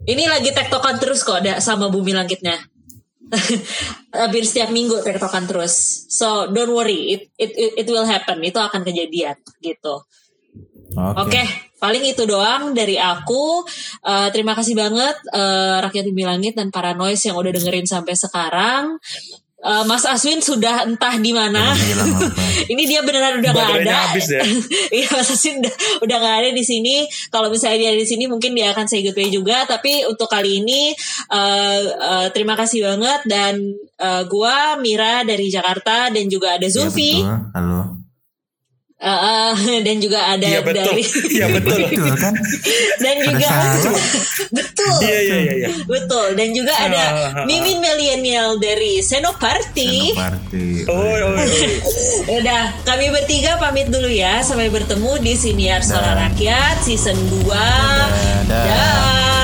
ini 0.03 0.23
lagi 0.27 0.55
tektokan 0.55 0.95
terus 0.99 1.23
kok 1.27 1.43
da- 1.43 1.59
sama 1.59 1.91
bumi 1.91 2.15
langitnya. 2.15 2.55
Hampir 4.13 4.43
setiap 4.47 4.71
minggu 4.71 5.03
tektokan 5.03 5.43
terus. 5.43 6.07
So 6.07 6.47
don't 6.47 6.71
worry, 6.71 7.11
it, 7.11 7.21
it 7.35 7.51
it 7.83 7.87
will 7.91 8.07
happen. 8.07 8.39
Itu 8.39 8.63
akan 8.63 8.85
kejadian 8.87 9.35
gitu. 9.59 10.05
Oke, 10.93 11.41
paling 11.81 12.05
itu 12.05 12.21
doang 12.29 12.77
dari 12.77 13.01
aku. 13.01 13.65
Eh, 14.05 14.29
terima 14.29 14.53
kasih 14.53 14.77
banget 14.77 15.17
eh, 15.33 15.81
rakyat 15.81 16.05
Bumi 16.05 16.21
Langit 16.21 16.53
dan 16.53 16.69
para 16.69 16.93
noise 16.93 17.25
yang 17.25 17.33
udah 17.33 17.49
dengerin 17.49 17.89
sampai 17.89 18.13
sekarang. 18.13 19.01
Eh, 19.63 19.83
Mas 19.87 20.03
Aswin 20.03 20.43
sudah 20.43 20.83
entah 20.83 21.15
di 21.15 21.31
mana. 21.31 21.71
Ini 22.71 22.83
dia 22.83 22.99
beneran 22.99 23.39
udah 23.39 23.51
nggak 23.55 23.69
ada. 23.79 24.11
habis 24.11 24.27
ya? 24.27 24.43
Iya 24.99 25.07
Mas 25.15 25.31
Aswin 25.31 25.63
udah 25.63 25.73
udah 26.03 26.17
nggak 26.19 26.35
ada 26.43 26.49
di 26.51 26.63
sini. 26.67 27.07
Kalau 27.31 27.47
misalnya 27.47 27.79
dia 27.79 27.89
ada 27.95 28.01
di 28.03 28.09
sini 28.09 28.27
mungkin 28.27 28.51
dia 28.51 28.75
akan 28.75 28.91
say 28.91 28.99
goodbye 28.99 29.31
juga. 29.31 29.63
Tapi 29.63 30.03
untuk 30.03 30.27
kali 30.27 30.59
ini 30.59 30.91
eh, 31.31 31.81
eh, 31.87 32.27
terima 32.35 32.59
kasih 32.59 32.83
banget 32.91 33.23
dan 33.23 33.55
eh, 34.03 34.23
gua 34.27 34.75
Mira 34.75 35.23
dari 35.23 35.47
Jakarta 35.47 36.11
dan 36.11 36.27
juga 36.27 36.59
ada 36.59 36.67
Iya, 36.67 36.75
Zulfi 36.75 37.23
betul. 37.23 37.55
Halo. 37.55 38.02
Eh, 39.03 39.51
dan 39.83 39.99
juga 39.99 40.31
ada 40.31 40.47
Iya 40.47 40.63
betul. 40.63 40.79
dari 40.87 41.03
Iya 41.35 41.47
betul. 41.51 41.79
Betul 41.91 42.15
kan? 42.15 42.33
dan 42.97 43.15
Ada 43.19 43.27
juga 43.27 43.47
betul 44.57 44.95
Iya 45.03 45.19
iya 45.19 45.37
iya. 45.37 45.53
iya. 45.59 45.69
betul 45.83 46.27
dan 46.33 46.49
juga 46.55 46.71
ada 46.73 46.95
Ah, 46.95 47.11
ah, 47.11 47.31
ah. 47.35 47.45
Mimin 47.45 47.83
Millennial 47.83 48.55
dari 48.57 49.03
Senoparty. 49.03 50.15
Party. 50.15 50.87
Oh, 50.87 50.95
oh, 50.95 51.35
oh. 51.35 52.31
Udah, 52.39 52.71
kami 52.83 53.11
bertiga 53.11 53.59
pamit 53.59 53.91
dulu 53.91 54.07
ya. 54.07 54.39
Sampai 54.39 54.71
bertemu 54.71 55.19
di 55.19 55.33
Siniar 55.35 55.83
Suara 55.83 56.15
Rakyat 56.23 56.79
season 56.79 57.19
2. 57.43 57.43
Dadah. 57.43 58.63
Dah. 58.63 59.42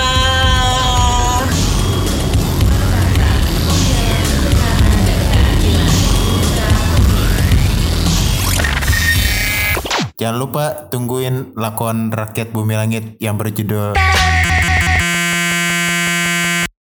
Jangan 10.20 10.36
lupa 10.36 10.92
tungguin 10.92 11.56
lakon 11.56 12.12
Rakyat 12.12 12.52
Bumi 12.52 12.76
Langit 12.76 13.16
yang 13.24 13.40
berjudul 13.40 13.96